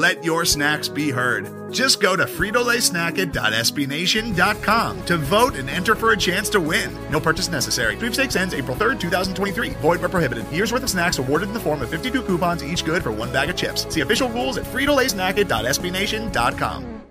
Let 0.00 0.24
your 0.24 0.46
snacks 0.46 0.88
be 0.88 1.10
heard. 1.10 1.70
Just 1.70 2.00
go 2.00 2.16
to 2.16 2.24
fritolaysnacket.sbnation.com 2.24 5.04
to 5.04 5.16
vote 5.18 5.56
and 5.56 5.68
enter 5.68 5.94
for 5.94 6.12
a 6.12 6.16
chance 6.16 6.48
to 6.48 6.58
win. 6.58 6.90
No 7.10 7.20
purchase 7.20 7.50
necessary. 7.50 7.98
Sweepstakes 7.98 8.34
ends 8.34 8.54
April 8.54 8.78
3rd, 8.78 8.98
2023. 8.98 9.68
Void 9.82 10.00
where 10.00 10.08
prohibited. 10.08 10.50
Year's 10.50 10.72
worth 10.72 10.84
of 10.84 10.88
snacks 10.88 11.18
awarded 11.18 11.48
in 11.48 11.54
the 11.54 11.60
form 11.60 11.82
of 11.82 11.90
52 11.90 12.22
coupons, 12.22 12.64
each 12.64 12.86
good 12.86 13.02
for 13.02 13.12
one 13.12 13.30
bag 13.30 13.50
of 13.50 13.56
chips. 13.56 13.86
See 13.92 14.00
official 14.00 14.30
rules 14.30 14.56
at 14.56 14.64
fritolaysnacket.sbnation.com. 14.64 17.02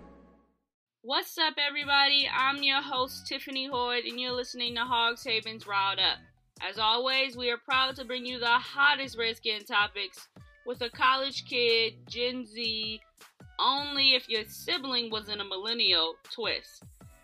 What's 1.03 1.37
up, 1.37 1.53
everybody? 1.59 2.27
I'm 2.35 2.63
your 2.63 2.81
host, 2.81 3.27
Tiffany 3.27 3.69
Hoyd, 3.69 4.07
and 4.07 4.19
you're 4.19 4.33
listening 4.33 4.73
to 4.73 4.81
Hogs 4.81 5.23
Haven's 5.23 5.67
Riled 5.67 5.99
Up. 5.99 6.17
As 6.67 6.79
always, 6.79 7.37
we 7.37 7.51
are 7.51 7.57
proud 7.57 7.95
to 7.97 8.05
bring 8.05 8.25
you 8.25 8.39
the 8.39 8.47
hottest 8.47 9.15
Redskin 9.15 9.65
topics 9.65 10.27
with 10.69 10.83
a 10.83 10.89
college 10.91 11.45
kid, 11.45 11.95
Gen 12.07 12.45
Z, 12.45 13.01
only 13.59 14.13
if 14.13 14.29
your 14.29 14.43
sibling 14.47 15.09
was 15.09 15.27
in 15.27 15.41
a 15.41 15.43
millennial 15.43 16.13
twist. 16.31 16.83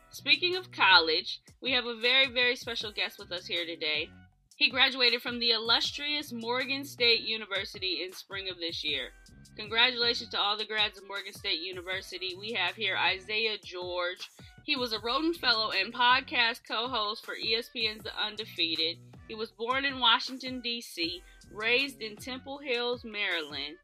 Speaking 0.10 0.56
of 0.56 0.72
college, 0.72 1.42
we 1.62 1.72
have 1.72 1.86
a 1.86 1.96
very, 1.96 2.26
very 2.26 2.56
special 2.56 2.92
guest 2.92 3.20
with 3.20 3.32
us 3.32 3.46
here 3.46 3.64
today. 3.64 4.10
He 4.56 4.72
graduated 4.72 5.22
from 5.22 5.38
the 5.38 5.52
illustrious 5.52 6.34
Morgan 6.34 6.84
State 6.84 7.22
University 7.22 8.02
in 8.04 8.14
spring 8.14 8.50
of 8.50 8.58
this 8.58 8.84
year. 8.84 9.10
Congratulations 9.56 10.32
to 10.32 10.40
all 10.40 10.58
the 10.58 10.66
grads 10.66 10.98
of 10.98 11.08
Morgan 11.08 11.34
State 11.34 11.62
University. 11.62 12.36
We 12.40 12.54
have 12.54 12.76
here 12.76 12.98
Isaiah 12.98 13.58
George. 13.64 14.32
He 14.64 14.76
was 14.76 14.92
a 14.92 14.98
Rhoden 14.98 15.36
Fellow 15.36 15.70
and 15.70 15.94
podcast 15.94 16.62
co 16.68 16.88
host 16.88 17.24
for 17.24 17.36
ESPN's 17.36 18.06
The 18.06 18.20
Undefeated. 18.20 18.98
He 19.28 19.34
was 19.34 19.50
born 19.52 19.86
in 19.86 20.00
Washington, 20.00 20.62
D.C., 20.62 21.24
raised 21.52 22.02
in 22.02 22.16
Temple 22.16 22.60
Hills, 22.60 23.04
Maryland. 23.04 23.78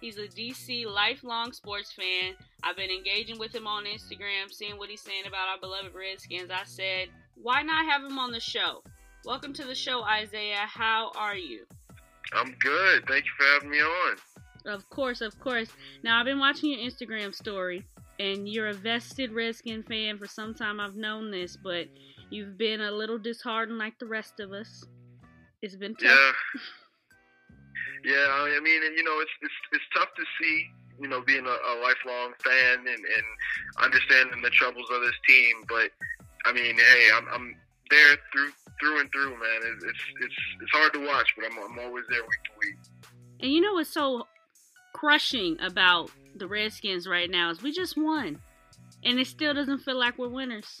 He's 0.00 0.18
a 0.18 0.26
DC 0.26 0.86
lifelong 0.86 1.52
sports 1.52 1.92
fan. 1.92 2.34
I've 2.62 2.76
been 2.76 2.90
engaging 2.90 3.38
with 3.38 3.54
him 3.54 3.66
on 3.66 3.84
Instagram, 3.84 4.50
seeing 4.50 4.76
what 4.76 4.90
he's 4.90 5.00
saying 5.00 5.26
about 5.26 5.48
our 5.48 5.58
beloved 5.58 5.94
Redskins. 5.94 6.50
I 6.50 6.64
said, 6.64 7.08
why 7.40 7.62
not 7.62 7.86
have 7.86 8.02
him 8.02 8.18
on 8.18 8.32
the 8.32 8.40
show? 8.40 8.82
Welcome 9.24 9.52
to 9.54 9.64
the 9.64 9.74
show, 9.74 10.02
Isaiah. 10.02 10.66
How 10.66 11.12
are 11.16 11.36
you? 11.36 11.64
I'm 12.34 12.54
good. 12.60 13.06
Thank 13.06 13.24
you 13.24 13.30
for 13.38 13.44
having 13.54 13.70
me 13.70 13.78
on. 13.78 14.16
Of 14.66 14.88
course, 14.90 15.20
of 15.20 15.38
course. 15.40 15.68
Now, 16.02 16.18
I've 16.18 16.26
been 16.26 16.38
watching 16.38 16.70
your 16.70 16.80
Instagram 16.80 17.34
story, 17.34 17.84
and 18.18 18.48
you're 18.48 18.68
a 18.68 18.74
vested 18.74 19.32
Redskin 19.32 19.82
fan 19.82 20.18
for 20.18 20.26
some 20.26 20.54
time. 20.54 20.80
I've 20.80 20.96
known 20.96 21.30
this, 21.30 21.56
but 21.56 21.86
you've 22.30 22.56
been 22.56 22.80
a 22.80 22.90
little 22.90 23.18
disheartened 23.18 23.78
like 23.78 23.98
the 23.98 24.06
rest 24.06 24.40
of 24.40 24.52
us. 24.52 24.84
It's 25.62 25.76
been 25.76 25.94
tough. 25.94 26.10
Yeah. 26.10 26.60
Yeah, 28.04 28.26
I 28.28 28.58
mean, 28.62 28.82
you 28.96 29.04
know, 29.04 29.20
it's 29.20 29.30
it's 29.42 29.54
it's 29.72 29.84
tough 29.94 30.08
to 30.16 30.24
see, 30.40 30.66
you 31.00 31.08
know, 31.08 31.20
being 31.20 31.46
a, 31.46 31.50
a 31.50 31.74
lifelong 31.80 32.32
fan 32.42 32.78
and 32.78 32.88
and 32.88 33.26
understanding 33.78 34.42
the 34.42 34.50
troubles 34.50 34.88
of 34.90 35.02
this 35.02 35.14
team. 35.28 35.62
But 35.68 35.90
I 36.44 36.52
mean, 36.52 36.76
hey, 36.76 37.10
I'm 37.14 37.28
I'm 37.32 37.56
there 37.90 38.16
through 38.32 38.50
through 38.80 39.00
and 39.00 39.12
through, 39.12 39.30
man. 39.30 39.60
It's 39.62 39.84
it's 39.84 40.04
it's, 40.20 40.34
it's 40.62 40.70
hard 40.72 40.92
to 40.94 41.06
watch, 41.06 41.32
but 41.36 41.46
I'm 41.46 41.58
I'm 41.58 41.78
always 41.78 42.04
there 42.10 42.22
week 42.22 42.42
to 42.44 42.50
week. 42.58 42.76
And 43.40 43.52
you 43.52 43.60
know 43.60 43.74
what's 43.74 43.90
so 43.90 44.26
crushing 44.92 45.58
about 45.60 46.10
the 46.36 46.46
Redskins 46.46 47.06
right 47.06 47.30
now 47.30 47.50
is 47.50 47.62
we 47.62 47.72
just 47.72 47.96
won, 47.96 48.38
and 49.04 49.18
it 49.18 49.26
still 49.26 49.54
doesn't 49.54 49.80
feel 49.80 49.98
like 49.98 50.18
we're 50.18 50.28
winners. 50.28 50.80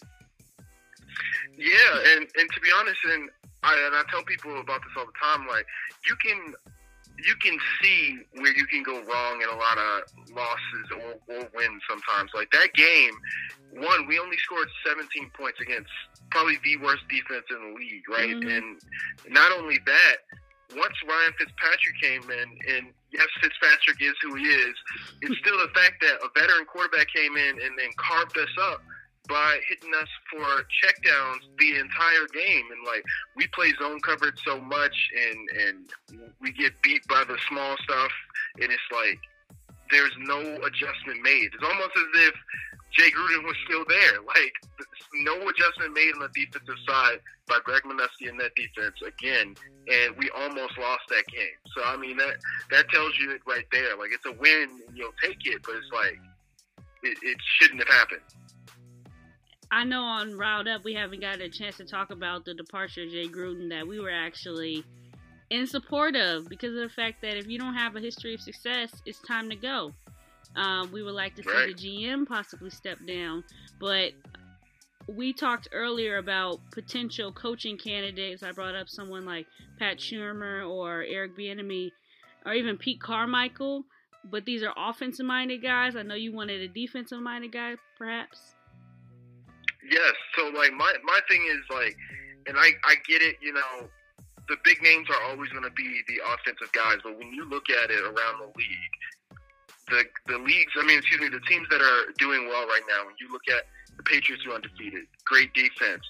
Yeah, 1.56 2.14
and 2.14 2.26
and 2.36 2.50
to 2.50 2.60
be 2.60 2.68
honest, 2.78 2.98
and 3.12 3.30
I 3.62 3.74
and 3.86 3.94
I 3.94 4.02
tell 4.10 4.22
people 4.24 4.58
about 4.60 4.80
this 4.80 4.92
all 4.96 5.06
the 5.06 5.12
time, 5.20 5.46
like 5.46 5.66
you 6.06 6.16
can 6.16 6.54
you 7.24 7.34
can 7.36 7.56
see 7.80 8.18
where 8.34 8.56
you 8.56 8.66
can 8.66 8.82
go 8.82 9.02
wrong 9.02 9.42
in 9.42 9.48
a 9.48 9.56
lot 9.56 9.78
of 9.78 10.02
losses 10.34 10.86
or, 10.90 11.34
or 11.34 11.48
wins 11.54 11.82
sometimes. 11.88 12.30
Like 12.34 12.50
that 12.52 12.72
game, 12.74 13.12
one, 13.74 14.06
we 14.06 14.18
only 14.18 14.36
scored 14.38 14.68
17 14.86 15.30
points 15.38 15.60
against 15.60 15.90
probably 16.30 16.58
the 16.64 16.76
worst 16.78 17.02
defense 17.08 17.44
in 17.50 17.72
the 17.72 17.78
league, 17.78 18.08
right? 18.08 18.34
Mm-hmm. 18.34 18.48
And 18.48 18.82
not 19.32 19.52
only 19.52 19.78
that, 19.86 20.16
once 20.76 20.96
Ryan 21.06 21.32
Fitzpatrick 21.38 21.96
came 22.00 22.24
in, 22.30 22.48
and 22.74 22.92
yes, 23.12 23.28
Fitzpatrick 23.40 24.00
is 24.00 24.14
who 24.22 24.34
he 24.34 24.44
is, 24.44 24.74
it's 25.22 25.38
still 25.38 25.58
the 25.58 25.72
fact 25.74 26.00
that 26.00 26.20
a 26.24 26.28
veteran 26.38 26.64
quarterback 26.66 27.08
came 27.14 27.36
in 27.36 27.60
and 27.60 27.78
then 27.78 27.90
carved 27.96 28.36
us 28.38 28.54
up 28.72 28.82
by 29.28 29.60
hitting 29.68 29.92
us 30.00 30.08
for 30.30 30.44
checkdowns 30.82 31.40
the 31.58 31.78
entire 31.78 32.26
game. 32.32 32.66
And 32.72 32.84
like 32.86 33.04
we 33.36 33.46
play 33.48 33.72
zone 33.78 34.00
coverage 34.00 34.40
so 34.44 34.60
much, 34.60 34.96
and 35.14 35.38
and 35.66 36.28
we 36.40 36.52
get 36.52 36.72
beat 36.82 37.06
by 37.08 37.24
the 37.24 37.38
small 37.48 37.76
stuff, 37.84 38.12
and 38.60 38.70
it's 38.70 38.90
like 38.90 39.18
there's 39.90 40.16
no 40.18 40.40
adjustment 40.64 41.22
made. 41.22 41.50
It's 41.52 41.62
almost 41.62 41.92
as 41.96 42.28
if 42.28 42.34
Jay 42.92 43.10
Gruden 43.10 43.44
was 43.44 43.56
still 43.64 43.84
there. 43.88 44.20
Like 44.26 44.52
no 45.14 45.34
adjustment 45.48 45.94
made 45.94 46.12
on 46.14 46.20
the 46.20 46.28
defensive 46.34 46.76
side 46.86 47.18
by 47.48 47.58
Greg 47.64 47.82
Manusky 47.82 48.28
in 48.28 48.36
that 48.38 48.54
defense 48.54 48.96
again, 49.06 49.54
and 49.88 50.16
we 50.16 50.30
almost 50.30 50.78
lost 50.78 51.02
that 51.08 51.24
game. 51.26 51.56
So 51.76 51.84
I 51.84 51.96
mean 51.96 52.16
that 52.18 52.36
that 52.70 52.88
tells 52.90 53.18
you 53.18 53.30
it 53.30 53.40
right 53.46 53.66
there. 53.72 53.96
Like 53.96 54.10
it's 54.12 54.26
a 54.26 54.32
win, 54.32 54.68
and 54.86 54.96
you'll 54.96 55.16
take 55.22 55.38
it, 55.44 55.62
but 55.64 55.74
it's 55.76 55.90
like 55.92 56.18
it, 57.02 57.18
it 57.22 57.38
shouldn't 57.58 57.80
have 57.80 57.88
happened. 57.88 58.20
I 59.70 59.84
know 59.84 60.02
on 60.02 60.36
Riled 60.36 60.68
Up 60.68 60.84
we 60.84 60.92
haven't 60.92 61.20
got 61.20 61.40
a 61.40 61.48
chance 61.48 61.78
to 61.78 61.84
talk 61.84 62.10
about 62.10 62.44
the 62.44 62.52
departure 62.52 63.04
of 63.04 63.10
Jay 63.10 63.26
Gruden 63.26 63.70
that 63.70 63.86
we 63.86 64.00
were 64.00 64.10
actually 64.10 64.84
in 65.48 65.66
support 65.66 66.14
of 66.14 66.48
because 66.48 66.74
of 66.74 66.80
the 66.80 66.88
fact 66.88 67.22
that 67.22 67.36
if 67.36 67.46
you 67.46 67.58
don't 67.58 67.74
have 67.74 67.96
a 67.96 68.00
history 68.00 68.34
of 68.34 68.40
success, 68.40 68.90
it's 69.06 69.20
time 69.20 69.48
to 69.48 69.56
go. 69.56 69.92
Um, 70.56 70.92
we 70.92 71.02
would 71.02 71.14
like 71.14 71.34
to 71.36 71.42
see 71.42 71.72
the 71.72 71.74
GM 72.06 72.26
possibly 72.26 72.70
step 72.70 72.98
down, 73.06 73.42
but 73.80 74.12
we 75.08 75.32
talked 75.32 75.68
earlier 75.72 76.18
about 76.18 76.60
potential 76.70 77.32
coaching 77.32 77.78
candidates. 77.78 78.42
I 78.42 78.52
brought 78.52 78.74
up 78.74 78.88
someone 78.88 79.24
like 79.24 79.46
Pat 79.78 79.98
Shurmur 79.98 80.68
or 80.68 81.02
Eric 81.02 81.36
Bieniemy 81.36 81.90
or 82.44 82.54
even 82.54 82.76
Pete 82.76 83.00
Carmichael, 83.00 83.84
but 84.30 84.44
these 84.44 84.62
are 84.62 84.72
offensive 84.76 85.26
minded 85.26 85.62
guys. 85.62 85.96
I 85.96 86.02
know 86.02 86.14
you 86.14 86.32
wanted 86.32 86.60
a 86.60 86.68
defensive 86.68 87.20
minded 87.20 87.52
guy, 87.52 87.74
perhaps. 87.98 88.54
Yes. 89.90 90.12
So 90.36 90.48
like 90.48 90.72
my 90.72 90.92
my 91.04 91.20
thing 91.28 91.42
is 91.48 91.60
like, 91.70 91.96
and 92.46 92.56
I 92.56 92.70
I 92.84 92.94
get 93.06 93.22
it. 93.22 93.36
You 93.40 93.54
know, 93.54 93.88
the 94.48 94.56
big 94.64 94.82
names 94.82 95.08
are 95.10 95.30
always 95.30 95.50
going 95.50 95.64
to 95.64 95.70
be 95.70 96.02
the 96.08 96.20
offensive 96.34 96.72
guys, 96.72 96.98
but 97.02 97.18
when 97.18 97.32
you 97.32 97.48
look 97.48 97.68
at 97.70 97.90
it 97.90 98.02
around 98.02 98.40
the 98.40 98.46
league, 98.56 98.94
the 99.92 100.32
the 100.32 100.38
leagues. 100.38 100.72
I 100.80 100.86
mean, 100.86 100.98
excuse 100.98 101.20
me, 101.20 101.28
the 101.28 101.44
teams 101.44 101.68
that 101.68 101.80
are 101.80 102.12
doing 102.18 102.48
well 102.48 102.66
right 102.66 102.84
now. 102.88 103.04
When 103.04 103.14
you 103.20 103.30
look 103.30 103.44
at 103.52 103.68
the 103.96 104.02
Patriots, 104.02 104.42
who 104.44 104.52
are 104.52 104.56
undefeated, 104.56 105.04
great 105.24 105.52
defense, 105.52 106.02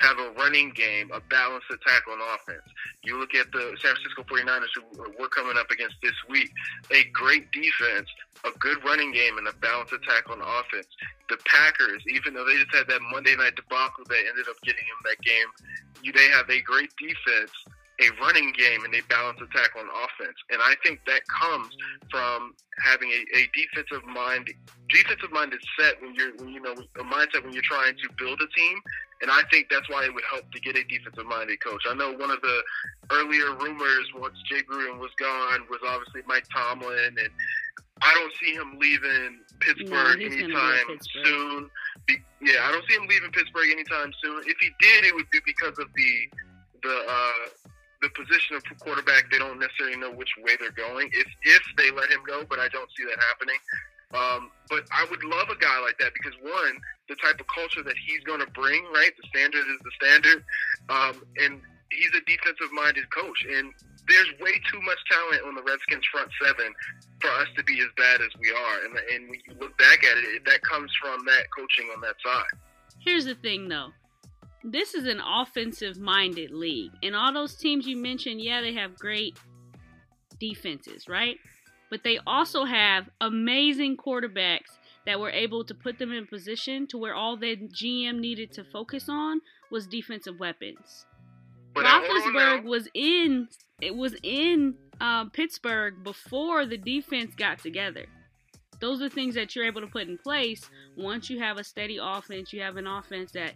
have 0.00 0.18
a 0.18 0.30
running 0.36 0.70
game, 0.76 1.10
a 1.12 1.20
balanced 1.20 1.68
attack 1.72 2.04
on 2.08 2.20
offense. 2.20 2.64
You 3.04 3.18
look 3.18 3.34
at 3.34 3.52
the 3.52 3.76
San 3.80 3.96
Francisco 3.96 4.24
49ers, 4.28 4.72
who 4.76 4.84
we're 5.18 5.28
coming 5.28 5.56
up 5.56 5.70
against 5.70 5.96
this 6.02 6.16
week, 6.28 6.50
a 6.92 7.04
great 7.12 7.50
defense, 7.52 8.08
a 8.44 8.52
good 8.58 8.84
running 8.84 9.12
game, 9.12 9.36
and 9.36 9.48
a 9.48 9.52
balanced 9.60 9.92
attack 9.92 10.28
on 10.28 10.40
offense. 10.40 10.88
The 11.28 11.36
Packers, 11.44 12.02
even 12.12 12.34
though 12.34 12.44
they 12.44 12.56
just 12.56 12.74
had 12.74 12.88
that 12.88 13.00
Monday 13.12 13.36
night 13.36 13.56
debacle 13.56 14.04
that 14.08 14.20
ended 14.28 14.48
up 14.48 14.60
getting 14.64 14.84
them 14.84 15.00
that 15.04 15.20
game, 15.24 15.48
they 16.00 16.28
have 16.28 16.48
a 16.48 16.60
great 16.60 16.90
defense 16.96 17.52
a 18.00 18.08
running 18.20 18.52
game 18.56 18.84
and 18.84 18.94
a 18.94 19.02
balanced 19.08 19.42
attack 19.42 19.70
on 19.76 19.84
offense. 19.86 20.36
And 20.50 20.60
I 20.62 20.74
think 20.82 21.00
that 21.06 21.20
comes 21.28 21.68
from 22.10 22.54
having 22.82 23.10
a, 23.10 23.20
a 23.38 23.42
defensive 23.52 24.06
mind, 24.06 24.48
defensive 24.88 25.30
minded 25.32 25.60
set 25.78 26.00
when 26.00 26.14
you're, 26.14 26.34
when, 26.36 26.48
you 26.48 26.60
know, 26.60 26.72
a 26.72 27.04
mindset 27.04 27.44
when 27.44 27.52
you're 27.52 27.66
trying 27.66 27.94
to 27.94 28.08
build 28.18 28.40
a 28.40 28.48
team. 28.56 28.78
And 29.22 29.30
I 29.30 29.42
think 29.52 29.68
that's 29.70 29.88
why 29.90 30.04
it 30.04 30.14
would 30.14 30.24
help 30.32 30.50
to 30.50 30.60
get 30.60 30.76
a 30.76 30.84
defensive 30.84 31.26
minded 31.26 31.62
coach. 31.62 31.82
I 31.88 31.94
know 31.94 32.12
one 32.12 32.30
of 32.30 32.40
the 32.40 32.62
earlier 33.12 33.54
rumors 33.56 34.08
once 34.16 34.36
Jay 34.48 34.62
Gruden 34.62 34.98
was 34.98 35.10
gone 35.20 35.60
was 35.68 35.80
obviously 35.86 36.22
Mike 36.26 36.46
Tomlin, 36.48 37.16
and 37.20 37.28
I 38.00 38.14
don't 38.14 38.32
see 38.40 38.54
him 38.54 38.78
leaving 38.80 39.40
Pittsburgh 39.60 40.20
no, 40.20 40.26
anytime 40.26 40.86
Pittsburgh. 40.88 41.24
soon. 41.24 41.70
Be, 42.06 42.16
yeah, 42.40 42.64
I 42.64 42.72
don't 42.72 42.84
see 42.88 42.96
him 42.96 43.06
leaving 43.08 43.30
Pittsburgh 43.30 43.68
anytime 43.70 44.10
soon. 44.24 44.40
If 44.46 44.56
he 44.58 44.70
did, 44.80 45.04
it 45.04 45.14
would 45.14 45.28
be 45.28 45.40
because 45.44 45.78
of 45.78 45.88
the 45.94 46.12
the 46.82 47.04
uh, 47.06 47.48
the 48.02 48.08
position 48.10 48.56
of 48.56 48.62
quarterback, 48.80 49.30
they 49.30 49.38
don't 49.38 49.58
necessarily 49.58 49.96
know 49.96 50.10
which 50.12 50.30
way 50.42 50.56
they're 50.58 50.72
going. 50.72 51.10
If 51.12 51.28
if 51.42 51.62
they 51.76 51.90
let 51.90 52.10
him 52.10 52.20
go, 52.26 52.44
but 52.48 52.58
I 52.58 52.68
don't 52.68 52.88
see 52.96 53.04
that 53.04 53.18
happening. 53.28 53.60
Um, 54.12 54.50
but 54.68 54.84
I 54.90 55.06
would 55.08 55.22
love 55.22 55.48
a 55.50 55.56
guy 55.56 55.78
like 55.80 55.98
that 55.98 56.12
because 56.14 56.34
one, 56.42 56.74
the 57.08 57.14
type 57.16 57.38
of 57.38 57.46
culture 57.46 57.82
that 57.82 57.94
he's 57.94 58.20
going 58.24 58.40
to 58.40 58.50
bring, 58.50 58.82
right? 58.92 59.12
The 59.14 59.28
standard 59.28 59.62
is 59.70 59.78
the 59.84 59.92
standard, 60.02 60.44
um, 60.88 61.22
and 61.38 61.60
he's 61.92 62.10
a 62.18 62.22
defensive-minded 62.26 63.06
coach, 63.14 63.46
and 63.46 63.70
there's 64.08 64.26
way 64.40 64.58
too 64.72 64.80
much 64.82 64.98
talent 65.10 65.46
on 65.46 65.54
the 65.54 65.62
Redskins 65.62 66.04
front 66.10 66.28
seven 66.42 66.74
for 67.20 67.30
us 67.38 67.46
to 67.56 67.62
be 67.62 67.78
as 67.80 67.88
bad 67.96 68.20
as 68.20 68.30
we 68.40 68.50
are. 68.50 68.76
And, 68.84 68.98
and 69.14 69.30
when 69.30 69.38
you 69.46 69.54
look 69.60 69.76
back 69.78 70.02
at 70.02 70.18
it, 70.18 70.44
that 70.44 70.62
comes 70.62 70.90
from 71.00 71.24
that 71.26 71.46
coaching 71.56 71.86
on 71.94 72.00
that 72.00 72.16
side. 72.24 72.50
Here's 72.98 73.26
the 73.26 73.36
thing, 73.36 73.68
though. 73.68 73.92
This 74.62 74.94
is 74.94 75.06
an 75.06 75.20
offensive 75.20 75.98
minded 75.98 76.50
league. 76.50 76.92
And 77.02 77.16
all 77.16 77.32
those 77.32 77.54
teams 77.54 77.86
you 77.86 77.96
mentioned, 77.96 78.40
yeah, 78.40 78.60
they 78.60 78.74
have 78.74 78.98
great 78.98 79.38
defenses, 80.38 81.08
right? 81.08 81.36
But 81.88 82.04
they 82.04 82.18
also 82.26 82.64
have 82.64 83.08
amazing 83.20 83.96
quarterbacks 83.96 84.78
that 85.06 85.18
were 85.18 85.30
able 85.30 85.64
to 85.64 85.74
put 85.74 85.98
them 85.98 86.12
in 86.12 86.26
position 86.26 86.86
to 86.88 86.98
where 86.98 87.14
all 87.14 87.36
the 87.36 87.56
GM 87.56 88.18
needed 88.18 88.52
to 88.52 88.64
focus 88.64 89.08
on 89.08 89.40
was 89.70 89.86
defensive 89.86 90.38
weapons. 90.38 91.06
But 91.74 91.84
Roethlisberger 91.84 92.64
was 92.64 92.88
in 92.94 93.48
it 93.80 93.96
was 93.96 94.14
in 94.22 94.74
um, 95.00 95.30
Pittsburgh 95.30 96.04
before 96.04 96.66
the 96.66 96.76
defense 96.76 97.34
got 97.34 97.58
together. 97.60 98.06
Those 98.80 99.02
are 99.02 99.08
things 99.08 99.34
that 99.34 99.54
you're 99.54 99.66
able 99.66 99.80
to 99.80 99.86
put 99.86 100.08
in 100.08 100.18
place 100.18 100.68
once 100.96 101.30
you 101.30 101.38
have 101.38 101.58
a 101.58 101.64
steady 101.64 101.98
offense. 102.00 102.52
You 102.52 102.62
have 102.62 102.76
an 102.76 102.86
offense 102.86 103.32
that 103.32 103.54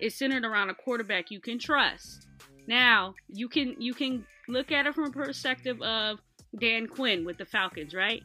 is 0.00 0.14
centered 0.14 0.44
around 0.44 0.70
a 0.70 0.74
quarterback 0.74 1.30
you 1.30 1.40
can 1.40 1.58
trust. 1.58 2.26
Now 2.66 3.14
you 3.28 3.48
can 3.48 3.74
you 3.78 3.94
can 3.94 4.24
look 4.48 4.72
at 4.72 4.86
it 4.86 4.94
from 4.94 5.04
a 5.04 5.10
perspective 5.10 5.80
of 5.82 6.20
Dan 6.58 6.86
Quinn 6.86 7.24
with 7.24 7.38
the 7.38 7.44
Falcons, 7.44 7.94
right? 7.94 8.22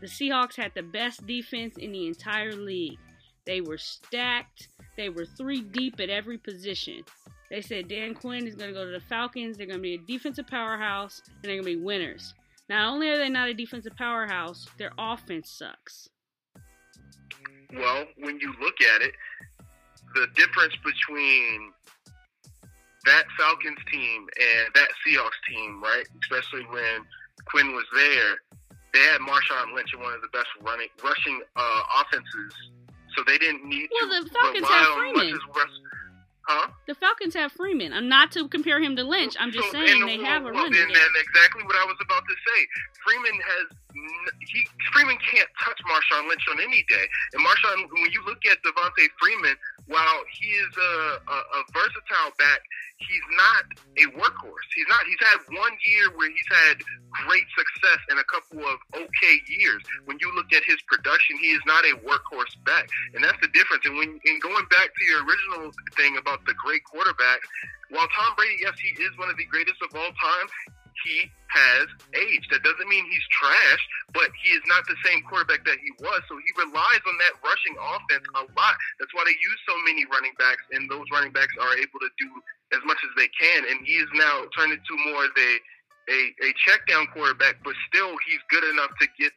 The 0.00 0.06
Seahawks 0.06 0.56
had 0.56 0.72
the 0.74 0.82
best 0.82 1.26
defense 1.26 1.76
in 1.76 1.92
the 1.92 2.06
entire 2.06 2.52
league. 2.52 2.98
They 3.44 3.60
were 3.60 3.78
stacked. 3.78 4.68
They 4.96 5.08
were 5.08 5.26
three 5.26 5.60
deep 5.60 6.00
at 6.00 6.08
every 6.08 6.38
position. 6.38 7.02
They 7.50 7.60
said 7.60 7.88
Dan 7.88 8.14
Quinn 8.14 8.46
is 8.46 8.54
going 8.54 8.70
to 8.70 8.74
go 8.74 8.84
to 8.86 8.92
the 8.92 9.00
Falcons. 9.00 9.56
They're 9.56 9.66
going 9.66 9.80
to 9.80 9.82
be 9.82 9.94
a 9.94 9.98
defensive 9.98 10.46
powerhouse, 10.46 11.20
and 11.26 11.36
they're 11.42 11.60
going 11.60 11.64
to 11.64 11.78
be 11.78 11.84
winners. 11.84 12.32
Not 12.68 12.92
only 12.92 13.10
are 13.10 13.18
they 13.18 13.28
not 13.28 13.48
a 13.48 13.54
defensive 13.54 13.96
powerhouse, 13.96 14.68
their 14.78 14.92
offense 14.96 15.50
sucks. 15.50 16.08
Well, 17.74 18.04
when 18.18 18.38
you 18.38 18.54
look 18.60 18.80
at 18.94 19.02
it, 19.02 19.12
the 20.14 20.26
difference 20.34 20.74
between 20.84 21.72
that 23.06 23.24
Falcons 23.38 23.78
team 23.90 24.26
and 24.38 24.74
that 24.74 24.88
Seahawks 25.06 25.38
team, 25.48 25.82
right? 25.82 26.04
Especially 26.22 26.64
when 26.66 27.06
Quinn 27.46 27.72
was 27.74 27.86
there, 27.94 28.36
they 28.92 29.00
had 29.00 29.20
Marshawn 29.20 29.74
Lynch 29.74 29.94
in 29.94 30.00
one 30.00 30.12
of 30.14 30.20
the 30.20 30.28
best 30.32 30.48
running 30.62 30.88
rushing 31.02 31.40
uh, 31.56 31.82
offenses, 32.00 32.52
so 33.16 33.22
they 33.26 33.38
didn't 33.38 33.64
need 33.64 33.88
well, 34.02 34.10
to 34.20 34.24
the 34.24 34.30
Falcons 34.30 34.62
rely 34.62 34.76
have 34.78 34.88
on 34.90 34.98
Freeman. 34.98 35.26
much 35.32 35.34
as 35.34 35.56
rush. 35.56 35.76
Huh? 36.48 36.68
The 36.88 36.94
Falcons 36.96 37.34
have 37.34 37.52
Freeman. 37.52 37.92
I'm 37.92 38.08
not 38.08 38.32
to 38.32 38.48
compare 38.48 38.80
him 38.82 38.96
to 38.96 39.04
Lynch. 39.04 39.36
I'm 39.38 39.52
just 39.52 39.70
So, 39.70 39.72
saying 39.72 40.02
and 40.02 40.08
they 40.08 40.16
well, 40.18 40.26
have 40.26 40.42
a 40.42 40.44
well, 40.46 40.64
running 40.64 40.80
and, 40.82 40.90
and 40.90 41.14
exactly 41.20 41.62
what 41.62 41.76
I 41.76 41.84
was 41.84 41.96
about 42.02 42.24
to 42.26 42.34
say. 42.34 42.66
Freeman 43.06 43.38
has 43.40 43.66
he 43.92 44.66
Freeman 44.92 45.18
can't 45.18 45.48
touch 45.64 45.78
Marshawn 45.86 46.28
Lynch 46.28 46.44
on 46.50 46.60
any 46.60 46.84
day. 46.88 47.06
And 47.34 47.44
Marshawn, 47.44 47.88
when 47.90 48.10
you 48.12 48.22
look 48.26 48.44
at 48.46 48.62
Devonta 48.62 49.06
Freeman, 49.18 49.56
while 49.86 50.22
he 50.30 50.48
is 50.48 50.72
a, 50.76 50.92
a, 51.26 51.38
a 51.58 51.60
versatile 51.72 52.32
back, 52.38 52.60
he's 52.98 53.26
not 53.36 53.64
a 53.98 54.04
workhorse. 54.18 54.68
He's 54.74 54.88
not. 54.88 55.02
He's 55.06 55.20
had 55.20 55.38
one 55.50 55.74
year 55.84 56.10
where 56.14 56.30
he's 56.30 56.50
had 56.50 56.82
great 57.26 57.46
success 57.56 58.00
and 58.08 58.18
a 58.18 58.26
couple 58.30 58.62
of 58.62 58.78
okay 58.94 59.36
years. 59.48 59.82
When 60.04 60.18
you 60.20 60.30
look 60.34 60.52
at 60.52 60.62
his 60.64 60.78
production, 60.86 61.38
he 61.38 61.50
is 61.50 61.62
not 61.66 61.84
a 61.84 61.98
workhorse 62.06 62.54
back, 62.64 62.88
and 63.14 63.24
that's 63.24 63.40
the 63.40 63.48
difference. 63.48 63.84
And 63.84 63.96
when 63.96 64.20
in 64.24 64.38
going 64.40 64.66
back 64.70 64.90
to 64.94 65.02
your 65.04 65.24
original 65.26 65.72
thing 65.96 66.16
about 66.16 66.44
the 66.46 66.54
great 66.54 66.84
quarterback, 66.84 67.40
while 67.90 68.06
Tom 68.14 68.34
Brady, 68.36 68.62
yes, 68.62 68.78
he 68.78 68.94
is 69.02 69.10
one 69.18 69.28
of 69.28 69.36
the 69.36 69.46
greatest 69.46 69.82
of 69.82 69.90
all 69.94 70.14
time. 70.14 70.46
He 71.04 71.30
has 71.50 71.86
aged. 72.14 72.48
That 72.52 72.62
doesn't 72.62 72.88
mean 72.88 73.04
he's 73.10 73.26
trash, 73.34 73.82
but 74.14 74.30
he 74.42 74.54
is 74.54 74.62
not 74.70 74.86
the 74.86 74.94
same 75.04 75.22
quarterback 75.26 75.66
that 75.66 75.78
he 75.82 75.90
was. 75.98 76.20
So 76.30 76.38
he 76.38 76.50
relies 76.54 77.02
on 77.06 77.16
that 77.18 77.34
rushing 77.42 77.74
offense 77.74 78.26
a 78.38 78.44
lot. 78.54 78.74
That's 78.98 79.12
why 79.14 79.26
they 79.26 79.34
use 79.34 79.60
so 79.66 79.74
many 79.82 80.06
running 80.06 80.36
backs, 80.38 80.62
and 80.70 80.86
those 80.86 81.06
running 81.10 81.32
backs 81.34 81.52
are 81.58 81.74
able 81.74 82.00
to 82.00 82.10
do 82.20 82.30
as 82.76 82.82
much 82.86 82.98
as 83.02 83.12
they 83.18 83.28
can. 83.34 83.66
And 83.66 83.82
he 83.82 83.98
is 83.98 84.10
now 84.14 84.46
turned 84.54 84.72
into 84.72 84.94
more 85.10 85.24
of 85.26 85.34
a 85.34 85.52
a, 86.10 86.20
a 86.42 86.50
check 86.66 86.86
down 86.88 87.06
quarterback, 87.14 87.62
but 87.62 87.74
still 87.86 88.10
he's 88.26 88.42
good 88.50 88.64
enough 88.64 88.90
to 89.00 89.06
get 89.18 89.32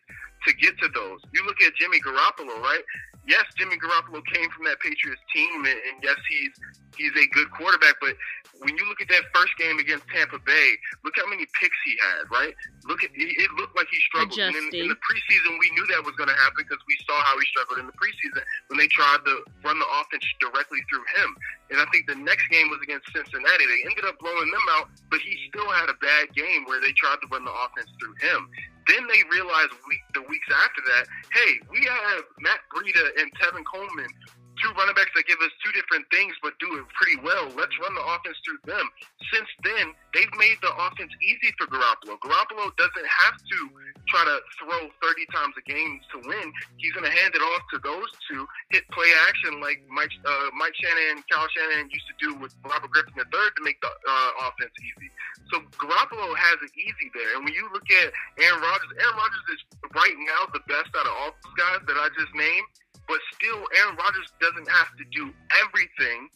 to 0.47 0.53
get 0.55 0.77
to 0.79 0.89
those. 0.89 1.19
You 1.33 1.45
look 1.45 1.61
at 1.61 1.73
Jimmy 1.75 1.99
Garoppolo, 2.01 2.59
right? 2.61 2.83
Yes, 3.25 3.45
Jimmy 3.55 3.77
Garoppolo 3.79 4.19
came 4.33 4.49
from 4.51 4.65
that 4.65 4.79
Patriots 4.79 5.21
team, 5.33 5.63
and, 5.63 5.79
and 5.87 5.95
yes, 6.03 6.19
he's 6.27 6.51
he's 6.97 7.15
a 7.15 7.27
good 7.31 7.49
quarterback. 7.51 7.95
But 8.03 8.19
when 8.59 8.75
you 8.75 8.83
look 8.87 8.99
at 8.99 9.07
that 9.09 9.23
first 9.33 9.55
game 9.57 9.79
against 9.79 10.03
Tampa 10.11 10.39
Bay, 10.43 10.67
look 11.07 11.15
how 11.15 11.27
many 11.31 11.47
picks 11.55 11.79
he 11.87 11.95
had, 12.03 12.27
right? 12.27 12.51
Look 12.83 13.03
at 13.03 13.11
it 13.15 13.29
it 13.31 13.51
looked 13.55 13.75
like 13.79 13.87
he 13.87 13.99
struggled. 14.11 14.35
And 14.35 14.55
in, 14.55 14.75
in 14.75 14.87
the 14.91 14.99
preseason, 14.99 15.55
we 15.55 15.71
knew 15.71 15.87
that 15.95 16.03
was 16.03 16.15
going 16.19 16.27
to 16.27 16.35
happen 16.35 16.67
because 16.67 16.83
we 16.83 16.99
saw 17.07 17.15
how 17.23 17.39
he 17.39 17.45
struggled 17.47 17.79
in 17.79 17.87
the 17.87 17.95
preseason 17.95 18.43
when 18.67 18.77
they 18.77 18.91
tried 18.91 19.23
to 19.23 19.33
run 19.63 19.79
the 19.79 19.89
offense 20.03 20.27
directly 20.43 20.83
through 20.91 21.07
him. 21.15 21.29
And 21.71 21.79
I 21.79 21.87
think 21.95 22.11
the 22.11 22.19
next 22.19 22.51
game 22.51 22.67
was 22.69 22.83
against 22.83 23.07
Cincinnati. 23.15 23.65
They 23.65 23.87
ended 23.87 24.03
up 24.03 24.19
blowing 24.19 24.51
them 24.51 24.67
out, 24.75 24.91
but 25.09 25.23
he 25.23 25.39
still 25.47 25.69
had 25.71 25.87
a 25.87 25.97
bad 26.03 26.35
game 26.35 26.67
where 26.67 26.83
they 26.83 26.91
tried 26.93 27.23
to 27.23 27.27
run 27.31 27.47
the 27.47 27.55
offense 27.55 27.89
through 27.97 28.19
him. 28.19 28.51
Then 28.87 29.07
they 29.07 29.23
realized 29.31 29.71
week, 29.87 30.03
the 30.13 30.21
weeks 30.23 30.47
after 30.51 30.81
that, 30.87 31.05
hey, 31.31 31.59
we 31.71 31.85
have 31.85 32.23
Matt 32.39 32.59
Breida 32.73 33.21
and 33.21 33.31
Tevin 33.39 33.63
Coleman, 33.71 34.11
two 34.63 34.71
running 34.79 34.95
backs 34.95 35.11
that 35.11 35.27
give 35.27 35.37
us 35.43 35.51
two 35.59 35.75
different 35.75 36.07
things 36.07 36.31
but 36.39 36.55
do 36.63 36.79
it 36.79 36.87
pretty 36.95 37.19
well. 37.19 37.51
Let's 37.51 37.75
run 37.83 37.91
the 37.93 38.05
offense 38.07 38.39
through 38.47 38.63
them. 38.63 38.87
Since 39.35 39.51
then, 39.67 39.91
they've 40.15 40.31
made 40.39 40.55
the 40.63 40.71
offense 40.71 41.11
easy 41.19 41.51
for 41.59 41.67
Garoppolo. 41.67 42.15
Garoppolo 42.23 42.71
doesn't 42.79 43.07
have 43.07 43.35
to 43.35 43.59
try 44.07 44.23
to 44.23 44.37
throw 44.59 44.87
30 45.03 45.27
times 45.35 45.53
a 45.59 45.63
game 45.67 45.99
to 46.15 46.17
win. 46.23 46.47
He's 46.79 46.95
going 46.95 47.07
to 47.07 47.11
hand 47.11 47.35
it 47.35 47.43
off 47.43 47.63
to 47.75 47.77
those 47.83 48.07
two, 48.31 48.47
hit 48.71 48.87
play 48.95 49.11
action 49.27 49.59
like 49.59 49.83
Mike 49.91 50.11
uh, 50.23 50.49
Mike 50.55 50.75
Kyle 50.79 51.47
Shanahan 51.51 51.89
used 51.91 52.07
to 52.07 52.15
do 52.19 52.29
with 52.39 52.55
Robert 52.63 52.91
Griffin 52.91 53.13
III 53.19 53.25
to 53.27 53.61
make 53.63 53.79
the 53.81 53.91
uh, 53.91 54.47
offense 54.47 54.71
easy. 54.79 55.09
So 55.51 55.59
Garoppolo 55.75 56.31
has 56.35 56.57
it 56.63 56.71
easy 56.77 57.11
there. 57.13 57.35
And 57.35 57.45
when 57.45 57.53
you 57.53 57.67
look 57.73 57.85
at 58.03 58.09
Aaron 58.39 58.61
Rodgers, 58.61 58.91
Aaron 58.99 59.17
Rodgers 59.17 59.45
is 59.53 59.61
right 59.95 60.17
now 60.17 60.49
the 60.53 60.63
best 60.67 60.89
out 60.95 61.05
of 61.05 61.13
all 61.13 61.31
those 61.35 61.55
guys 61.57 61.81
that 61.87 61.97
I 61.97 62.09
just 62.15 62.33
named. 62.33 62.67
But 63.07 63.19
still, 63.35 63.59
Aaron 63.81 63.95
Rodgers 63.97 64.31
doesn't 64.39 64.69
have 64.69 64.95
to 64.97 65.03
do 65.11 65.33
everything 65.65 66.29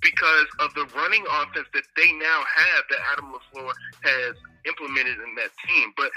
because 0.00 0.46
of 0.60 0.74
the 0.74 0.84
running 0.94 1.24
offense 1.24 1.66
that 1.72 1.84
they 1.96 2.12
now 2.12 2.44
have 2.44 2.82
that 2.90 3.00
Matt 3.16 3.40
LaFleur 3.40 3.72
has 4.04 4.34
implemented 4.66 5.16
in 5.16 5.34
that 5.36 5.50
team. 5.66 5.92
But 5.96 6.10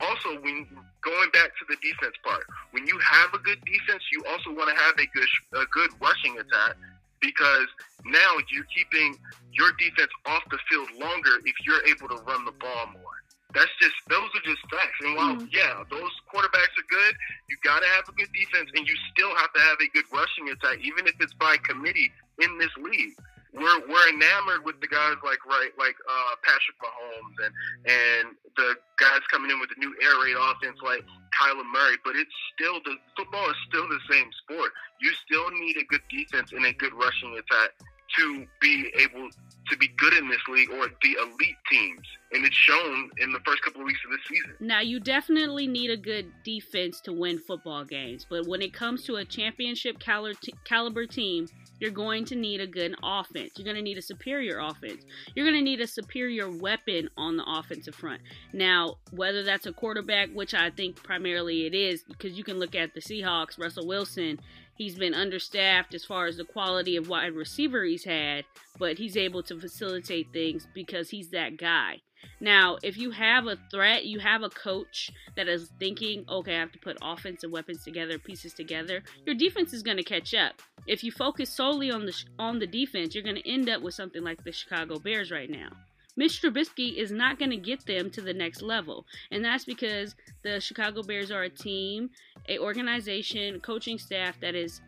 also, 0.00 0.40
when 0.40 0.66
going 1.02 1.30
back 1.32 1.52
to 1.60 1.64
the 1.68 1.76
defense 1.82 2.16
part, 2.24 2.44
when 2.70 2.86
you 2.86 2.98
have 2.98 3.34
a 3.34 3.38
good 3.38 3.60
defense, 3.64 4.02
you 4.12 4.24
also 4.30 4.50
want 4.54 4.70
to 4.70 4.76
have 4.76 4.94
a 4.98 5.06
good 5.12 5.28
a 5.60 5.66
good 5.72 5.90
rushing 6.00 6.38
attack 6.38 6.76
because 7.20 7.66
now 8.04 8.36
you're 8.50 8.68
keeping 8.74 9.16
your 9.52 9.72
defense 9.78 10.10
off 10.26 10.42
the 10.50 10.58
field 10.70 10.88
longer 10.98 11.42
if 11.44 11.54
you're 11.66 11.84
able 11.86 12.08
to 12.08 12.22
run 12.24 12.44
the 12.44 12.52
ball 12.52 12.86
more. 12.92 13.07
That's 13.54 13.70
just 13.80 13.96
those 14.08 14.28
are 14.34 14.44
just 14.44 14.60
facts. 14.70 14.98
And 15.00 15.16
while 15.16 15.36
Mhm. 15.36 15.48
yeah, 15.52 15.82
those 15.88 16.12
quarterbacks 16.32 16.76
are 16.78 16.88
good, 16.88 17.16
you 17.48 17.56
got 17.64 17.80
to 17.80 17.88
have 17.88 18.08
a 18.08 18.12
good 18.12 18.32
defense, 18.32 18.70
and 18.74 18.86
you 18.86 18.94
still 19.10 19.34
have 19.36 19.52
to 19.54 19.60
have 19.60 19.80
a 19.80 19.88
good 19.88 20.04
rushing 20.12 20.50
attack, 20.50 20.78
even 20.80 21.06
if 21.06 21.14
it's 21.20 21.32
by 21.34 21.56
committee 21.58 22.12
in 22.38 22.58
this 22.58 22.74
league. 22.76 23.14
We're 23.54 23.80
we're 23.88 24.08
enamored 24.10 24.64
with 24.66 24.78
the 24.82 24.86
guys 24.86 25.16
like 25.24 25.44
right 25.46 25.72
like 25.78 25.96
uh, 26.06 26.36
Patrick 26.42 26.76
Mahomes 26.78 27.46
and 27.46 27.54
and 27.86 28.36
the 28.56 28.76
guys 28.98 29.20
coming 29.30 29.50
in 29.50 29.58
with 29.58 29.70
the 29.70 29.76
new 29.78 29.96
air 30.02 30.20
raid 30.22 30.36
offense 30.36 30.78
like 30.82 31.02
Kyler 31.40 31.64
Murray, 31.64 31.96
but 32.04 32.14
it's 32.16 32.34
still 32.52 32.78
the 32.84 32.98
football 33.16 33.48
is 33.48 33.56
still 33.66 33.88
the 33.88 34.00
same 34.10 34.30
sport. 34.44 34.72
You 35.00 35.10
still 35.14 35.50
need 35.50 35.78
a 35.78 35.84
good 35.84 36.02
defense 36.10 36.52
and 36.52 36.66
a 36.66 36.72
good 36.74 36.92
rushing 36.92 37.38
attack 37.38 37.70
to 38.16 38.46
be 38.60 38.90
able 38.98 39.28
to 39.70 39.76
be 39.76 39.88
good 39.98 40.14
in 40.14 40.28
this 40.28 40.40
league 40.48 40.70
or 40.70 40.86
the 41.02 41.16
elite 41.20 41.56
teams, 41.70 42.06
and 42.32 42.44
it's 42.44 42.56
shown 42.56 43.10
in 43.18 43.32
the 43.32 43.40
first 43.44 43.62
couple 43.62 43.82
of 43.82 43.86
weeks 43.86 44.00
of 44.04 44.12
this 44.12 44.20
season. 44.28 44.54
Now, 44.60 44.80
you 44.80 44.98
definitely 44.98 45.66
need 45.66 45.90
a 45.90 45.96
good 45.96 46.32
defense 46.42 47.00
to 47.02 47.12
win 47.12 47.38
football 47.38 47.84
games, 47.84 48.26
but 48.28 48.46
when 48.46 48.62
it 48.62 48.72
comes 48.72 49.04
to 49.04 49.16
a 49.16 49.24
championship 49.24 49.98
caliber, 49.98 50.38
caliber 50.64 51.06
team, 51.06 51.48
you're 51.80 51.90
going 51.90 52.24
to 52.26 52.34
need 52.34 52.60
a 52.60 52.66
good 52.66 52.94
offense. 53.02 53.52
You're 53.56 53.64
going 53.64 53.76
to 53.76 53.82
need 53.82 53.98
a 53.98 54.02
superior 54.02 54.58
offense. 54.58 55.04
You're 55.34 55.44
going 55.44 55.56
to 55.56 55.62
need 55.62 55.80
a 55.80 55.86
superior 55.86 56.50
weapon 56.50 57.08
on 57.16 57.36
the 57.36 57.44
offensive 57.46 57.94
front. 57.94 58.22
Now, 58.52 58.96
whether 59.12 59.42
that's 59.44 59.66
a 59.66 59.72
quarterback, 59.72 60.30
which 60.32 60.54
I 60.54 60.70
think 60.70 61.02
primarily 61.02 61.66
it 61.66 61.74
is, 61.74 62.02
because 62.02 62.36
you 62.36 62.42
can 62.42 62.58
look 62.58 62.74
at 62.74 62.94
the 62.94 63.00
Seahawks, 63.00 63.58
Russell 63.58 63.86
Wilson, 63.86 64.40
he's 64.78 64.94
been 64.94 65.12
understaffed 65.12 65.92
as 65.94 66.04
far 66.04 66.26
as 66.26 66.38
the 66.38 66.44
quality 66.44 66.96
of 66.96 67.08
wide 67.08 67.34
receiver 67.34 67.84
he's 67.84 68.04
had, 68.04 68.44
but 68.78 68.96
he's 68.96 69.16
able 69.16 69.42
to 69.42 69.60
facilitate 69.60 70.32
things 70.32 70.66
because 70.74 71.10
he's 71.10 71.30
that 71.30 71.58
guy. 71.58 72.00
Now, 72.40 72.78
if 72.82 72.96
you 72.96 73.10
have 73.10 73.46
a 73.46 73.58
threat, 73.70 74.06
you 74.06 74.18
have 74.20 74.42
a 74.42 74.48
coach 74.48 75.10
that 75.36 75.48
is 75.48 75.70
thinking, 75.78 76.24
okay, 76.28 76.56
I 76.56 76.60
have 76.60 76.72
to 76.72 76.78
put 76.78 76.96
offensive 77.02 77.50
weapons 77.50 77.84
together, 77.84 78.18
pieces 78.18 78.54
together. 78.54 79.02
Your 79.26 79.34
defense 79.34 79.72
is 79.72 79.82
going 79.82 79.98
to 79.98 80.02
catch 80.02 80.34
up. 80.34 80.60
If 80.86 81.04
you 81.04 81.12
focus 81.12 81.50
solely 81.50 81.90
on 81.90 82.06
the 82.06 82.24
on 82.38 82.58
the 82.58 82.66
defense, 82.66 83.14
you're 83.14 83.24
going 83.24 83.36
to 83.36 83.48
end 83.48 83.68
up 83.68 83.82
with 83.82 83.94
something 83.94 84.22
like 84.22 84.42
the 84.42 84.52
Chicago 84.52 84.98
Bears 84.98 85.30
right 85.30 85.50
now. 85.50 85.70
Mitch 86.18 86.42
Trubisky 86.42 86.96
is 86.96 87.12
not 87.12 87.38
going 87.38 87.52
to 87.52 87.56
get 87.56 87.86
them 87.86 88.10
to 88.10 88.20
the 88.20 88.34
next 88.34 88.60
level, 88.60 89.06
and 89.30 89.44
that's 89.44 89.64
because 89.64 90.16
the 90.42 90.58
Chicago 90.58 91.00
Bears 91.04 91.30
are 91.30 91.44
a 91.44 91.48
team, 91.48 92.10
a 92.48 92.58
organization, 92.58 93.60
coaching 93.60 93.98
staff 93.98 94.34
that 94.40 94.56
is 94.56 94.80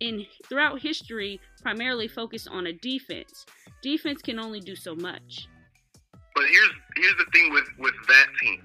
in 0.00 0.26
throughout 0.46 0.82
history 0.82 1.40
primarily 1.62 2.06
focused 2.06 2.48
on 2.48 2.66
a 2.66 2.72
defense. 2.74 3.46
Defense 3.82 4.20
can 4.20 4.38
only 4.38 4.60
do 4.60 4.76
so 4.76 4.94
much. 4.94 5.48
But 6.34 6.44
here's 6.50 6.70
here's 6.96 7.16
the 7.16 7.30
thing 7.32 7.50
with 7.54 7.64
with 7.78 7.94
that 8.08 8.26
team. 8.42 8.62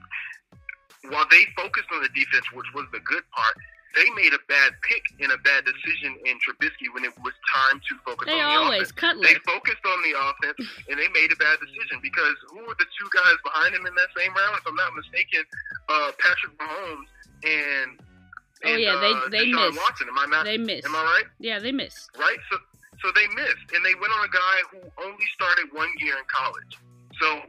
While 1.14 1.26
they 1.32 1.46
focused 1.56 1.88
on 1.94 2.04
the 2.04 2.10
defense, 2.10 2.44
which 2.52 2.68
was 2.76 2.86
the 2.92 3.00
good 3.00 3.24
part, 3.34 3.56
they 3.96 4.06
made 4.14 4.34
a 4.34 4.42
bad 4.48 4.74
pick 4.86 5.02
and 5.20 5.32
a 5.32 5.38
bad 5.42 5.66
decision 5.66 6.18
in 6.26 6.38
Trubisky 6.38 6.94
when 6.94 7.04
it 7.04 7.14
was 7.26 7.34
time 7.50 7.82
to 7.90 7.94
focus 8.06 8.30
they 8.30 8.40
on 8.40 8.46
the 8.46 8.60
always 8.62 8.90
offense. 8.90 8.92
Cutler. 8.94 9.26
They 9.26 9.36
focused 9.46 9.84
on 9.86 10.00
the 10.06 10.14
offense 10.14 10.58
and 10.90 10.96
they 11.00 11.10
made 11.10 11.34
a 11.34 11.40
bad 11.42 11.58
decision 11.58 11.98
because 12.02 12.36
who 12.54 12.62
were 12.70 12.78
the 12.78 12.86
two 12.94 13.10
guys 13.10 13.38
behind 13.44 13.74
him 13.74 13.86
in 13.86 13.94
that 13.96 14.10
same 14.14 14.30
round? 14.34 14.62
If 14.62 14.68
I'm 14.68 14.78
not 14.78 14.94
mistaken, 14.94 15.42
uh, 15.90 16.12
Patrick 16.22 16.54
Mahomes 16.62 17.10
and 17.44 17.90
oh 17.98 18.74
and, 18.74 18.82
yeah, 18.82 19.00
they 19.02 19.14
uh, 19.14 19.30
they 19.30 19.46
Deshaun 19.50 19.74
missed. 19.74 19.82
Watson. 19.82 20.08
Am 20.10 20.20
I 20.20 20.26
not? 20.30 20.46
They 20.46 20.58
missed. 20.58 20.86
Am 20.86 20.96
I 20.96 21.04
right? 21.04 21.28
Yeah, 21.40 21.58
they 21.58 21.72
missed. 21.72 22.14
Right. 22.14 22.38
So 22.52 22.58
so 23.02 23.12
they 23.16 23.28
missed, 23.34 23.74
and 23.74 23.82
they 23.86 23.96
went 23.96 24.12
on 24.14 24.28
a 24.28 24.32
guy 24.32 24.58
who 24.70 24.80
only 25.02 25.28
started 25.34 25.72
one 25.72 25.90
year 25.98 26.14
in 26.20 26.28
college. 26.28 26.78
So 27.20 27.42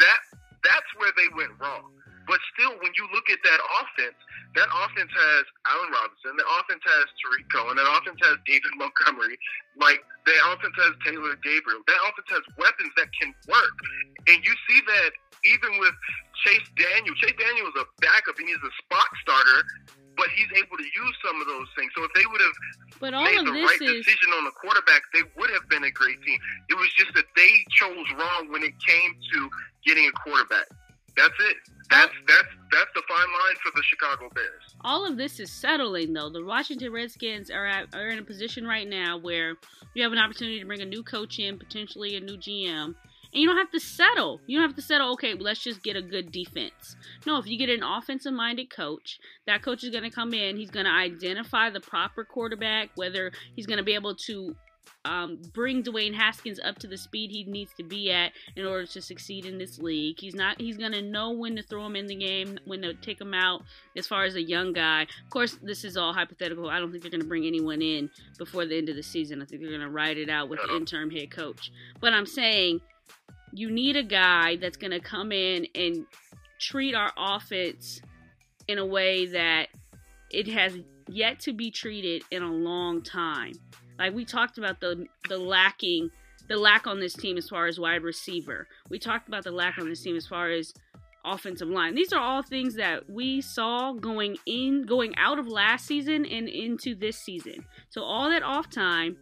that 0.00 0.20
that's 0.64 0.90
where 0.96 1.12
they 1.16 1.28
went 1.36 1.52
wrong. 1.60 1.92
But 2.26 2.40
still, 2.52 2.76
when 2.80 2.92
you 2.96 3.08
look 3.12 3.30
at 3.30 3.38
that 3.44 3.60
offense, 3.80 4.16
that 4.56 4.68
offense 4.72 5.12
has 5.12 5.44
Allen 5.68 5.90
Robinson, 5.92 6.32
that 6.36 6.48
offense 6.60 6.84
has 6.84 7.06
Tarik 7.20 7.46
Cohen, 7.52 7.76
that 7.76 7.88
offense 8.00 8.20
has 8.24 8.36
David 8.48 8.72
Montgomery, 8.80 9.36
like 9.76 10.00
that 10.24 10.40
offense 10.52 10.74
has 10.80 10.92
Taylor 11.04 11.36
Gabriel. 11.44 11.84
That 11.86 12.00
offense 12.08 12.30
has 12.32 12.44
weapons 12.56 12.92
that 12.96 13.08
can 13.16 13.34
work. 13.46 13.76
And 14.28 14.40
you 14.44 14.54
see 14.68 14.80
that 14.80 15.10
even 15.44 15.78
with 15.78 15.94
Chase 16.44 16.66
Daniel. 16.78 17.14
Chase 17.18 17.34
Daniel 17.38 17.66
is 17.68 17.76
a 17.82 17.86
backup 18.00 18.38
and 18.38 18.46
he's 18.48 18.62
a 18.62 18.74
spot 18.82 19.10
starter, 19.22 19.60
but 20.16 20.26
he's 20.34 20.50
able 20.58 20.76
to 20.78 20.86
use 20.86 21.14
some 21.24 21.40
of 21.40 21.46
those 21.46 21.66
things. 21.78 21.90
So 21.94 22.04
if 22.04 22.12
they 22.14 22.26
would 22.26 22.42
have 22.42 22.56
But 23.00 23.14
all 23.14 23.24
made 23.24 23.38
of 23.38 23.46
the 23.46 23.52
this 23.52 23.66
right 23.66 23.82
is 23.82 24.04
decision 24.06 24.30
on 24.34 24.44
the 24.44 24.54
quarterback, 24.54 25.02
they 25.14 25.22
would 25.38 25.50
have 25.50 25.66
been 25.68 25.84
a 25.84 25.94
great 25.94 26.22
team. 26.22 26.38
It 26.70 26.74
was 26.74 26.90
just 26.98 27.14
that 27.14 27.26
they 27.34 27.52
chose 27.74 28.06
wrong 28.18 28.50
when 28.50 28.62
it 28.62 28.74
came 28.82 29.14
to 29.34 29.38
getting 29.86 30.06
a 30.06 30.14
quarterback. 30.22 30.66
That's 31.18 31.34
it. 31.50 31.56
That's 31.90 32.12
that's 32.26 32.48
that's 32.70 32.90
the 32.94 33.02
fine 33.08 33.18
line 33.18 33.56
for 33.62 33.72
the 33.74 33.82
Chicago 33.82 34.30
Bears. 34.34 34.76
all 34.82 35.06
of 35.06 35.16
this 35.16 35.40
is 35.40 35.50
settling 35.50 36.12
though. 36.12 36.30
The 36.30 36.44
Washington 36.44 36.92
Redskins 36.92 37.50
are 37.50 37.66
at, 37.66 37.94
are 37.94 38.08
in 38.08 38.18
a 38.18 38.22
position 38.22 38.66
right 38.66 38.86
now 38.86 39.18
where 39.18 39.56
you 39.94 40.02
have 40.02 40.12
an 40.12 40.18
opportunity 40.18 40.60
to 40.60 40.66
bring 40.66 40.82
a 40.82 40.86
new 40.86 41.02
coach 41.02 41.38
in, 41.38 41.58
potentially 41.58 42.16
a 42.16 42.20
new 42.20 42.36
GM, 42.36 42.94
and 43.32 43.42
you 43.42 43.46
don't 43.46 43.56
have 43.56 43.70
to 43.72 43.80
settle. 43.80 44.40
You 44.46 44.58
don't 44.58 44.68
have 44.68 44.76
to 44.76 44.82
settle. 44.82 45.12
Okay, 45.14 45.34
let's 45.34 45.62
just 45.62 45.82
get 45.82 45.96
a 45.96 46.02
good 46.02 46.30
defense. 46.30 46.96
No, 47.26 47.38
if 47.38 47.46
you 47.46 47.58
get 47.58 47.70
an 47.70 47.82
offensive-minded 47.82 48.70
coach, 48.70 49.18
that 49.46 49.62
coach 49.62 49.82
is 49.82 49.90
going 49.90 50.04
to 50.04 50.10
come 50.10 50.32
in. 50.34 50.56
He's 50.56 50.70
going 50.70 50.86
to 50.86 50.92
identify 50.92 51.70
the 51.70 51.80
proper 51.80 52.24
quarterback, 52.24 52.90
whether 52.94 53.32
he's 53.56 53.66
going 53.66 53.78
to 53.78 53.84
be 53.84 53.94
able 53.94 54.14
to 54.14 54.54
um, 55.04 55.40
bring 55.54 55.82
Dwayne 55.82 56.14
Haskins 56.14 56.60
up 56.62 56.78
to 56.80 56.86
the 56.86 56.96
speed 56.96 57.30
he 57.30 57.44
needs 57.44 57.72
to 57.74 57.82
be 57.82 58.10
at 58.10 58.32
in 58.56 58.66
order 58.66 58.86
to 58.86 59.00
succeed 59.00 59.46
in 59.46 59.58
this 59.58 59.78
league. 59.78 60.18
He's 60.18 60.34
not. 60.34 60.60
He's 60.60 60.76
gonna 60.76 61.02
know 61.02 61.32
when 61.32 61.56
to 61.56 61.62
throw 61.62 61.86
him 61.86 61.96
in 61.96 62.06
the 62.06 62.14
game, 62.14 62.58
when 62.64 62.82
to 62.82 62.94
take 62.94 63.20
him 63.20 63.34
out. 63.34 63.62
As 63.96 64.06
far 64.06 64.24
as 64.24 64.34
a 64.34 64.42
young 64.42 64.72
guy, 64.72 65.02
of 65.02 65.30
course, 65.30 65.58
this 65.62 65.84
is 65.84 65.96
all 65.96 66.12
hypothetical. 66.12 66.68
I 66.68 66.78
don't 66.78 66.90
think 66.90 67.02
they're 67.02 67.10
gonna 67.10 67.24
bring 67.24 67.46
anyone 67.46 67.82
in 67.82 68.10
before 68.38 68.66
the 68.66 68.76
end 68.76 68.88
of 68.88 68.96
the 68.96 69.02
season. 69.02 69.42
I 69.42 69.44
think 69.44 69.62
they're 69.62 69.70
gonna 69.70 69.90
ride 69.90 70.18
it 70.18 70.28
out 70.28 70.48
with 70.48 70.60
the 70.66 70.76
interim 70.76 71.10
head 71.10 71.30
coach. 71.30 71.72
But 72.00 72.12
I'm 72.12 72.26
saying 72.26 72.80
you 73.52 73.70
need 73.70 73.96
a 73.96 74.02
guy 74.02 74.56
that's 74.56 74.76
gonna 74.76 75.00
come 75.00 75.32
in 75.32 75.66
and 75.74 76.06
treat 76.58 76.94
our 76.94 77.12
offense 77.16 78.00
in 78.66 78.78
a 78.78 78.86
way 78.86 79.26
that 79.26 79.68
it 80.30 80.46
has 80.48 80.78
yet 81.08 81.40
to 81.40 81.52
be 81.52 81.70
treated 81.70 82.22
in 82.30 82.42
a 82.42 82.52
long 82.52 83.02
time. 83.02 83.54
Like 83.98 84.14
we 84.14 84.24
talked 84.24 84.58
about 84.58 84.80
the 84.80 85.06
the 85.28 85.38
lacking 85.38 86.10
the 86.48 86.56
lack 86.56 86.86
on 86.86 86.98
this 86.98 87.12
team 87.12 87.36
as 87.36 87.48
far 87.48 87.66
as 87.66 87.78
wide 87.78 88.02
receiver. 88.02 88.68
We 88.88 88.98
talked 88.98 89.28
about 89.28 89.44
the 89.44 89.50
lack 89.50 89.78
on 89.78 89.88
this 89.88 90.02
team 90.02 90.16
as 90.16 90.26
far 90.26 90.50
as 90.50 90.72
offensive 91.24 91.68
line. 91.68 91.94
These 91.94 92.12
are 92.12 92.20
all 92.20 92.42
things 92.42 92.74
that 92.76 93.10
we 93.10 93.42
saw 93.42 93.92
going 93.92 94.38
in 94.46 94.86
going 94.86 95.14
out 95.16 95.38
of 95.38 95.46
last 95.46 95.86
season 95.86 96.24
and 96.24 96.48
into 96.48 96.94
this 96.94 97.18
season. 97.18 97.66
So 97.90 98.02
all 98.02 98.30
that 98.30 98.42
off 98.42 98.70
time 98.70 99.18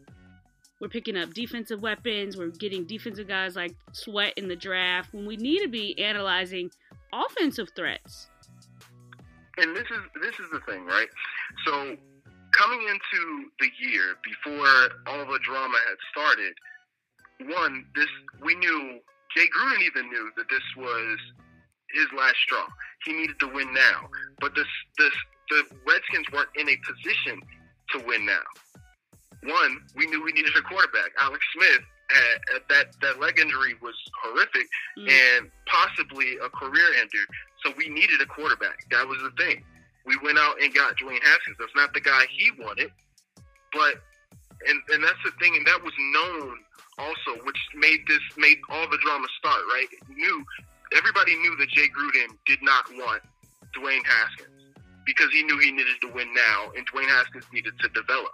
we're 0.80 0.88
picking 0.88 1.16
up 1.16 1.32
defensive 1.32 1.80
weapons. 1.80 2.36
We're 2.36 2.50
getting 2.50 2.84
defensive 2.84 3.26
guys 3.26 3.56
like 3.56 3.74
Sweat 3.92 4.34
in 4.36 4.46
the 4.46 4.56
draft 4.56 5.14
when 5.14 5.26
we 5.26 5.36
need 5.36 5.62
to 5.62 5.68
be 5.68 5.98
analyzing 5.98 6.70
offensive 7.12 7.68
threats. 7.74 8.28
And 9.56 9.74
this 9.74 9.84
is 9.84 10.22
this 10.22 10.38
is 10.38 10.50
the 10.52 10.60
thing, 10.60 10.84
right? 10.84 11.08
So 11.64 11.96
coming 12.56 12.80
into 12.88 13.50
the 13.60 13.68
year 13.78 14.16
before 14.24 14.66
all 15.06 15.24
the 15.30 15.38
drama 15.44 15.76
had 15.88 15.98
started, 16.10 16.54
one, 17.56 17.84
this 17.94 18.08
we 18.42 18.54
knew 18.54 18.98
Jay 19.36 19.46
Gruden 19.56 19.82
even 19.82 20.08
knew 20.10 20.30
that 20.36 20.48
this 20.48 20.64
was 20.76 21.18
his 21.92 22.06
last 22.16 22.36
straw. 22.44 22.66
He 23.04 23.12
needed 23.12 23.38
to 23.40 23.48
win 23.48 23.72
now. 23.74 24.08
But 24.40 24.54
this 24.54 24.66
this 24.98 25.12
the 25.50 25.62
Redskins 25.86 26.26
weren't 26.32 26.48
in 26.56 26.68
a 26.68 26.76
position 26.86 27.40
to 27.92 27.98
win 28.06 28.26
now. 28.26 28.42
One, 29.44 29.78
we 29.94 30.06
knew 30.06 30.24
we 30.24 30.32
needed 30.32 30.56
a 30.56 30.62
quarterback. 30.62 31.12
Alex 31.20 31.44
Smith 31.54 31.82
uh, 32.10 32.58
that 32.68 32.86
that 33.02 33.20
leg 33.20 33.38
injury 33.38 33.74
was 33.82 33.94
horrific 34.22 34.66
Mm. 34.98 35.10
and 35.10 35.50
possibly 35.66 36.38
a 36.38 36.48
career 36.48 36.88
ender. 36.98 37.24
So 37.62 37.72
we 37.76 37.88
needed 37.90 38.20
a 38.22 38.26
quarterback. 38.26 38.78
That 38.90 39.06
was 39.06 39.18
the 39.18 39.30
thing. 39.42 39.62
We 40.06 40.16
went 40.22 40.38
out 40.38 40.62
and 40.62 40.72
got 40.72 40.96
Dwayne 40.96 41.22
Haskins. 41.22 41.56
That's 41.58 41.74
not 41.74 41.92
the 41.92 42.00
guy 42.00 42.26
he 42.30 42.50
wanted, 42.62 42.90
but 43.72 44.00
and 44.68 44.80
and 44.94 45.02
that's 45.02 45.20
the 45.24 45.32
thing, 45.38 45.56
and 45.56 45.66
that 45.66 45.82
was 45.82 45.92
known 45.98 46.58
also, 46.98 47.42
which 47.44 47.58
made 47.74 48.06
this 48.06 48.22
made 48.36 48.58
all 48.70 48.88
the 48.88 48.98
drama 49.02 49.26
start. 49.38 49.60
Right? 49.72 49.88
Knew 50.08 50.44
everybody 50.96 51.36
knew 51.36 51.56
that 51.58 51.68
Jay 51.70 51.88
Gruden 51.88 52.36
did 52.46 52.62
not 52.62 52.84
want 52.92 53.22
Dwayne 53.76 54.04
Haskins 54.06 54.74
because 55.04 55.30
he 55.32 55.42
knew 55.42 55.58
he 55.58 55.70
needed 55.70 56.00
to 56.02 56.08
win 56.12 56.32
now, 56.34 56.72
and 56.76 56.86
Dwayne 56.90 57.08
Haskins 57.08 57.44
needed 57.52 57.74
to 57.80 57.88
develop. 57.90 58.32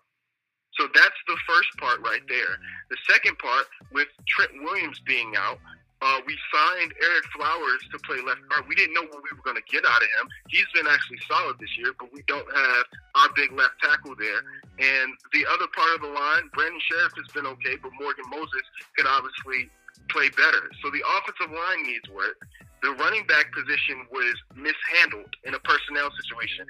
So 0.78 0.88
that's 0.94 1.20
the 1.28 1.36
first 1.46 1.68
part 1.78 2.00
right 2.00 2.22
there. 2.28 2.56
The 2.88 2.96
second 3.08 3.38
part, 3.38 3.66
with 3.92 4.08
Trent 4.26 4.52
Williams 4.62 5.00
being 5.06 5.34
out, 5.36 5.58
uh, 6.02 6.18
we 6.26 6.34
signed 6.50 6.90
Ereck 6.98 7.26
Flowers 7.30 7.82
to 7.94 7.98
play 8.02 8.18
left 8.26 8.42
guard. 8.50 8.66
We 8.66 8.74
didn't 8.74 8.98
know 8.98 9.06
what 9.06 9.22
we 9.22 9.30
were 9.30 9.46
going 9.46 9.56
to 9.56 9.68
get 9.70 9.86
out 9.86 10.02
of 10.02 10.10
him. 10.18 10.26
He's 10.50 10.66
been 10.74 10.90
actually 10.90 11.22
solid 11.30 11.62
this 11.62 11.70
year, 11.78 11.94
but 11.94 12.10
we 12.10 12.26
don't 12.26 12.48
have 12.50 12.84
our 13.14 13.30
big 13.38 13.54
left 13.54 13.78
tackle 13.78 14.18
there. 14.18 14.42
And 14.82 15.14
the 15.30 15.46
other 15.46 15.70
part 15.70 15.94
of 15.94 16.02
the 16.02 16.10
line, 16.10 16.50
Brandon 16.50 16.82
Scherff 16.90 17.14
has 17.14 17.30
been 17.30 17.46
okay, 17.54 17.78
but 17.78 17.94
Morgan 17.94 18.26
Moses 18.34 18.66
could 18.98 19.06
obviously 19.06 19.70
play 20.10 20.26
better. 20.34 20.66
So 20.82 20.90
the 20.90 21.06
offensive 21.06 21.54
line 21.54 21.86
needs 21.86 22.10
work. 22.10 22.34
The 22.82 22.90
running 22.98 23.22
back 23.30 23.54
position 23.54 24.02
was 24.10 24.34
mishandled 24.58 25.30
in 25.46 25.54
a 25.54 25.60
personnel 25.62 26.10
situation. 26.18 26.66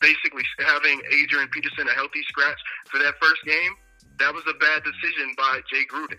Basically, 0.00 0.42
having 0.64 0.98
Adrian 1.12 1.46
Peterson 1.52 1.86
a 1.86 1.92
healthy 1.92 2.24
scratch 2.26 2.58
for 2.88 2.98
that 2.98 3.20
first 3.20 3.44
game, 3.44 3.76
that 4.18 4.32
was 4.32 4.42
a 4.48 4.56
bad 4.56 4.82
decision 4.82 5.36
by 5.36 5.60
Jay 5.70 5.84
Gruden. 5.84 6.18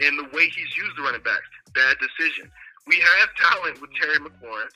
And 0.00 0.18
the 0.18 0.28
way 0.32 0.48
he's 0.48 0.76
used 0.76 0.96
the 0.96 1.02
running 1.02 1.22
backs, 1.22 1.46
bad 1.74 1.96
decision. 2.00 2.50
We 2.86 2.98
have 2.98 3.28
talent 3.36 3.80
with 3.80 3.90
Terry 4.00 4.18
McLaurin. 4.18 4.70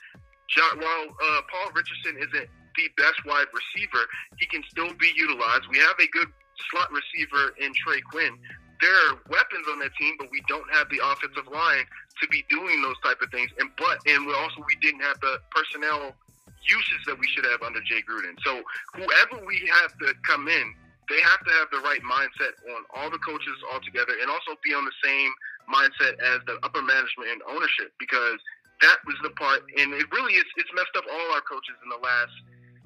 John, 0.47 0.79
while 0.79 1.05
uh, 1.11 1.41
Paul 1.51 1.71
Richardson 1.75 2.17
isn't 2.17 2.47
the 2.77 2.87
best 2.95 3.25
wide 3.25 3.47
receiver, 3.51 4.05
he 4.37 4.45
can 4.45 4.63
still 4.69 4.93
be 4.93 5.11
utilized. 5.15 5.67
We 5.69 5.79
have 5.79 5.99
a 5.99 6.07
good 6.07 6.29
slot 6.71 6.89
receiver 6.91 7.53
in 7.59 7.73
Trey 7.73 8.01
Quinn. 8.01 8.37
There 8.79 8.93
are 9.09 9.19
weapons 9.29 9.65
on 9.71 9.79
that 9.79 9.95
team, 9.97 10.15
but 10.19 10.29
we 10.31 10.41
don't 10.47 10.69
have 10.71 10.87
the 10.89 11.01
offensive 11.03 11.51
line 11.51 11.85
to 12.21 12.27
be 12.29 12.45
doing 12.49 12.81
those 12.81 12.97
type 13.03 13.17
of 13.21 13.29
things. 13.31 13.49
And 13.59 13.69
but 13.77 13.97
and 14.05 14.25
we 14.25 14.33
also 14.33 14.63
we 14.65 14.75
didn't 14.81 15.01
have 15.01 15.19
the 15.19 15.41
personnel 15.51 16.13
usage 16.61 17.03
that 17.07 17.17
we 17.17 17.27
should 17.27 17.45
have 17.45 17.61
under 17.61 17.81
Jay 17.81 18.01
Gruden. 18.05 18.37
So 18.43 18.61
whoever 18.93 19.45
we 19.45 19.69
have 19.81 19.97
to 19.99 20.13
come 20.23 20.47
in, 20.47 20.73
they 21.09 21.21
have 21.23 21.41
to 21.43 21.51
have 21.59 21.67
the 21.71 21.79
right 21.81 22.03
mindset 22.03 22.59
on 22.75 22.83
all 22.95 23.09
the 23.09 23.19
coaches 23.19 23.57
all 23.71 23.79
together, 23.81 24.13
and 24.21 24.29
also 24.29 24.59
be 24.63 24.73
on 24.73 24.83
the 24.83 24.97
same 25.03 25.31
mindset 25.71 26.19
as 26.19 26.39
the 26.47 26.59
upper 26.63 26.81
management 26.81 27.31
and 27.31 27.41
ownership 27.47 27.91
because 27.99 28.39
that 28.81 28.97
was 29.05 29.15
the 29.23 29.31
part, 29.31 29.63
and 29.77 29.93
it 29.93 30.05
really 30.11 30.33
is 30.33 30.45
it's 30.55 30.69
messed 30.75 30.95
up 30.95 31.05
all 31.09 31.27
our 31.33 31.41
coaches 31.41 31.75
in 31.83 31.89
the 31.89 32.01
last 32.03 32.33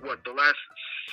what 0.02 0.24
the 0.26 0.34
last 0.34 0.58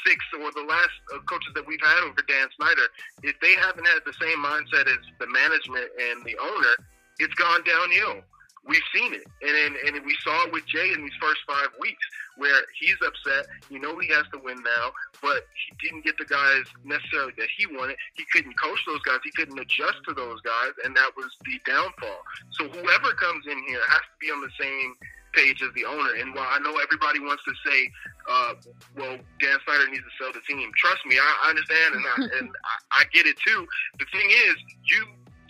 six 0.06 0.24
or 0.40 0.50
the 0.52 0.64
last 0.64 0.96
uh, 1.12 1.18
coaches 1.28 1.52
that 1.54 1.66
we've 1.66 1.80
had 1.82 2.04
over 2.04 2.22
Dan 2.26 2.48
Snyder, 2.56 2.88
if 3.22 3.38
they 3.40 3.54
haven't 3.60 3.86
had 3.86 4.00
the 4.06 4.16
same 4.16 4.38
mindset 4.40 4.88
as 4.88 5.02
the 5.20 5.26
management 5.28 5.88
and 6.00 6.24
the 6.24 6.36
owner, 6.40 6.74
it's 7.18 7.34
gone 7.34 7.62
downhill. 7.64 8.22
We've 8.66 8.82
seen 8.94 9.14
it, 9.14 9.24
and, 9.42 9.76
and 9.76 9.96
and 9.96 10.06
we 10.06 10.16
saw 10.22 10.46
it 10.46 10.52
with 10.52 10.66
Jay 10.66 10.92
in 10.92 11.02
these 11.02 11.16
first 11.20 11.40
five 11.46 11.68
weeks, 11.80 12.04
where 12.36 12.62
he's 12.78 12.96
upset. 13.04 13.46
You 13.70 13.80
know 13.80 13.98
he 13.98 14.08
has 14.08 14.24
to 14.32 14.38
win 14.38 14.62
now, 14.62 14.92
but 15.22 15.46
he 15.54 15.88
didn't 15.88 16.04
get 16.04 16.18
the 16.18 16.24
guys 16.24 16.64
necessarily 16.84 17.32
that 17.38 17.48
he 17.56 17.66
wanted. 17.66 17.96
He 18.14 18.24
couldn't 18.32 18.54
coach 18.60 18.80
those 18.86 19.02
guys. 19.02 19.18
He 19.24 19.30
couldn't 19.32 19.58
adjust 19.58 19.98
to 20.08 20.14
those 20.14 20.40
guys, 20.42 20.72
and 20.84 20.96
that 20.96 21.10
was 21.16 21.30
the 21.44 21.60
downfall. 21.66 22.22
So 22.52 22.68
whoever 22.68 23.12
comes 23.14 23.46
in 23.46 23.58
here 23.66 23.82
has 23.88 24.04
to 24.04 24.16
be 24.20 24.30
on 24.30 24.40
the 24.40 24.52
same 24.60 24.94
page 25.32 25.62
as 25.62 25.72
the 25.74 25.84
owner. 25.84 26.14
And 26.18 26.34
while 26.34 26.48
I 26.50 26.58
know 26.58 26.76
everybody 26.78 27.20
wants 27.20 27.44
to 27.44 27.54
say, 27.66 27.90
uh, 28.28 28.54
"Well, 28.96 29.18
Dan 29.40 29.58
Snyder 29.64 29.88
needs 29.90 30.04
to 30.04 30.14
sell 30.18 30.32
the 30.32 30.40
team," 30.48 30.70
trust 30.76 31.04
me, 31.06 31.18
I, 31.18 31.30
I 31.44 31.50
understand, 31.50 31.94
and 31.94 32.04
I, 32.06 32.14
and 32.38 32.48
I, 32.64 33.02
I 33.02 33.04
get 33.12 33.26
it 33.26 33.36
too. 33.38 33.66
The 33.98 34.06
thing 34.12 34.28
is, 34.30 34.56
you 34.84 35.06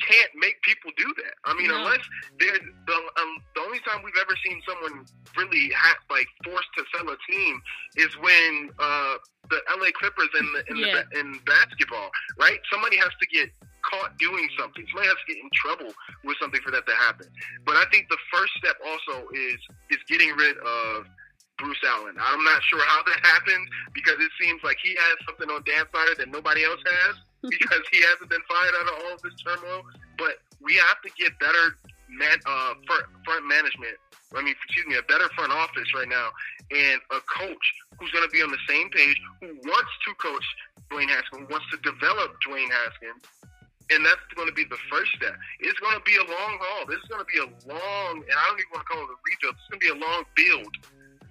can't 0.07 0.31
make 0.37 0.61
people 0.63 0.91
do 0.97 1.07
that. 1.25 1.35
I 1.45 1.55
mean, 1.55 1.69
No. 1.69 1.77
unless 1.79 2.01
they're 2.39 2.59
the 2.87 2.99
um, 3.21 3.33
the 3.55 3.61
only 3.63 3.81
time 3.81 4.03
we've 4.05 4.19
ever 4.21 4.35
seen 4.45 4.61
someone 4.69 5.07
really 5.37 5.71
ha- 5.77 5.99
like 6.11 6.27
forced 6.45 6.69
to 6.77 6.85
sell 6.95 7.09
a 7.09 7.17
team 7.31 7.61
is 7.97 8.09
when 8.19 8.71
uh, 8.79 9.15
the 9.51 9.59
LA 9.79 9.91
Clippers 9.95 10.29
in 10.39 10.47
the, 10.53 10.61
in, 10.71 10.77
Yeah. 10.79 11.03
the, 11.13 11.21
in 11.21 11.39
basketball, 11.47 12.11
right? 12.39 12.59
Somebody 12.73 12.97
has 12.99 13.11
to 13.21 13.27
get 13.29 13.51
caught 13.83 14.17
doing 14.19 14.49
something. 14.59 14.85
Somebody 14.93 15.09
has 15.09 15.17
to 15.27 15.35
get 15.35 15.43
in 15.43 15.51
trouble 15.55 15.93
with 16.25 16.37
something 16.41 16.61
for 16.61 16.71
that 16.73 16.87
to 16.87 16.95
happen. 16.95 17.27
But 17.65 17.77
I 17.77 17.85
think 17.91 18.09
the 18.11 18.19
first 18.33 18.53
step 18.59 18.77
also 18.85 19.29
is 19.33 19.59
is 19.91 19.99
getting 20.09 20.31
rid 20.37 20.57
of 20.59 21.07
Bruce 21.59 21.83
Allen. 21.87 22.15
I'm 22.21 22.45
not 22.45 22.63
sure 22.65 22.81
how 22.87 23.03
that 23.03 23.21
happened 23.35 23.67
because 23.95 24.17
it 24.21 24.31
seems 24.41 24.63
like 24.63 24.77
he 24.83 24.95
has 24.95 25.17
something 25.27 25.51
on 25.51 25.63
Dan 25.67 25.85
Snyder 25.91 26.15
that 26.19 26.29
nobody 26.31 26.65
else 26.65 26.81
has 26.87 27.17
because 27.43 27.85
he 27.93 28.03
hasn't 28.03 28.31
been 28.31 28.43
fired 28.49 28.75
out 28.81 28.87
of 28.89 28.95
all 29.05 29.15
of 29.15 29.23
this 29.23 29.35
turmoil. 29.43 29.83
But 30.17 30.43
we 30.61 30.75
have 30.75 31.01
to 31.03 31.11
get 31.19 31.39
better 31.39 31.79
man, 32.11 32.39
uh, 32.47 32.75
front, 32.87 33.05
front 33.25 33.47
management. 33.47 33.97
I 34.35 34.43
mean, 34.43 34.55
excuse 34.57 34.87
me, 34.87 34.97
a 34.97 35.07
better 35.09 35.29
front 35.37 35.53
office 35.53 35.89
right 35.95 36.09
now, 36.09 36.29
and 36.71 37.01
a 37.13 37.21
coach 37.25 37.67
who's 37.97 38.11
going 38.11 38.25
to 38.25 38.33
be 38.33 38.43
on 38.43 38.51
the 38.51 38.61
same 38.69 38.91
page, 38.91 39.17
who 39.41 39.57
wants 39.65 39.93
to 40.05 40.13
coach 40.21 40.45
Dwayne 40.93 41.09
Haskins, 41.09 41.45
who 41.45 41.49
wants 41.49 41.65
to 41.73 41.79
develop 41.81 42.37
Dwayne 42.45 42.69
Haskins, 42.69 43.25
and 43.89 44.05
that's 44.05 44.21
going 44.37 44.49
to 44.49 44.53
be 44.53 44.65
the 44.69 44.77
first 44.93 45.17
step. 45.17 45.33
It's 45.61 45.79
going 45.81 45.97
to 45.97 46.05
be 46.05 46.17
a 46.17 46.27
long 46.29 46.61
haul. 46.61 46.85
This 46.85 47.01
is 47.01 47.09
going 47.09 47.25
to 47.25 47.31
be 47.31 47.41
a 47.41 47.49
long, 47.73 48.21
and 48.21 48.37
I 48.37 48.45
don't 48.53 48.61
even 48.61 48.73
want 48.77 48.85
to 48.85 48.89
call 48.93 49.01
it 49.01 49.09
a 49.09 49.17
rebuild. 49.17 49.57
It's 49.57 49.69
going 49.73 49.81
to 49.81 49.85
be 49.89 49.93
a 49.97 50.01
long 50.01 50.21
build 50.37 50.73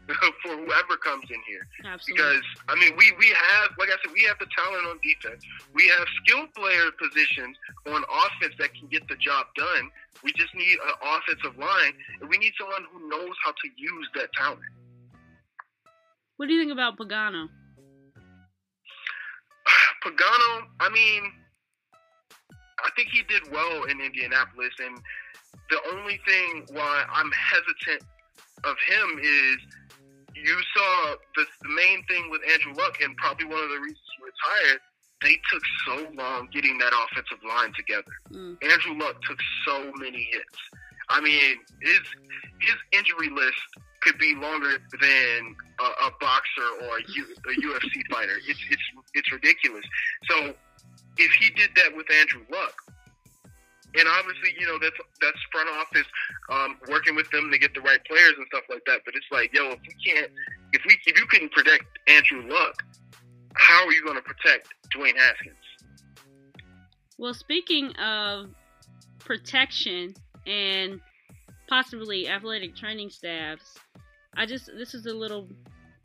for 0.44 0.56
whoever 0.56 0.96
comes 1.04 1.26
in 1.30 1.42
here. 1.48 1.68
Absolutely. 1.84 2.16
Because 2.16 2.44
I 2.70 2.76
mean, 2.76 2.96
we 2.98 3.12
we 3.20 3.28
have, 3.28 3.72
like 3.78 3.90
I 3.90 3.98
said, 4.04 4.14
we 4.14 4.24
have 4.24 4.40
the 4.40 4.48
talent 4.56 4.88
on 4.88 5.00
defense. 5.04 5.44
We 5.74 5.88
have 5.88 6.08
skilled 6.24 6.54
player 6.54 6.92
positions 6.96 7.58
on 7.88 8.04
offense 8.08 8.56
that 8.60 8.74
can 8.74 8.88
get 8.88 9.08
the 9.08 9.16
job 9.16 9.48
done. 9.56 9.92
We 10.24 10.32
just 10.34 10.54
need 10.56 10.78
an 10.80 10.96
offensive 11.04 11.58
line, 11.60 11.94
and 12.22 12.30
we 12.30 12.38
need 12.38 12.54
someone 12.60 12.86
who 12.92 13.10
knows 13.10 13.36
how 13.44 13.52
to 13.52 13.68
use 13.76 14.10
that 14.16 14.32
talent. 14.34 14.62
what 16.38 16.48
do 16.48 16.54
you 16.54 16.62
think 16.62 16.72
about 16.72 16.98
Pagano? 16.98 17.48
Pagano, 20.04 20.68
I 20.80 20.90
mean, 20.90 21.24
I 22.52 22.90
think 22.96 23.10
he 23.10 23.24
did 23.24 23.52
well 23.52 23.84
in 23.84 24.00
Indianapolis, 24.00 24.74
and 24.80 24.98
the 25.70 25.80
only 25.94 26.20
thing 26.26 26.66
why 26.72 27.04
I'm 27.12 27.32
hesitant 27.32 28.04
of 28.64 28.76
him 28.88 29.20
is 29.22 29.58
you 30.44 30.58
saw 30.76 31.16
the, 31.36 31.46
the 31.62 31.70
main 31.70 32.04
thing 32.06 32.30
with 32.30 32.42
Andrew 32.52 32.74
Luck, 32.74 32.98
and 33.02 33.16
probably 33.18 33.46
one 33.46 33.64
of 33.64 33.70
the 33.70 33.80
reasons 33.80 34.08
he 34.18 34.24
retired. 34.24 34.82
They 35.22 35.40
took 35.52 35.64
so 35.88 36.08
long 36.14 36.48
getting 36.54 36.78
that 36.78 36.94
offensive 36.94 37.44
line 37.48 37.74
together. 37.76 38.12
Mm. 38.32 38.64
Andrew 38.64 38.94
Luck 39.04 39.20
took 39.24 39.40
so 39.66 39.92
many 39.98 40.30
hits. 40.32 40.58
I 41.10 41.22
mean, 41.22 41.58
his 41.82 42.00
his 42.62 42.76
injury 42.92 43.30
list 43.30 43.58
could 44.02 44.18
be 44.20 44.36
longer 44.36 44.78
than 45.02 45.56
a, 45.80 45.84
a 45.84 46.12
boxer 46.20 46.70
or 46.84 46.98
a, 46.98 47.02
U, 47.08 47.26
a 47.46 47.62
UFC 47.62 48.02
fighter. 48.12 48.38
It's 48.48 48.60
it's 48.70 48.82
it's 49.16 49.32
ridiculous. 49.32 49.86
So 50.30 50.54
if 51.18 51.32
he 51.34 51.50
did 51.52 51.72
that 51.78 51.96
with 51.96 52.06
Andrew 52.14 52.42
Luck, 52.52 52.76
and 53.96 54.08
obviously 54.08 54.54
you 54.60 54.66
know 54.68 54.78
that's 54.82 54.98
that's 55.22 55.38
front 55.52 55.70
office 55.70 56.08
um, 56.50 56.78
working 56.90 57.16
with 57.16 57.30
them 57.32 57.50
to 57.52 57.58
get 57.58 57.74
the 57.74 57.82
right 57.82 58.04
players 58.06 58.34
and 58.38 58.46
stuff 58.48 58.64
like 58.70 58.84
that. 58.86 59.02
But 59.06 59.16
it's 59.16 59.28
like, 59.32 59.54
yo, 59.54 59.72
if 59.72 59.80
we 59.82 59.96
can't, 60.04 60.32
if 60.74 60.82
we 60.86 60.98
if 61.06 61.20
you 61.20 61.26
couldn't 61.28 61.52
protect 61.52 61.86
Andrew 62.08 62.48
Luck, 62.50 62.84
how 63.54 63.86
are 63.86 63.94
you 63.94 64.04
going 64.04 64.18
to 64.18 64.22
protect 64.22 64.68
Dwayne 64.96 65.18
Haskins? 65.18 65.56
Well, 67.18 67.34
speaking 67.34 67.96
of 67.96 68.50
protection 69.20 70.14
and 70.46 71.00
possibly 71.68 72.30
athletic 72.30 72.76
training 72.76 73.10
staffs, 73.10 73.78
I 74.36 74.46
just 74.46 74.68
this 74.78 74.94
is 74.94 75.06
a 75.06 75.14
little 75.14 75.48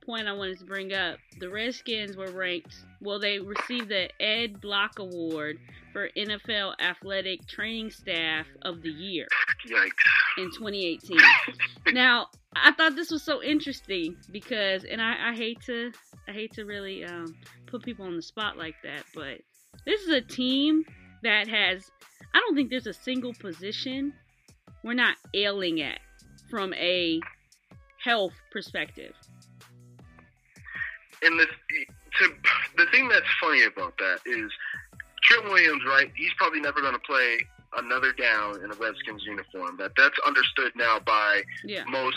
point 0.05 0.27
I 0.27 0.33
wanted 0.33 0.59
to 0.61 0.64
bring 0.64 0.92
up. 0.92 1.18
The 1.38 1.49
Redskins 1.49 2.16
were 2.16 2.31
ranked, 2.31 2.75
well, 3.03 3.19
they 3.19 3.38
received 3.41 3.88
the 3.88 4.09
Ed 4.23 4.61
Block 4.61 4.99
Award 4.99 5.59
for 5.93 6.09
NFL 6.17 6.75
Athletic 6.81 7.47
Training 7.47 7.91
Staff 7.91 8.47
of 8.62 8.83
the 8.83 8.91
Year 8.91 9.27
Yikes! 9.69 10.38
in 10.38 10.51
2018. 10.53 11.19
now, 11.93 12.29
I 12.55 12.73
thought 12.73 12.95
this 12.95 13.11
was 13.11 13.23
so 13.23 13.43
interesting 13.43 14.17
because, 14.31 14.85
and 14.85 15.03
I, 15.03 15.31
I 15.31 15.35
hate 15.35 15.61
to, 15.62 15.91
I 16.29 16.33
hate 16.33 16.53
to 16.55 16.65
really 16.65 17.05
um, 17.05 17.35
put 17.67 17.83
people 17.83 18.07
on 18.07 18.17
the 18.17 18.23
spot 18.23 18.57
like 18.57 18.77
that, 18.85 19.05
but 19.15 19.38
this 19.85 20.03
is 20.03 20.09
a 20.09 20.21
team 20.21 20.85
that 21.23 21.49
has, 21.49 21.91
I 22.35 22.38
don't 22.38 22.55
think 22.55 22.71
there's 22.71 22.87
a 22.87 22.93
single 22.93 23.35
position 23.35 24.12
we're 24.85 24.95
not 24.95 25.17
ailing 25.35 25.81
at 25.83 25.99
from 26.49 26.73
a 26.75 27.21
health 28.03 28.35
perspective. 28.53 29.12
and 31.23 31.38
the 31.38 31.47
to, 32.18 32.35
the 32.77 32.87
thing 32.92 33.09
that's 33.09 33.27
funny 33.40 33.64
about 33.64 33.96
that 33.98 34.18
is 34.27 34.51
Trent 35.22 35.44
Williams, 35.44 35.83
right? 35.87 36.11
He's 36.16 36.33
probably 36.37 36.61
never 36.61 36.81
going 36.81 36.94
to 36.94 37.01
play 37.01 37.38
another 37.79 38.12
down 38.12 38.57
in 38.62 38.70
a 38.70 38.75
Redskins 38.75 39.22
uniform. 39.25 39.77
That 39.79 39.92
that's 39.96 40.18
understood 40.27 40.72
now 40.77 40.98
by 41.01 41.42
Yeah. 41.64 41.85
most 41.88 42.16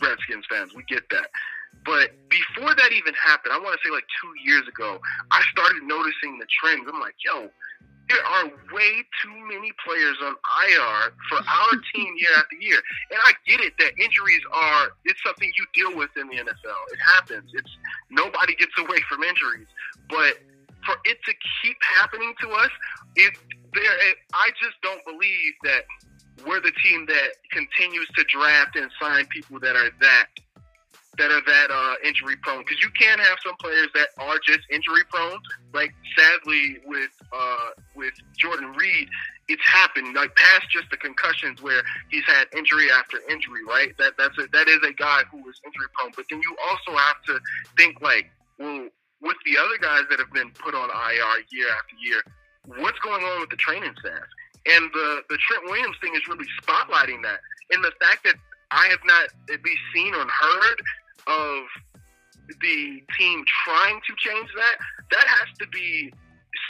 Redskins 0.00 0.44
fans. 0.50 0.74
We 0.74 0.82
get 0.88 1.08
that. 1.10 1.30
But 1.84 2.10
before 2.28 2.74
that 2.74 2.92
even 2.92 3.14
happened, 3.14 3.54
I 3.54 3.58
want 3.58 3.78
to 3.80 3.88
say 3.88 3.92
like 3.92 4.04
two 4.20 4.32
years 4.44 4.66
ago, 4.68 5.00
I 5.30 5.42
started 5.52 5.82
noticing 5.84 6.38
the 6.38 6.46
trends. 6.60 6.84
I'm 6.92 7.00
like, 7.00 7.14
yo, 7.24 7.48
there 8.10 8.26
are 8.26 8.46
way 8.74 9.06
too 9.22 9.36
many 9.46 9.70
players 9.86 10.16
on 10.24 10.34
IR 10.34 11.12
for 11.28 11.38
our 11.38 11.74
team 11.94 12.14
year 12.18 12.30
after 12.36 12.56
year. 12.60 12.80
And 13.10 13.20
I 13.24 13.32
get 13.46 13.60
it 13.60 13.74
that 13.78 13.92
injuries 14.02 14.42
are 14.52 14.92
it's 15.04 15.22
something 15.22 15.52
you 15.56 15.66
deal 15.72 15.96
with 15.96 16.10
in 16.16 16.26
the 16.28 16.36
NFL. 16.36 16.82
It 16.92 16.98
happens. 16.98 17.50
It's 17.54 17.70
nobody 18.10 18.54
gets 18.56 18.72
away 18.78 18.98
from 19.08 19.22
injuries. 19.22 19.68
But 20.08 20.42
for 20.84 20.96
it 21.04 21.18
to 21.24 21.34
keep 21.62 21.76
happening 21.96 22.34
to 22.40 22.50
us, 22.50 22.70
it 23.16 23.38
there 23.74 24.10
it, 24.10 24.16
I 24.34 24.50
just 24.60 24.80
don't 24.82 25.04
believe 25.04 25.52
that 25.62 25.84
we're 26.46 26.60
the 26.60 26.72
team 26.82 27.06
that 27.06 27.30
continues 27.52 28.08
to 28.16 28.24
draft 28.24 28.74
and 28.74 28.90
sign 29.00 29.26
people 29.26 29.60
that 29.60 29.76
are 29.76 29.90
that 30.00 30.26
that 31.18 31.30
are 31.30 31.42
that 31.44 31.70
uh, 31.70 31.94
injury 32.06 32.36
prone 32.42 32.60
because 32.60 32.80
you 32.82 32.90
can 32.98 33.18
have 33.18 33.38
some 33.44 33.54
players 33.60 33.88
that 33.94 34.08
are 34.18 34.38
just 34.46 34.60
injury 34.70 35.02
prone. 35.10 35.38
Like 35.74 35.92
sadly 36.16 36.78
with 36.86 37.10
uh, 37.32 37.70
with 37.94 38.14
Jordan 38.38 38.72
Reed, 38.72 39.08
it's 39.48 39.62
happened 39.66 40.14
like 40.14 40.34
past 40.36 40.70
just 40.70 40.90
the 40.90 40.96
concussions 40.96 41.62
where 41.62 41.82
he's 42.10 42.24
had 42.26 42.46
injury 42.56 42.90
after 42.90 43.18
injury. 43.28 43.64
Right, 43.66 43.96
that 43.98 44.14
that's 44.16 44.38
a, 44.38 44.46
that 44.52 44.68
is 44.68 44.78
a 44.86 44.92
guy 44.92 45.22
who 45.30 45.38
is 45.48 45.60
injury 45.64 45.86
prone. 45.94 46.12
But 46.14 46.26
then 46.30 46.40
you 46.42 46.56
also 46.68 46.96
have 46.96 47.20
to 47.26 47.40
think 47.76 48.00
like, 48.00 48.30
well, 48.58 48.88
with 49.20 49.36
the 49.44 49.58
other 49.58 49.78
guys 49.80 50.04
that 50.10 50.18
have 50.18 50.32
been 50.32 50.50
put 50.52 50.74
on 50.74 50.88
IR 50.90 51.42
year 51.50 51.68
after 51.74 51.96
year, 52.00 52.22
what's 52.82 52.98
going 53.00 53.22
on 53.22 53.40
with 53.40 53.50
the 53.50 53.56
training 53.56 53.94
staff? 53.98 54.24
And 54.66 54.90
the 54.92 55.22
the 55.28 55.38
Trent 55.48 55.64
Williams 55.64 55.96
thing 56.00 56.14
is 56.14 56.22
really 56.28 56.46
spotlighting 56.62 57.22
that, 57.22 57.40
and 57.72 57.82
the 57.82 57.92
fact 58.00 58.22
that 58.24 58.36
I 58.70 58.86
have 58.88 59.00
not 59.04 59.24
at 59.52 59.62
least 59.64 59.80
seen 59.94 60.14
or 60.14 60.26
heard 60.26 60.82
of 61.26 61.64
the 62.60 63.02
team 63.18 63.44
trying 63.64 64.00
to 64.06 64.14
change 64.18 64.48
that, 64.56 64.76
that 65.10 65.26
has 65.26 65.58
to 65.58 65.66
be 65.68 66.12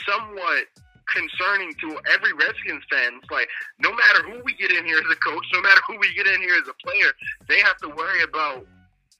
somewhat 0.07 0.65
concerning 1.07 1.73
to 1.81 1.99
every 2.11 2.33
Redskins 2.33 2.83
fan. 2.89 3.19
It's 3.21 3.31
like 3.31 3.49
no 3.79 3.91
matter 3.91 4.23
who 4.23 4.41
we 4.43 4.53
get 4.53 4.71
in 4.71 4.85
here 4.85 4.97
as 4.97 5.05
a 5.11 5.15
coach, 5.15 5.45
no 5.53 5.61
matter 5.61 5.81
who 5.87 5.97
we 5.99 6.13
get 6.13 6.27
in 6.27 6.41
here 6.41 6.55
as 6.55 6.67
a 6.67 6.73
player, 6.85 7.11
they 7.47 7.59
have 7.59 7.77
to 7.77 7.89
worry 7.89 8.23
about 8.23 8.65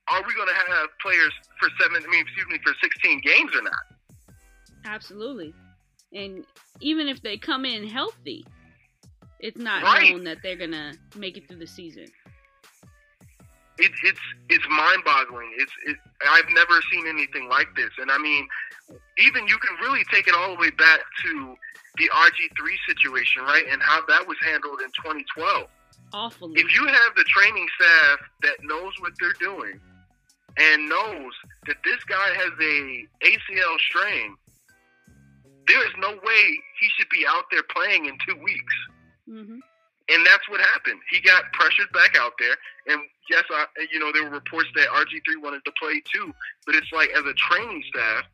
are 0.09 0.23
we 0.27 0.33
going 0.33 0.47
to 0.47 0.53
have 0.73 0.89
players 1.01 1.31
for 1.59 1.69
seven? 1.79 2.03
I 2.05 2.09
mean, 2.11 2.21
excuse 2.21 2.47
me, 2.49 2.59
for 2.65 2.73
sixteen 2.81 3.21
games 3.21 3.51
or 3.55 3.61
not? 3.61 3.73
Absolutely. 4.85 5.53
And 6.13 6.43
even 6.81 7.07
if 7.07 7.21
they 7.21 7.37
come 7.37 7.65
in 7.65 7.87
healthy, 7.87 8.45
it's 9.39 9.57
not 9.57 9.83
Right. 9.83 10.11
known 10.11 10.23
that 10.25 10.39
they're 10.43 10.57
going 10.57 10.71
to 10.71 10.93
make 11.15 11.37
it 11.37 11.47
through 11.47 11.59
the 11.59 11.67
season. 11.67 12.07
It, 13.81 13.91
it's 14.03 14.19
it's 14.49 14.65
mind-boggling. 14.69 15.51
It's 15.57 15.71
it, 15.85 15.97
I've 16.29 16.49
never 16.53 16.81
seen 16.91 17.07
anything 17.07 17.49
like 17.49 17.67
this, 17.75 17.89
and 17.97 18.11
I 18.11 18.17
mean, 18.17 18.47
even 19.17 19.47
you 19.47 19.57
can 19.57 19.75
really 19.81 20.03
take 20.11 20.27
it 20.27 20.35
all 20.35 20.55
the 20.55 20.59
way 20.59 20.69
back 20.71 20.99
to 21.23 21.55
the 21.97 22.09
RG3 22.13 22.57
situation, 22.87 23.43
right, 23.43 23.65
and 23.69 23.81
how 23.81 24.05
that 24.07 24.27
was 24.27 24.37
handled 24.43 24.81
in 24.81 24.87
2012. 25.03 25.67
Awfully. 26.13 26.53
If 26.55 26.75
you 26.75 26.85
have 26.85 27.15
the 27.15 27.23
training 27.23 27.67
staff 27.79 28.19
that 28.43 28.63
knows 28.63 28.93
what 28.99 29.13
they're 29.19 29.33
doing 29.39 29.79
and 30.57 30.89
knows 30.89 31.31
that 31.67 31.77
this 31.83 32.03
guy 32.03 32.33
has 32.35 32.51
a 32.59 33.07
ACL 33.25 33.79
strain, 33.79 34.35
there 35.67 35.85
is 35.85 35.93
no 35.99 36.09
way 36.09 36.43
he 36.79 36.87
should 36.97 37.09
be 37.09 37.25
out 37.27 37.45
there 37.51 37.63
playing 37.63 38.05
in 38.05 38.17
two 38.27 38.35
weeks. 38.41 38.73
hmm 39.27 39.59
And 40.11 40.25
that's 40.25 40.47
what 40.49 40.59
happened. 40.59 40.99
He 41.09 41.21
got 41.21 41.51
pressured 41.53 41.91
back 41.93 42.17
out 42.17 42.33
there. 42.39 42.55
And 42.87 43.01
yes, 43.29 43.43
I, 43.49 43.65
you 43.91 43.99
know, 43.99 44.11
there 44.11 44.23
were 44.23 44.29
reports 44.29 44.69
that 44.75 44.87
RG3 44.89 45.41
wanted 45.41 45.63
to 45.65 45.71
play 45.79 46.01
too. 46.13 46.33
But 46.65 46.75
it's 46.75 46.91
like, 46.91 47.09
as 47.15 47.23
a 47.23 47.33
training 47.33 47.83
staff, 47.89 48.25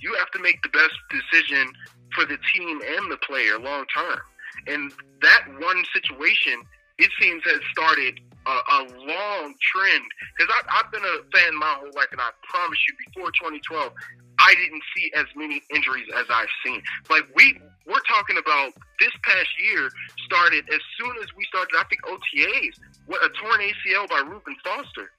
you 0.00 0.14
have 0.14 0.30
to 0.32 0.38
make 0.40 0.62
the 0.62 0.68
best 0.70 0.94
decision 1.10 1.72
for 2.14 2.24
the 2.24 2.38
team 2.54 2.80
and 2.80 3.10
the 3.10 3.18
player 3.18 3.58
long 3.58 3.84
term. 3.94 4.20
And 4.66 4.92
that 5.22 5.44
one 5.60 5.84
situation, 5.92 6.62
it 6.98 7.10
seems, 7.20 7.42
has 7.44 7.60
started 7.70 8.18
a, 8.46 8.50
a 8.50 8.80
long 9.04 9.54
trend. 9.60 10.04
Because 10.38 10.54
I've 10.72 10.90
been 10.90 11.04
a 11.04 11.36
fan 11.36 11.56
my 11.58 11.76
whole 11.80 11.92
life, 11.94 12.08
and 12.12 12.20
I 12.20 12.30
promise 12.48 12.78
you, 12.88 12.94
before 13.12 13.30
2012, 13.32 13.92
I 14.38 14.54
didn't 14.54 14.82
see 14.96 15.10
as 15.14 15.26
many 15.34 15.62
injuries 15.74 16.06
as 16.16 16.26
I've 16.30 16.52
seen. 16.64 16.82
Like 17.10 17.24
we, 17.34 17.58
we're 17.86 18.02
talking 18.08 18.36
about 18.38 18.72
this 18.98 19.12
past 19.22 19.48
year 19.62 19.88
started 20.24 20.64
as 20.68 20.80
soon 20.98 21.14
as 21.22 21.28
we 21.36 21.44
started. 21.44 21.70
I 21.78 21.84
think 21.88 22.02
OTAs. 22.02 22.74
What 23.06 23.24
a 23.24 23.30
torn 23.30 23.60
ACL 23.60 24.08
by 24.08 24.22
Reuben 24.26 24.56
Foster. 24.64 25.12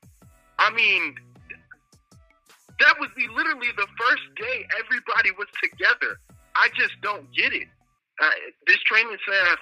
I 0.59 0.71
mean, 0.71 1.15
that 2.79 2.95
was 2.99 3.09
the 3.15 3.27
literally 3.33 3.71
the 3.75 3.87
first 3.97 4.25
day 4.35 4.67
everybody 4.77 5.31
was 5.37 5.47
together. 5.63 6.19
I 6.55 6.67
just 6.77 6.93
don't 7.01 7.31
get 7.33 7.53
it. 7.53 7.67
Uh, 8.21 8.29
this 8.65 8.77
training 8.83 9.17
staff, 9.27 9.59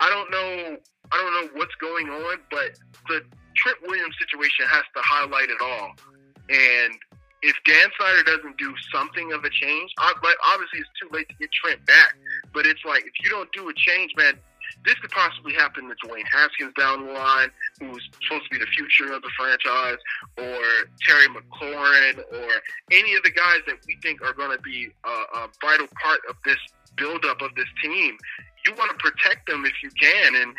I 0.00 0.08
don't 0.08 0.30
know, 0.30 0.76
I 1.12 1.16
don't 1.16 1.34
know 1.34 1.60
what's 1.60 1.74
going 1.76 2.08
on, 2.08 2.38
but 2.50 2.78
the 3.08 3.22
Trent 3.56 3.78
Williams 3.86 4.16
situation 4.18 4.66
has 4.66 4.82
to 4.96 5.02
highlight 5.04 5.50
it 5.50 5.60
all. 5.60 5.92
And 6.48 6.98
if 7.42 7.56
Dan 7.66 7.88
Snyder 7.98 8.22
doesn't 8.22 8.56
do 8.56 8.72
something 8.92 9.32
of 9.32 9.44
a 9.44 9.50
change, 9.50 9.92
obviously 9.98 10.78
it's 10.78 10.90
too 11.00 11.08
late 11.12 11.28
to 11.28 11.34
get 11.34 11.50
Trent 11.52 11.84
back. 11.86 12.14
But 12.54 12.66
it's 12.66 12.84
like 12.84 13.02
if 13.04 13.12
you 13.22 13.30
don't 13.30 13.50
do 13.52 13.68
a 13.68 13.74
change, 13.74 14.12
man, 14.16 14.34
this 14.84 14.94
could 14.94 15.10
possibly 15.10 15.52
happen 15.54 15.88
to 15.88 15.94
Dwayne 16.06 16.26
Haskins 16.30 16.72
down 16.78 17.06
the 17.06 17.12
line, 17.12 17.50
who's 17.80 18.02
supposed 18.22 18.44
to 18.44 18.50
be 18.50 18.58
the 18.58 18.70
future 18.70 19.12
of 19.12 19.22
the 19.22 19.30
franchise, 19.36 19.98
or 20.38 20.62
Terry 21.06 21.26
McLaurin, 21.28 22.18
or 22.18 22.50
any 22.90 23.14
of 23.14 23.22
the 23.22 23.30
guys 23.30 23.60
that 23.66 23.76
we 23.86 23.96
think 24.02 24.22
are 24.22 24.32
going 24.32 24.56
to 24.56 24.62
be 24.62 24.88
a, 25.04 25.38
a 25.38 25.48
vital 25.60 25.86
part 26.00 26.20
of 26.28 26.36
this 26.44 26.58
buildup 26.96 27.42
of 27.42 27.54
this 27.54 27.68
team. 27.82 28.16
You 28.66 28.74
want 28.78 28.90
to 28.90 28.96
protect 28.98 29.48
them 29.48 29.64
if 29.66 29.74
you 29.82 29.90
can, 30.00 30.34
and 30.36 30.54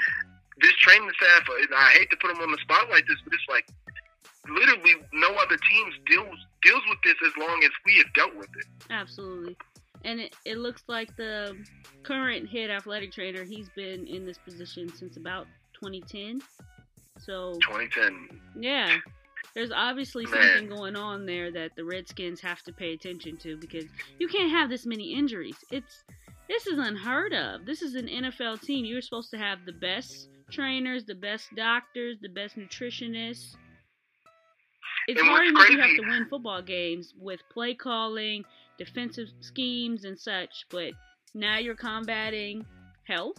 this 0.61 0.73
training 0.73 1.09
staff. 1.21 1.47
I 1.75 1.91
hate 1.91 2.09
to 2.11 2.17
put 2.17 2.33
them 2.33 2.43
on 2.43 2.51
the 2.51 2.57
spot 2.57 2.89
like 2.89 3.07
this, 3.07 3.17
but 3.23 3.33
it's 3.33 3.47
like 3.49 3.67
literally 4.47 4.95
no 5.13 5.29
other 5.29 5.57
teams 5.57 5.95
deals 6.07 6.37
deals 6.61 6.81
with 6.89 6.99
this 7.03 7.15
as 7.25 7.31
long 7.37 7.61
as 7.63 7.71
we 7.85 7.97
have 7.97 8.13
dealt 8.13 8.35
with 8.35 8.49
it. 8.57 8.65
Absolutely. 8.89 9.57
And 10.05 10.19
it, 10.19 10.35
it 10.45 10.57
looks 10.57 10.83
like 10.87 11.15
the 11.15 11.55
current 12.03 12.49
head 12.49 12.69
athletic 12.69 13.13
trainer, 13.13 13.43
he's 13.43 13.69
been 13.69 14.05
in 14.05 14.25
this 14.25 14.37
position 14.37 14.93
since 14.93 15.15
about 15.15 15.47
2010. 15.81 16.41
So, 17.19 17.53
2010. 17.61 18.27
yeah, 18.59 18.97
there's 19.53 19.71
obviously 19.71 20.25
Man. 20.25 20.33
something 20.33 20.69
going 20.69 20.95
on 20.95 21.25
there 21.25 21.51
that 21.51 21.75
the 21.75 21.85
Redskins 21.85 22.41
have 22.41 22.63
to 22.63 22.73
pay 22.73 22.93
attention 22.93 23.37
to 23.37 23.55
because 23.57 23.85
you 24.19 24.27
can't 24.27 24.51
have 24.51 24.69
this 24.69 24.85
many 24.85 25.13
injuries. 25.13 25.55
It's 25.71 26.03
this 26.49 26.67
is 26.67 26.77
unheard 26.77 27.33
of. 27.33 27.65
This 27.65 27.81
is 27.81 27.95
an 27.95 28.07
NFL 28.07 28.61
team. 28.61 28.83
You're 28.83 29.01
supposed 29.01 29.31
to 29.31 29.37
have 29.37 29.59
the 29.65 29.71
best 29.71 30.27
trainers, 30.51 31.05
the 31.05 31.15
best 31.15 31.47
doctors, 31.55 32.17
the 32.21 32.29
best 32.29 32.57
nutritionists. 32.57 33.55
It's 35.07 35.19
And 35.19 35.29
hard 35.29 35.47
enough 35.47 35.69
you 35.69 35.79
have 35.79 35.95
to 35.97 36.09
win 36.09 36.25
football 36.29 36.61
games 36.61 37.13
with 37.19 37.41
play 37.51 37.73
calling, 37.73 38.45
defensive 38.77 39.27
schemes, 39.41 40.05
and 40.05 40.17
such, 40.17 40.65
but 40.69 40.93
now 41.33 41.57
you're 41.57 41.75
combating 41.75 42.65
health. 43.03 43.37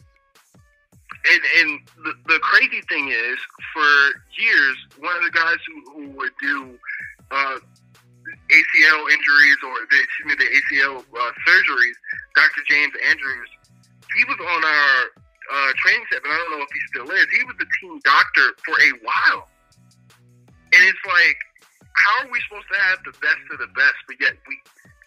And, 1.27 1.41
and 1.61 1.81
the, 2.05 2.13
the 2.27 2.39
crazy 2.41 2.83
thing 2.89 3.09
is, 3.09 3.39
for 3.73 3.89
years, 4.39 4.77
one 4.99 5.17
of 5.17 5.23
the 5.23 5.31
guys 5.31 5.57
who, 5.67 5.93
who 5.93 6.09
would 6.19 6.33
do 6.41 6.79
uh, 7.31 7.59
ACL 8.51 9.03
injuries 9.11 9.57
or 9.65 9.75
the, 9.91 9.99
excuse 10.01 10.27
me, 10.27 10.35
the 10.37 10.51
ACL 10.53 10.99
uh, 10.99 11.33
surgeries, 11.47 11.97
Dr. 12.37 12.61
James 12.69 12.93
Andrews, 13.09 13.49
he 14.17 14.25
was 14.25 14.37
on 14.39 14.65
our 14.65 14.97
uh, 15.53 15.73
training 15.77 16.05
staff, 16.09 16.21
and 16.25 16.33
I 16.33 16.37
don't 16.37 16.59
know 16.59 16.65
if 16.65 16.73
he 16.73 16.81
still 16.93 17.11
is. 17.11 17.27
He 17.37 17.45
was 17.45 17.57
the 17.59 17.67
team 17.81 18.01
doctor 18.05 18.53
for 18.65 18.77
a 18.77 18.93
while. 19.03 19.49
And 20.75 20.83
it's 20.83 21.05
like, 21.07 21.39
how 21.97 22.27
are 22.27 22.31
we 22.31 22.39
supposed 22.49 22.69
to 22.73 22.79
have 22.91 22.99
the 23.07 23.15
best 23.23 23.43
of 23.53 23.59
the 23.63 23.71
best, 23.75 23.99
but 24.07 24.17
yet 24.21 24.35
we 24.49 24.55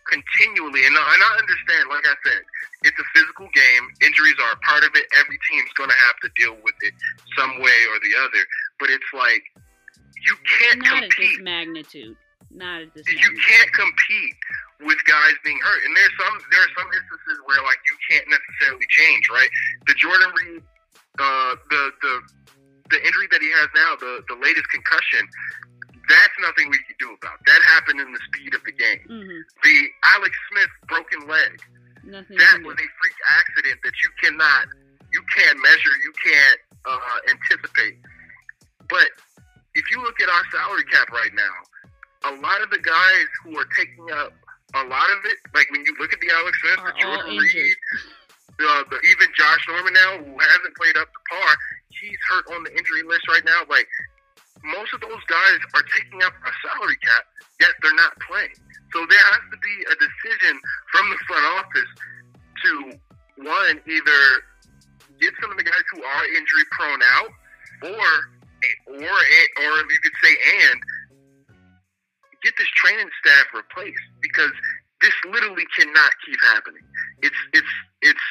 continually, 0.07 0.87
and 0.87 0.95
I, 0.95 1.03
and 1.03 1.21
I 1.23 1.31
understand, 1.35 1.83
like 1.91 2.07
I 2.07 2.15
said, 2.23 2.41
it's 2.87 2.95
a 2.95 3.07
physical 3.11 3.49
game. 3.51 3.83
Injuries 3.99 4.39
are 4.39 4.55
a 4.55 4.61
part 4.63 4.83
of 4.87 4.91
it. 4.95 5.03
Every 5.19 5.35
team's 5.51 5.71
going 5.75 5.89
to 5.91 5.99
have 6.07 6.15
to 6.23 6.29
deal 6.39 6.55
with 6.63 6.77
it 6.81 6.93
some 7.35 7.59
way 7.59 7.79
or 7.91 7.99
the 7.99 8.13
other. 8.23 8.43
But 8.79 8.87
it's 8.89 9.11
like 9.11 9.43
you 10.23 10.35
can't 10.47 10.79
Not 10.85 11.03
at 11.03 11.11
this 11.11 11.15
compete. 11.35 11.43
magnitude. 11.43 12.15
Not 12.51 12.87
at 12.87 12.93
this 12.95 13.03
You 13.11 13.19
magnitude. 13.19 13.43
can't 13.51 13.71
compete 13.75 14.35
with 14.79 14.99
guys 15.09 15.35
being 15.43 15.59
hurt. 15.59 15.81
And 15.83 15.91
there's 15.97 16.15
some 16.15 16.35
there 16.55 16.61
are 16.63 16.73
some 16.77 16.87
instances 16.87 17.37
where 17.43 17.59
like 17.67 17.81
you 17.89 17.95
can't 18.07 18.27
necessarily 18.31 18.87
change, 18.87 19.27
right? 19.27 19.49
The 19.91 19.95
Jordan 19.99 20.31
Reed, 20.39 20.63
uh, 21.19 21.51
the 21.69 21.83
the 21.99 22.13
the 22.95 22.99
injury 23.03 23.27
that 23.35 23.41
he 23.43 23.51
has 23.51 23.67
now, 23.75 23.97
the 23.99 24.23
the 24.31 24.37
latest 24.39 24.69
concussion. 24.71 25.27
That's 26.07 26.35
nothing 26.39 26.69
we 26.71 26.79
can 26.87 26.95
do 26.99 27.11
about. 27.19 27.39
That 27.45 27.61
happened 27.67 27.99
in 27.99 28.11
the 28.11 28.19
speed 28.31 28.55
of 28.55 28.63
the 28.63 28.71
game. 28.71 29.03
hmm 29.07 29.39
The 29.63 29.77
Alex 30.15 30.33
Smith 30.51 30.71
broken 30.87 31.27
leg. 31.27 31.59
Nothing. 32.07 32.37
that 32.39 32.63
was 32.63 32.75
a 32.79 32.87
freak 33.03 33.17
accident 33.35 33.83
that 33.83 33.91
you 33.99 34.09
cannot, 34.23 34.71
you 35.11 35.19
can't 35.35 35.59
measure, 35.59 35.91
you 36.07 36.13
can't 36.23 36.59
uh, 36.87 37.17
anticipate. 37.27 37.99
But 38.87 39.11
if 39.75 39.83
you 39.91 39.99
look 40.01 40.15
at 40.21 40.29
our 40.29 40.43
salary 40.55 40.85
cap 40.87 41.11
right 41.11 41.33
now, 41.35 42.31
a 42.31 42.33
lot 42.39 42.61
of 42.63 42.69
the 42.71 42.79
guys 42.79 43.27
who 43.43 43.59
are 43.59 43.67
taking 43.75 44.07
up 44.15 44.31
a 44.75 44.83
lot 44.87 45.09
of 45.11 45.19
it, 45.27 45.37
like 45.53 45.67
when 45.71 45.83
you 45.85 45.93
look 45.99 46.13
at 46.13 46.19
the 46.23 46.31
Alex 46.31 46.55
Smith, 46.63 46.79
the 46.87 46.93
Jordan. 47.01 47.37
Reed, 47.37 47.75
uh, 48.63 48.83
the, 48.89 48.97
even 49.11 49.27
Josh 49.35 49.67
Norman 49.67 49.93
now, 49.93 50.11
who 50.23 50.31
hasn't 50.39 50.75
played 50.79 50.95
up 50.97 51.11
to 51.11 51.19
par, 51.29 51.51
he's 51.91 52.17
hurt 52.29 52.45
on 52.55 52.63
the 52.63 52.71
injury 52.71 53.03
list 53.03 53.27
right 53.27 53.43
now. 53.45 53.61
Like 53.69 53.87
most 54.63 54.93
of 54.93 55.01
those 55.01 55.23
guys 55.27 55.59
are 55.75 55.85
taking 55.95 56.23
up 56.23 56.33
a 56.33 56.51
salary 56.65 56.97
cap, 57.03 57.23
yet 57.59 57.71
they're 57.81 57.95
not 57.95 58.13
playing. 58.25 58.55
So 58.93 59.05
there 59.09 59.19
has 59.19 59.43
to 59.51 59.57
be 59.59 59.75
a 59.91 59.95
decision 59.99 60.59
from 60.91 61.05
the 61.09 61.19
front 61.27 61.45
office 61.59 61.91
to 62.63 62.71
one 63.43 63.75
either 63.85 64.21
get 65.19 65.33
some 65.41 65.51
of 65.51 65.57
the 65.57 65.63
guys 65.63 65.83
who 65.93 66.01
are 66.03 66.23
injury 66.37 66.65
prone 66.71 67.01
out, 67.19 67.31
or 67.83 68.07
or 68.87 69.17
or 69.17 69.73
you 69.91 69.99
could 70.01 70.17
say 70.23 70.33
and 70.71 70.81
get 72.43 72.53
this 72.57 72.69
training 72.75 73.09
staff 73.21 73.45
replaced 73.53 74.07
because 74.21 74.51
this 75.01 75.13
literally 75.29 75.65
cannot 75.77 76.11
keep 76.25 76.39
happening. 76.53 76.83
It's 77.21 77.37
it's 77.53 77.73
it's 78.01 78.25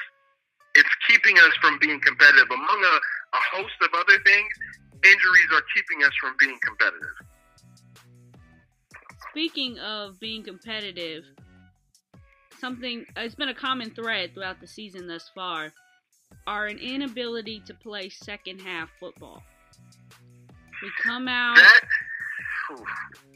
it's 0.74 0.94
keeping 1.08 1.38
us 1.38 1.52
from 1.60 1.78
being 1.78 2.00
competitive. 2.00 2.50
Among 2.50 2.80
a, 2.84 2.96
a 3.36 3.40
host 3.54 3.74
of 3.82 3.88
other 3.94 4.18
things, 4.24 4.52
injuries 5.12 5.48
are 5.52 5.62
keeping 5.74 6.04
us 6.04 6.12
from 6.20 6.34
being 6.38 6.58
competitive. 6.62 7.16
Speaking 9.30 9.78
of 9.78 10.18
being 10.18 10.42
competitive, 10.42 11.24
something 12.58 13.04
it's 13.16 13.34
been 13.34 13.48
a 13.50 13.54
common 13.54 13.90
thread 13.90 14.32
throughout 14.34 14.60
the 14.60 14.66
season 14.66 15.06
thus 15.06 15.30
far 15.34 15.72
are 16.46 16.66
an 16.66 16.78
inability 16.78 17.62
to 17.66 17.74
play 17.74 18.08
second 18.08 18.60
half 18.60 18.88
football. 18.98 19.42
We 20.82 20.90
come 21.02 21.28
out, 21.28 21.56
That. 21.56 21.80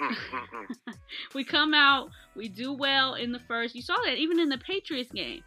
Mm, 0.00 0.08
mm, 0.08 0.48
mm. 0.88 0.94
we 1.34 1.44
come 1.44 1.74
out, 1.74 2.08
we 2.34 2.48
do 2.48 2.72
well 2.72 3.14
in 3.14 3.32
the 3.32 3.38
first. 3.40 3.74
You 3.74 3.82
saw 3.82 3.96
that 4.06 4.16
even 4.16 4.40
in 4.40 4.48
the 4.48 4.58
Patriots 4.58 5.12
game. 5.12 5.42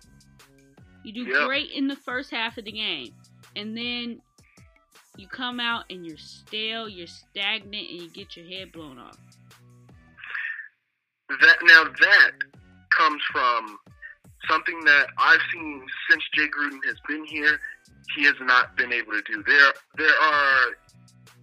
You 1.04 1.12
do 1.12 1.26
Yep. 1.26 1.48
great 1.48 1.72
in 1.72 1.88
the 1.88 1.96
first 1.96 2.30
half 2.32 2.58
of 2.58 2.66
the 2.66 2.72
game, 2.72 3.14
and 3.56 3.76
then 3.76 4.22
you 5.18 5.28
come 5.28 5.60
out 5.60 5.86
and 5.90 6.06
you're 6.06 6.18
stale, 6.18 6.90
you're 6.90 7.08
stagnant, 7.08 7.90
and 7.90 8.02
you 8.02 8.10
get 8.10 8.36
your 8.36 8.46
head 8.48 8.72
blown 8.72 8.98
off. 8.98 9.18
that 11.30 11.58
now 11.64 11.84
that 11.84 12.32
comes 12.98 13.22
from 13.32 13.78
something 14.50 14.84
that 14.86 15.08
I've 15.18 15.40
seen 15.52 15.84
since 16.10 16.24
Jay 16.34 16.48
Gruden 16.48 16.80
has 16.86 16.98
been 17.08 17.26
here. 17.26 17.60
He 18.16 18.26
has 18.26 18.36
not 18.42 18.76
been 18.76 18.92
able 18.92 19.14
to 19.14 19.22
do. 19.22 19.44
There, 19.48 19.74
there 19.98 20.22
are 20.22 20.66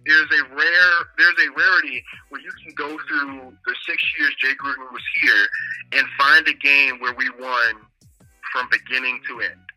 there's 0.05 0.39
a 0.39 0.55
rare 0.55 0.93
there's 1.17 1.47
a 1.47 1.51
rarity 1.57 2.03
where 2.29 2.41
you 2.41 2.49
can 2.63 2.73
go 2.75 2.97
through 3.07 3.53
the 3.65 3.75
six 3.87 4.03
years 4.17 4.33
Jay 4.39 4.53
Gruden 4.53 4.91
was 4.91 5.03
here 5.21 5.47
and 5.93 6.07
find 6.17 6.47
a 6.47 6.53
game 6.53 6.99
where 6.99 7.13
we 7.13 7.29
won 7.39 7.75
from 8.51 8.67
beginning 8.71 9.21
to 9.27 9.41
end. 9.41 9.70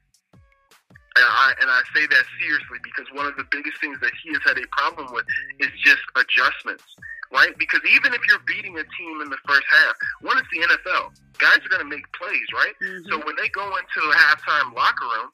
And 1.14 1.22
I 1.24 1.54
and 1.62 1.70
I 1.70 1.80
say 1.94 2.06
that 2.10 2.24
seriously 2.42 2.78
because 2.82 3.06
one 3.14 3.26
of 3.26 3.36
the 3.36 3.46
biggest 3.46 3.78
things 3.80 4.00
that 4.02 4.10
he 4.22 4.34
has 4.34 4.42
had 4.42 4.58
a 4.58 4.66
problem 4.74 5.14
with 5.14 5.24
is 5.62 5.70
just 5.78 6.02
adjustments, 6.18 6.82
right? 7.30 7.54
Because 7.56 7.80
even 7.86 8.10
if 8.14 8.20
you're 8.26 8.42
beating 8.50 8.74
a 8.74 8.86
team 8.98 9.22
in 9.22 9.30
the 9.30 9.38
first 9.46 9.62
half, 9.70 9.94
one 10.26 10.34
is 10.38 10.46
the 10.50 10.66
NFL. 10.66 11.14
Guys 11.38 11.62
are 11.62 11.70
going 11.70 11.86
to 11.86 11.90
make 11.90 12.02
plays, 12.18 12.48
right? 12.52 12.74
Mhm. 12.82 13.06
So 13.10 13.22
when 13.22 13.36
they 13.38 13.48
go 13.54 13.62
into 13.62 14.00
the 14.02 14.14
halftime 14.18 14.74
locker 14.74 15.06
room, 15.06 15.30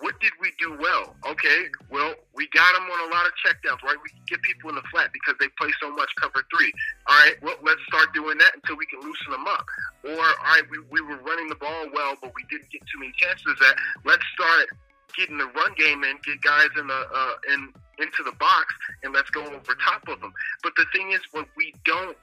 what 0.00 0.18
did 0.18 0.32
we 0.40 0.50
do 0.58 0.74
well? 0.82 1.14
Okay, 1.26 1.70
well, 1.90 2.14
we 2.34 2.48
got 2.50 2.74
them 2.74 2.82
on 2.90 2.98
a 3.08 3.14
lot 3.14 3.26
of 3.26 3.32
checkdowns, 3.38 3.82
right? 3.86 3.96
We 4.02 4.10
get 4.26 4.42
people 4.42 4.70
in 4.70 4.76
the 4.76 4.82
flat 4.90 5.12
because 5.12 5.34
they 5.38 5.46
play 5.56 5.70
so 5.80 5.94
much 5.94 6.10
cover 6.20 6.42
three. 6.50 6.72
All 7.06 7.16
right, 7.22 7.40
well, 7.40 7.54
let's 7.62 7.80
start 7.86 8.12
doing 8.12 8.36
that 8.38 8.54
until 8.54 8.76
we 8.76 8.86
can 8.86 8.98
loosen 9.00 9.30
them 9.30 9.46
up. 9.46 9.64
Or, 10.02 10.18
all 10.18 10.50
right, 10.50 10.62
we, 10.70 10.78
we 10.90 11.00
were 11.00 11.22
running 11.22 11.48
the 11.48 11.54
ball 11.54 11.86
well, 11.94 12.16
but 12.20 12.34
we 12.34 12.42
didn't 12.50 12.70
get 12.70 12.82
too 12.90 12.98
many 12.98 13.12
chances 13.16 13.54
that. 13.60 13.76
Let's 14.04 14.24
start 14.34 14.68
getting 15.16 15.38
the 15.38 15.46
run 15.46 15.72
game 15.76 16.04
in, 16.04 16.16
get 16.24 16.40
guys 16.42 16.68
in 16.78 16.86
the 16.86 17.06
uh, 17.14 17.34
in 17.52 17.72
into 17.98 18.22
the 18.24 18.32
box, 18.32 18.74
and 19.02 19.12
let's 19.12 19.30
go 19.30 19.44
over 19.44 19.74
top 19.78 20.06
of 20.08 20.20
them. 20.20 20.32
But 20.62 20.74
the 20.76 20.86
thing 20.92 21.12
is, 21.12 21.20
when 21.32 21.46
we 21.56 21.72
don't 21.84 22.16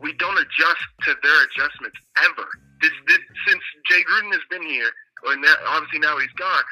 we 0.00 0.12
don't 0.14 0.38
adjust 0.38 0.84
to 1.04 1.14
their 1.22 1.44
adjustments 1.44 1.96
ever. 2.24 2.48
This, 2.80 2.92
this 3.06 3.18
since 3.46 3.62
Jay 3.90 4.02
Gruden 4.08 4.32
has 4.32 4.44
been 4.48 4.62
here, 4.62 4.90
or 5.24 5.36
obviously 5.68 5.98
now 5.98 6.18
he's 6.18 6.32
gone, 6.38 6.64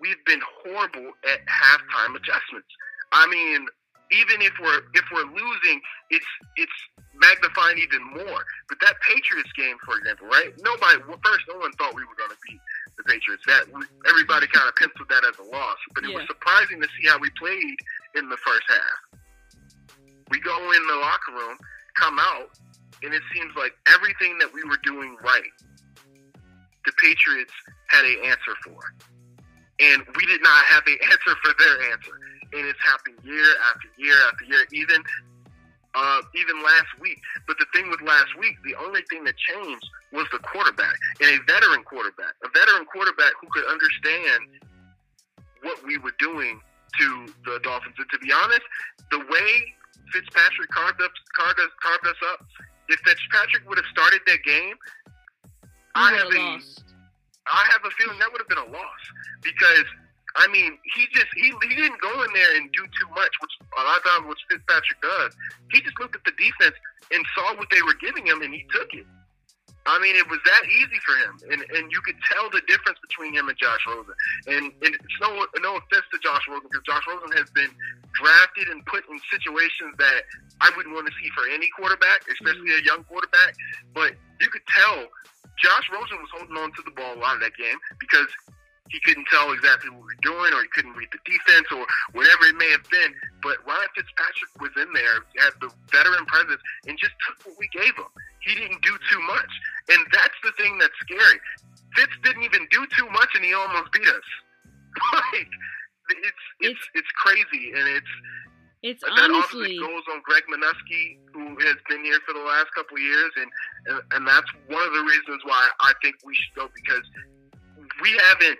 we've 0.00 0.22
been 0.24 0.40
horrible 0.62 1.10
at 1.26 1.40
halftime 1.46 2.14
adjustments. 2.14 2.70
I 3.12 3.26
mean, 3.26 3.66
even 4.12 4.42
if 4.42 4.52
we're 4.62 4.82
if 4.94 5.04
we're 5.12 5.26
losing, 5.26 5.80
it's 6.10 6.26
it's 6.56 6.78
magnifying 7.14 7.78
even 7.78 8.02
more. 8.14 8.42
But 8.68 8.78
that 8.82 8.94
Patriots 9.02 9.50
game, 9.56 9.76
for 9.84 9.98
example, 9.98 10.28
right? 10.28 10.54
Nobody 10.62 11.02
well, 11.06 11.18
first, 11.24 11.44
no 11.50 11.58
one 11.58 11.72
thought 11.74 11.94
we 11.94 12.02
were 12.06 12.18
going 12.18 12.30
to 12.30 12.40
beat 12.46 12.60
the 12.96 13.04
Patriots. 13.04 13.44
That 13.46 13.64
everybody 14.08 14.46
kind 14.48 14.68
of 14.68 14.76
penciled 14.76 15.08
that 15.08 15.24
as 15.24 15.38
a 15.38 15.48
loss. 15.50 15.78
But 15.94 16.04
it 16.04 16.14
was 16.14 16.24
surprising 16.26 16.80
to 16.80 16.88
see 17.00 17.08
how 17.08 17.18
we 17.18 17.30
played 17.38 17.76
in 18.16 18.28
the 18.28 18.36
first 18.36 18.66
half. 18.68 19.20
We 20.30 20.38
go 20.40 20.56
in 20.72 20.86
the 20.86 20.98
locker 21.00 21.32
room, 21.32 21.58
come 21.94 22.18
out, 22.18 22.54
and 23.02 23.14
it 23.14 23.22
seems 23.34 23.52
like 23.56 23.72
everything 23.88 24.38
that 24.38 24.52
we 24.52 24.62
were 24.64 24.78
doing 24.84 25.16
right, 25.24 25.54
the 26.84 26.92
Patriots 27.00 27.52
had 27.88 28.04
an 28.04 28.16
answer 28.24 28.54
for. 28.64 28.78
And 29.80 30.04
we 30.16 30.26
did 30.26 30.42
not 30.42 30.64
have 30.66 30.84
an 30.86 30.98
answer 31.04 31.34
for 31.42 31.52
their 31.58 31.92
answer. 31.92 32.14
And 32.52 32.66
it's 32.66 32.80
happened 32.82 33.16
year 33.22 33.46
after 33.72 33.88
year 33.96 34.16
after 34.26 34.44
year, 34.44 34.66
even 34.72 35.02
uh, 35.94 36.20
even 36.34 36.62
last 36.62 36.92
week. 37.00 37.18
But 37.46 37.58
the 37.58 37.66
thing 37.74 37.90
with 37.90 38.00
last 38.02 38.36
week, 38.38 38.56
the 38.64 38.74
only 38.76 39.02
thing 39.10 39.24
that 39.24 39.36
changed 39.36 39.86
was 40.12 40.26
the 40.32 40.38
quarterback, 40.38 40.94
and 41.20 41.30
a 41.30 41.38
veteran 41.46 41.82
quarterback, 41.84 42.34
a 42.44 42.48
veteran 42.50 42.86
quarterback 42.86 43.32
who 43.40 43.48
could 43.50 43.66
understand 43.70 44.60
what 45.62 45.78
we 45.86 45.98
were 45.98 46.14
doing 46.18 46.60
to 46.98 47.06
the 47.44 47.60
Dolphins. 47.62 47.94
And 47.98 48.08
to 48.10 48.18
be 48.18 48.32
honest, 48.32 48.62
the 49.10 49.18
way 49.18 49.50
Fitzpatrick 50.12 50.70
carved 50.70 51.00
up 51.02 51.12
carved 51.36 51.60
us, 51.60 51.70
carved 51.82 52.06
us 52.06 52.20
up, 52.32 52.46
if 52.90 52.98
Fitzpatrick 53.06 53.68
would 53.68 53.78
have 53.78 53.86
started 53.92 54.20
that 54.26 54.42
game, 54.42 54.74
I 55.94 56.12
have 56.14 56.26
a. 56.26 56.60
I 57.50 57.66
have 57.72 57.82
a 57.84 57.90
feeling 57.98 58.18
that 58.20 58.30
would 58.30 58.40
have 58.40 58.48
been 58.48 58.62
a 58.62 58.70
loss 58.70 59.02
because 59.42 59.86
I 60.36 60.46
mean 60.48 60.78
he 60.94 61.06
just 61.12 61.26
he 61.34 61.52
he 61.68 61.74
didn't 61.74 62.00
go 62.00 62.22
in 62.22 62.32
there 62.32 62.56
and 62.56 62.70
do 62.72 62.82
too 62.82 63.08
much, 63.14 63.32
which 63.40 63.54
a 63.78 63.82
lot 63.82 63.98
of 63.98 64.04
times 64.04 64.26
what 64.26 64.38
Fitzpatrick 64.50 65.00
does. 65.02 65.34
He 65.70 65.80
just 65.80 65.98
looked 65.98 66.16
at 66.16 66.24
the 66.24 66.32
defense 66.38 66.76
and 67.10 67.24
saw 67.34 67.56
what 67.56 67.68
they 67.70 67.82
were 67.82 67.98
giving 68.00 68.26
him 68.26 68.42
and 68.42 68.54
he 68.54 68.64
took 68.72 68.92
it. 68.94 69.06
I 69.86 69.96
mean, 69.98 70.12
it 70.14 70.28
was 70.28 70.38
that 70.44 70.64
easy 70.68 71.00
for 71.00 71.16
him, 71.24 71.34
and 71.56 71.60
and 71.72 71.90
you 71.90 72.00
could 72.04 72.16
tell 72.28 72.52
the 72.52 72.60
difference 72.68 73.00
between 73.00 73.32
him 73.32 73.48
and 73.48 73.56
Josh 73.56 73.80
Rosen. 73.88 74.12
And 74.46 74.64
and 74.84 74.92
it's 74.92 75.18
no 75.20 75.32
no 75.64 75.80
offense 75.80 76.04
to 76.12 76.18
Josh 76.20 76.44
Rosen 76.46 76.68
because 76.68 76.84
Josh 76.84 77.04
Rosen 77.08 77.32
has 77.32 77.48
been 77.56 77.72
drafted 78.12 78.68
and 78.68 78.84
put 78.84 79.08
in 79.08 79.16
situations 79.32 79.96
that 79.96 80.28
I 80.60 80.68
wouldn't 80.76 80.94
want 80.94 81.08
to 81.08 81.14
see 81.16 81.32
for 81.32 81.48
any 81.48 81.72
quarterback, 81.72 82.28
especially 82.28 82.76
a 82.76 82.84
young 82.84 83.04
quarterback. 83.08 83.56
But 83.96 84.20
you 84.40 84.52
could 84.52 84.66
tell 84.68 85.08
Josh 85.56 85.86
Rosen 85.88 86.20
was 86.20 86.30
holding 86.36 86.56
on 86.60 86.72
to 86.76 86.82
the 86.84 86.92
ball 86.92 87.16
a 87.16 87.20
lot 87.20 87.34
of 87.36 87.40
that 87.40 87.56
game 87.56 87.80
because 87.98 88.28
he 88.90 88.98
couldn't 89.06 89.26
tell 89.30 89.52
exactly 89.54 89.90
what 89.90 90.02
we 90.02 90.10
were 90.18 90.22
doing, 90.26 90.50
or 90.52 90.62
he 90.62 90.70
couldn't 90.74 90.98
read 90.98 91.08
the 91.14 91.22
defense, 91.22 91.66
or 91.70 91.86
whatever 92.12 92.50
it 92.50 92.58
may 92.58 92.70
have 92.74 92.82
been. 92.90 93.14
But 93.42 93.62
Ryan 93.62 93.86
Fitzpatrick 93.94 94.52
was 94.58 94.74
in 94.76 94.90
there, 94.92 95.22
had 95.38 95.54
the 95.62 95.70
veteran 95.94 96.26
presence, 96.26 96.60
and 96.90 96.98
just 96.98 97.14
took 97.22 97.38
what 97.46 97.56
we 97.58 97.70
gave 97.70 97.94
him. 97.94 98.10
He 98.42 98.58
didn't 98.58 98.82
do 98.82 98.94
too 99.10 99.22
much, 99.30 99.52
and 99.94 100.02
that's 100.10 100.38
the 100.42 100.50
thing 100.58 100.78
that's 100.82 100.96
scary. 101.06 101.38
Fitz 101.94 102.14
didn't 102.22 102.42
even 102.42 102.66
do 102.70 102.82
too 102.98 103.06
much, 103.14 103.30
and 103.34 103.46
he 103.46 103.54
almost 103.54 103.94
beat 103.94 104.10
us. 104.10 104.28
like 105.14 105.50
it's 106.10 106.44
it's 106.58 106.84
it's 106.98 107.12
crazy, 107.14 107.70
and 107.70 107.86
it's 107.94 108.14
It's 108.82 109.02
that 109.06 109.14
honestly 109.14 109.78
obviously 109.78 109.78
goes 109.78 110.02
on 110.10 110.18
Greg 110.26 110.42
Manusky, 110.50 111.22
who 111.30 111.54
has 111.62 111.78
been 111.86 112.02
here 112.02 112.18
for 112.26 112.34
the 112.34 112.42
last 112.42 112.74
couple 112.74 112.98
of 112.98 113.02
years, 113.02 113.30
and, 113.38 113.50
and 113.86 113.98
and 114.18 114.22
that's 114.26 114.50
one 114.66 114.82
of 114.82 114.92
the 114.98 115.06
reasons 115.06 115.46
why 115.46 115.62
I 115.78 115.94
think 116.02 116.18
we 116.26 116.34
should 116.34 116.54
go 116.58 116.66
because 116.74 117.06
we 118.02 118.10
haven't 118.18 118.58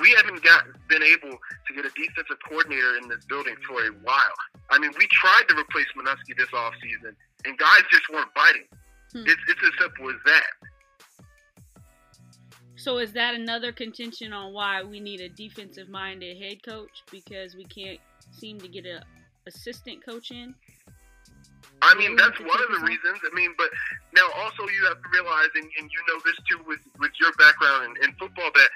we 0.00 0.10
haven't 0.12 0.42
got 0.42 0.64
been 0.88 1.02
able 1.02 1.30
to 1.30 1.74
get 1.74 1.84
a 1.84 1.90
defensive 1.90 2.38
coordinator 2.48 2.96
in 3.02 3.08
this 3.08 3.24
building 3.26 3.54
for 3.66 3.80
a 3.80 3.90
while. 4.02 4.36
I 4.70 4.78
mean, 4.78 4.90
we 4.98 5.06
tried 5.10 5.44
to 5.48 5.56
replace 5.56 5.86
Manusky 5.96 6.36
this 6.36 6.48
offseason, 6.48 7.14
and 7.44 7.58
guys 7.58 7.82
just 7.90 8.08
weren't 8.12 8.32
biting. 8.34 8.66
Hmm. 9.12 9.24
It's 9.26 9.40
it's 9.48 9.60
as 9.62 9.72
simple 9.80 10.10
as 10.10 10.16
that. 10.26 10.68
So 12.76 12.98
is 12.98 13.12
that 13.12 13.34
another 13.34 13.72
contention 13.72 14.32
on 14.32 14.52
why 14.52 14.84
we 14.84 15.00
need 15.00 15.20
a 15.20 15.28
defensive 15.28 15.88
minded 15.88 16.40
head 16.40 16.62
coach 16.62 17.02
because 17.10 17.56
we 17.56 17.64
can't 17.64 17.98
seem 18.30 18.60
to 18.60 18.68
get 18.68 18.86
a 18.86 19.02
assistant 19.48 20.04
coach 20.04 20.30
in? 20.30 20.54
I 21.82 21.94
mean, 21.94 22.16
that's 22.16 22.38
one 22.38 22.60
of 22.62 22.70
the 22.80 22.86
reasons. 22.86 23.18
I 23.24 23.34
mean, 23.34 23.54
but 23.56 23.68
now 24.14 24.26
also 24.36 24.62
you 24.68 24.84
have 24.86 25.02
to 25.02 25.08
realize, 25.12 25.48
and, 25.54 25.68
and 25.78 25.90
you 25.90 26.00
know 26.06 26.20
this 26.24 26.36
too 26.50 26.58
with, 26.66 26.80
with 26.98 27.12
your 27.20 27.32
background 27.32 27.96
in, 27.98 28.08
in 28.08 28.14
football, 28.16 28.50
that 28.54 28.70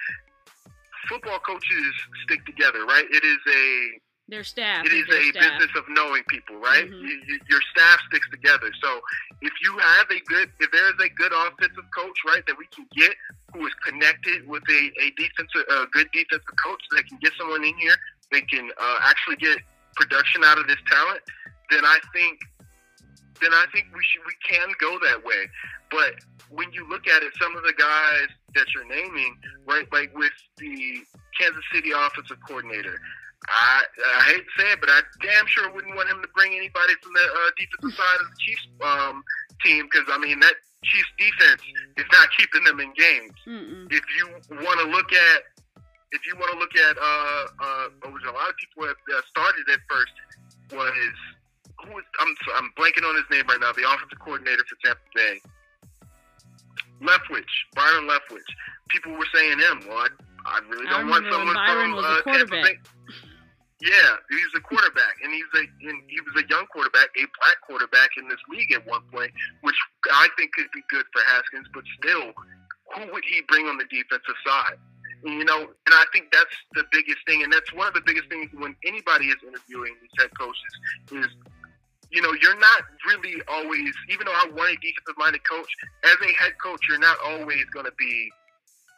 football 1.09 1.39
coaches 1.41 1.95
stick 2.25 2.45
together, 2.47 2.85
right? 2.87 3.05
It 3.11 3.25
is 3.25 3.39
a 3.49 4.01
Their 4.29 4.45
staff. 4.45 4.87
it 4.87 4.93
is 4.93 5.09
a 5.09 5.31
staff. 5.31 5.59
business 5.59 5.77
of 5.77 5.85
knowing 5.89 6.23
people, 6.29 6.57
right? 6.57 6.87
Mhm. 6.89 7.01
You, 7.01 7.21
you, 7.27 7.39
your 7.51 7.61
staff 7.75 8.01
sticks 8.09 8.29
together. 8.31 8.71
So 8.83 9.01
if 9.41 9.53
you 9.63 9.77
have 9.79 10.07
a 10.11 10.21
good, 10.27 10.51
if 10.61 10.71
there 10.71 10.87
is 10.89 10.99
a 11.05 11.09
good 11.11 11.33
offensive 11.33 11.85
coach, 11.97 12.19
right, 12.27 12.45
that 12.47 12.57
we 12.57 12.67
can 12.75 12.87
get 12.97 13.15
who 13.53 13.67
is 13.67 13.75
connected 13.85 14.47
with 14.49 14.63
a, 14.71 14.91
a 15.01 15.11
defensive, 15.17 15.65
a 15.71 15.87
good 15.93 16.09
defensive 16.13 16.47
coach 16.65 16.83
that 16.93 17.07
can 17.07 17.19
get 17.23 17.33
someone 17.39 17.65
in 17.65 17.77
here, 17.79 17.95
they 18.31 18.41
can 18.43 18.71
uh, 18.81 18.99
actually 19.03 19.37
get 19.37 19.59
production 19.97 20.43
out 20.45 20.57
of 20.59 20.67
this 20.67 20.79
talent, 20.91 21.21
then 21.71 21.85
I 21.85 21.99
think, 22.15 22.39
then 23.43 23.53
I 23.53 23.67
think 23.73 23.87
we 23.95 24.01
should, 24.05 24.23
we 24.27 24.37
can 24.47 24.69
go 24.79 24.99
that 25.03 25.25
way. 25.25 25.51
But 25.91 26.23
when 26.51 26.73
you 26.73 26.89
look 26.89 27.07
at 27.09 27.23
it, 27.23 27.33
some 27.41 27.57
of 27.57 27.65
the 27.65 27.75
guys 27.75 28.29
that 28.55 28.67
you're 28.75 28.89
naming, 28.89 29.37
right, 29.67 29.87
like 29.93 30.17
with 30.17 30.33
the 30.59 31.03
Kansas 31.39 31.65
City 31.73 31.91
offensive 31.91 32.39
coordinator, 32.47 32.97
I, 33.49 33.83
I 33.83 34.23
hate 34.31 34.45
to 34.47 34.53
say 34.63 34.69
it, 34.73 34.81
but 34.81 34.89
I 34.89 35.01
damn 35.21 35.47
sure 35.47 35.73
wouldn't 35.73 35.97
want 35.97 36.09
him 36.09 36.23
to 36.23 36.29
bring 36.35 36.55
anybody 36.55 36.95
from 37.03 37.13
the 37.13 37.27
uh, 37.27 37.51
defensive 37.59 37.99
side 37.99 38.21
of 38.23 38.31
the 38.31 38.39
Chiefs 38.39 38.67
um, 38.81 39.25
team 39.65 39.89
because 39.91 40.07
I 40.07 40.19
mean 40.19 40.39
that 40.41 40.55
Chiefs 40.85 41.11
defense 41.19 41.63
is 41.97 42.07
not 42.13 42.29
keeping 42.39 42.63
them 42.65 42.79
in 42.79 42.93
games. 42.95 43.35
Mm-mm. 43.47 43.91
If 43.91 44.05
you 44.15 44.31
want 44.63 44.79
to 44.81 44.87
look 44.87 45.13
at, 45.13 45.41
if 46.13 46.23
you 46.27 46.37
want 46.39 46.53
to 46.55 46.59
look 46.59 46.75
at, 46.77 46.95
uh, 46.99 47.45
uh, 47.59 47.87
what 48.03 48.13
was 48.15 48.23
a 48.29 48.33
lot 48.33 48.51
of 48.51 48.57
people 48.63 48.87
have 48.87 49.03
uh, 49.11 49.23
started 49.27 49.67
at 49.73 49.81
first 49.91 50.15
was 50.71 51.15
who 51.85 51.95
was 51.95 52.05
I'm 52.21 52.35
I'm 52.57 52.71
blanking 52.79 53.07
on 53.09 53.15
his 53.17 53.25
name 53.31 53.47
right 53.49 53.61
now. 53.61 53.73
The 53.73 53.87
offensive 53.89 54.19
coordinator 54.21 54.65
for 54.69 54.77
Tampa 54.85 55.03
Bay, 55.15 55.41
Leftwich, 57.03 57.53
Byron 57.75 58.09
Leftwich. 58.09 58.51
People 58.89 59.13
were 59.13 59.29
saying 59.35 59.59
him. 59.59 59.87
Well, 59.89 59.99
I, 59.99 60.09
I 60.47 60.59
really 60.69 60.87
don't 60.87 61.09
want 61.09 61.25
remember 61.25 61.47
when 61.47 61.55
someone 61.55 61.55
Byron 61.55 61.91
from 61.91 61.97
was 61.97 62.05
a 62.05 62.09
uh, 62.09 62.33
Tampa. 62.33 62.63
Bay. 62.63 62.77
Yeah, 63.83 64.15
he's 64.31 64.55
a 64.55 64.63
quarterback, 64.63 65.19
and 65.27 65.35
he 65.35 65.43
was 65.43 65.55
a 65.59 65.67
and 65.91 65.99
he 66.07 66.21
was 66.23 66.39
a 66.39 66.47
young 66.47 66.67
quarterback, 66.71 67.11
a 67.19 67.27
black 67.43 67.59
quarterback 67.67 68.11
in 68.17 68.29
this 68.29 68.39
league 68.47 68.71
at 68.71 68.87
one 68.87 69.03
point, 69.11 69.33
which 69.63 69.75
I 70.07 70.29
think 70.39 70.55
could 70.55 70.71
be 70.73 70.83
good 70.89 71.05
for 71.11 71.23
Haskins. 71.27 71.67
But 71.75 71.83
still, 71.99 72.31
who 72.95 73.13
would 73.13 73.25
he 73.27 73.43
bring 73.49 73.67
on 73.67 73.79
the 73.79 73.89
defensive 73.91 74.39
side? 74.47 74.79
And, 75.25 75.35
you 75.39 75.45
know, 75.45 75.61
and 75.61 75.95
I 75.95 76.05
think 76.13 76.33
that's 76.33 76.55
the 76.75 76.85
biggest 76.91 77.19
thing, 77.27 77.43
and 77.43 77.53
that's 77.53 77.73
one 77.73 77.87
of 77.87 77.95
the 77.95 78.03
biggest 78.05 78.29
things 78.29 78.51
when 78.55 78.75
anybody 78.85 79.27
is 79.27 79.37
interviewing 79.47 79.95
these 80.01 80.11
head 80.19 80.31
coaches 80.39 80.73
is, 81.13 81.27
you 82.13 82.21
know, 82.21 82.33
you're 82.43 82.59
not 82.59 82.83
really 83.09 83.41
always, 83.49 83.93
even 84.11 84.27
though 84.27 84.37
I 84.37 84.47
want 84.53 84.71
a 84.71 84.77
defensive-minded 84.77 85.41
coach, 85.49 85.69
as 86.05 86.17
a 86.21 86.43
head 86.43 86.53
coach, 86.63 86.81
you're 86.89 86.99
not 86.99 87.17
always 87.25 87.65
going 87.73 87.87
to 87.87 87.93
be 87.99 88.31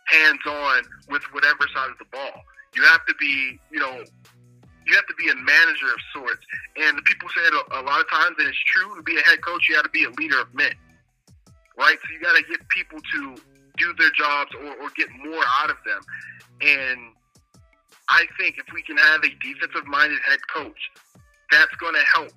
hands-on 0.08 0.82
with 1.08 1.22
whatever 1.32 1.64
side 1.72 1.90
of 1.90 1.98
the 1.98 2.06
ball. 2.10 2.42
You 2.74 2.82
have 2.82 3.06
to 3.06 3.14
be, 3.20 3.58
you 3.70 3.78
know, 3.78 4.02
you 4.86 4.94
have 4.94 5.06
to 5.06 5.14
be 5.14 5.30
a 5.30 5.36
manager 5.36 5.86
of 5.86 6.00
sorts. 6.12 6.42
And 6.76 6.98
people 7.04 7.28
say 7.30 7.42
it 7.46 7.54
a, 7.54 7.80
a 7.80 7.82
lot 7.82 8.00
of 8.00 8.10
times, 8.10 8.34
and 8.38 8.48
it's 8.48 8.58
true. 8.66 8.96
To 8.96 9.02
be 9.02 9.16
a 9.16 9.22
head 9.22 9.40
coach, 9.42 9.68
you 9.68 9.76
got 9.76 9.84
to 9.84 9.90
be 9.90 10.04
a 10.04 10.10
leader 10.18 10.40
of 10.40 10.52
men, 10.52 10.74
right? 11.78 11.96
So 12.02 12.12
you 12.12 12.20
got 12.20 12.36
to 12.36 12.42
get 12.42 12.68
people 12.68 12.98
to 12.98 13.36
do 13.78 13.94
their 13.96 14.10
jobs 14.10 14.50
or, 14.58 14.74
or 14.82 14.90
get 14.96 15.08
more 15.24 15.44
out 15.62 15.70
of 15.70 15.76
them. 15.86 16.02
And 16.60 16.98
I 18.08 18.26
think 18.38 18.58
if 18.58 18.66
we 18.74 18.82
can 18.82 18.96
have 18.98 19.22
a 19.22 19.30
defensive-minded 19.40 20.18
head 20.28 20.40
coach, 20.52 20.90
that's 21.50 21.74
going 21.76 21.94
to 21.94 22.02
help 22.12 22.32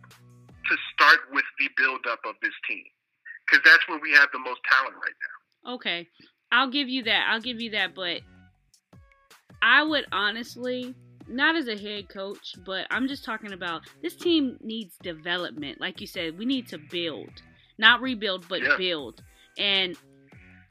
to 0.69 0.75
start 0.93 1.19
with 1.31 1.45
the 1.59 1.69
build-up 1.77 2.19
of 2.25 2.35
this 2.41 2.53
team 2.67 2.83
because 3.45 3.63
that's 3.63 3.87
where 3.87 3.99
we 3.99 4.11
have 4.11 4.29
the 4.33 4.39
most 4.39 4.59
talent 4.71 4.95
right 4.95 5.15
now. 5.65 5.73
Okay, 5.75 6.07
I'll 6.51 6.69
give 6.69 6.89
you 6.89 7.03
that. 7.03 7.27
I'll 7.29 7.41
give 7.41 7.61
you 7.61 7.71
that, 7.71 7.95
but 7.95 8.21
I 9.61 9.83
would 9.83 10.05
honestly 10.11 10.95
not 11.27 11.55
as 11.55 11.67
a 11.67 11.77
head 11.77 12.09
coach, 12.09 12.55
but 12.65 12.87
I'm 12.89 13.07
just 13.07 13.25
talking 13.25 13.53
about 13.53 13.81
this 14.01 14.15
team 14.15 14.57
needs 14.61 14.95
development. 15.01 15.81
Like 15.81 15.99
you 15.99 16.07
said, 16.07 16.37
we 16.37 16.45
need 16.45 16.67
to 16.69 16.77
build, 16.77 17.41
not 17.77 18.01
rebuild, 18.01 18.47
but 18.47 18.61
yeah. 18.61 18.77
build. 18.77 19.21
And 19.57 19.97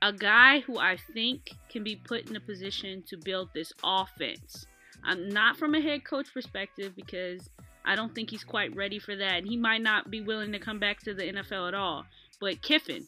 a 0.03 0.13
guy 0.13 0.61
who 0.61 0.79
I 0.79 0.97
think 1.13 1.51
can 1.69 1.83
be 1.83 1.97
put 1.97 2.29
in 2.31 2.37
a 2.37 2.41
position 2.41 3.03
to 3.09 3.17
build 3.17 3.51
this 3.55 3.73
offense. 3.85 4.67
I'm 5.05 5.29
not 5.29 5.57
from 5.57 5.75
a 5.75 5.81
head 5.81 6.05
coach 6.05 6.33
perspective 6.33 6.95
because 6.97 7.51
I 7.87 7.95
don't 7.95 8.15
think 8.15 8.31
he's 8.31 8.45
quite 8.45 8.75
ready 8.75 8.99
for 8.99 9.15
that. 9.17 9.39
And 9.39 9.47
he 9.47 9.57
might 9.57 9.83
not 9.83 10.11
be 10.11 10.21
willing 10.21 10.53
to 10.53 10.59
come 10.59 10.79
back 10.79 11.01
to 11.05 11.15
the 11.15 11.23
NFL 11.23 11.69
at 11.69 11.75
all. 11.75 12.05
But 12.41 12.63
Kiffin, 12.63 13.07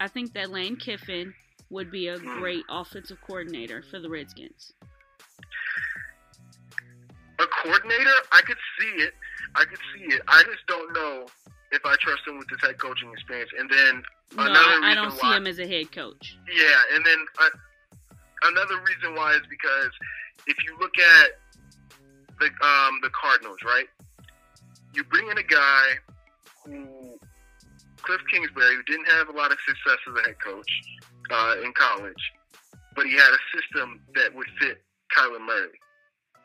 I 0.00 0.08
think 0.08 0.32
that 0.32 0.50
Lane 0.50 0.76
Kiffin 0.76 1.34
would 1.70 1.90
be 1.90 2.08
a 2.08 2.18
great 2.18 2.64
offensive 2.70 3.18
coordinator 3.20 3.82
for 3.82 4.00
the 4.00 4.08
Redskins 4.08 4.72
a 7.38 7.46
coordinator, 7.46 8.18
I 8.32 8.42
could 8.42 8.58
see 8.78 9.02
it. 9.02 9.14
I 9.54 9.64
could 9.64 9.78
see 9.94 10.14
it. 10.14 10.22
I 10.28 10.42
just 10.42 10.66
don't 10.66 10.92
know 10.92 11.26
if 11.72 11.84
I 11.84 11.94
trust 12.00 12.22
him 12.26 12.38
with 12.38 12.48
his 12.50 12.60
head 12.60 12.78
coaching 12.78 13.10
experience. 13.12 13.50
And 13.58 13.70
then 13.70 14.02
no, 14.36 14.44
another 14.44 14.84
I, 14.84 14.92
I 14.92 14.94
don't 14.94 15.12
see 15.12 15.32
him 15.32 15.46
as 15.46 15.58
a 15.58 15.66
head 15.66 15.92
coach. 15.92 16.36
Yeah, 16.52 16.96
and 16.96 17.06
then 17.06 17.18
uh, 17.38 17.48
another 18.44 18.80
reason 18.82 19.14
why 19.14 19.34
is 19.34 19.42
because 19.48 19.90
if 20.46 20.56
you 20.64 20.76
look 20.80 20.98
at 20.98 21.38
the 22.40 22.46
um, 22.66 23.00
the 23.02 23.10
Cardinals, 23.10 23.58
right? 23.64 23.86
You 24.94 25.04
bring 25.04 25.28
in 25.28 25.38
a 25.38 25.42
guy 25.42 25.84
who 26.64 27.18
Cliff 28.02 28.20
Kingsbury, 28.32 28.74
who 28.76 28.82
didn't 28.84 29.08
have 29.08 29.28
a 29.28 29.32
lot 29.32 29.52
of 29.52 29.58
success 29.66 29.98
as 30.08 30.24
a 30.24 30.26
head 30.26 30.40
coach 30.40 30.70
uh, 31.30 31.56
in 31.64 31.72
college, 31.72 32.32
but 32.94 33.06
he 33.06 33.12
had 33.12 33.30
a 33.30 33.42
system 33.52 34.00
that 34.14 34.34
would 34.34 34.46
fit 34.60 34.82
Kyler 35.16 35.44
Murray. 35.44 35.78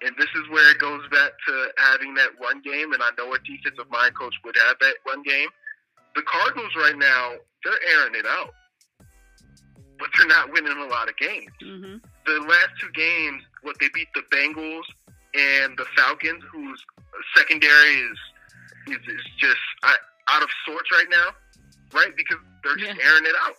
And 0.01 0.11
this 0.17 0.27
is 0.35 0.49
where 0.49 0.69
it 0.71 0.79
goes 0.79 1.01
back 1.11 1.31
to 1.47 1.67
having 1.77 2.13
that 2.15 2.31
one 2.37 2.61
game. 2.61 2.91
And 2.91 3.01
I 3.01 3.09
know 3.17 3.33
a 3.33 3.39
defensive 3.39 3.89
mind 3.89 4.17
coach 4.19 4.35
would 4.43 4.55
have 4.67 4.75
that 4.81 4.95
one 5.03 5.23
game. 5.23 5.47
The 6.15 6.23
Cardinals 6.23 6.73
right 6.75 6.97
now, 6.97 7.31
they're 7.63 7.95
airing 7.95 8.15
it 8.15 8.25
out, 8.25 8.53
but 9.97 10.09
they're 10.17 10.27
not 10.27 10.51
winning 10.51 10.77
a 10.77 10.87
lot 10.87 11.07
of 11.07 11.15
games. 11.17 11.51
Mm-hmm. 11.63 11.97
The 12.25 12.45
last 12.47 12.69
two 12.81 12.91
games, 12.93 13.43
what 13.61 13.77
they 13.79 13.87
beat 13.93 14.09
the 14.13 14.23
Bengals 14.35 14.83
and 15.33 15.77
the 15.77 15.85
Falcons, 15.97 16.43
whose 16.51 16.83
secondary 17.35 17.95
is 17.95 18.17
is, 18.87 18.97
is 19.07 19.23
just 19.37 19.61
out 19.83 20.41
of 20.43 20.49
sorts 20.65 20.91
right 20.91 21.07
now, 21.09 21.29
right? 21.93 22.15
Because 22.15 22.37
they're 22.63 22.77
just 22.77 22.97
yeah. 22.97 23.05
airing 23.05 23.25
it 23.25 23.35
out. 23.43 23.55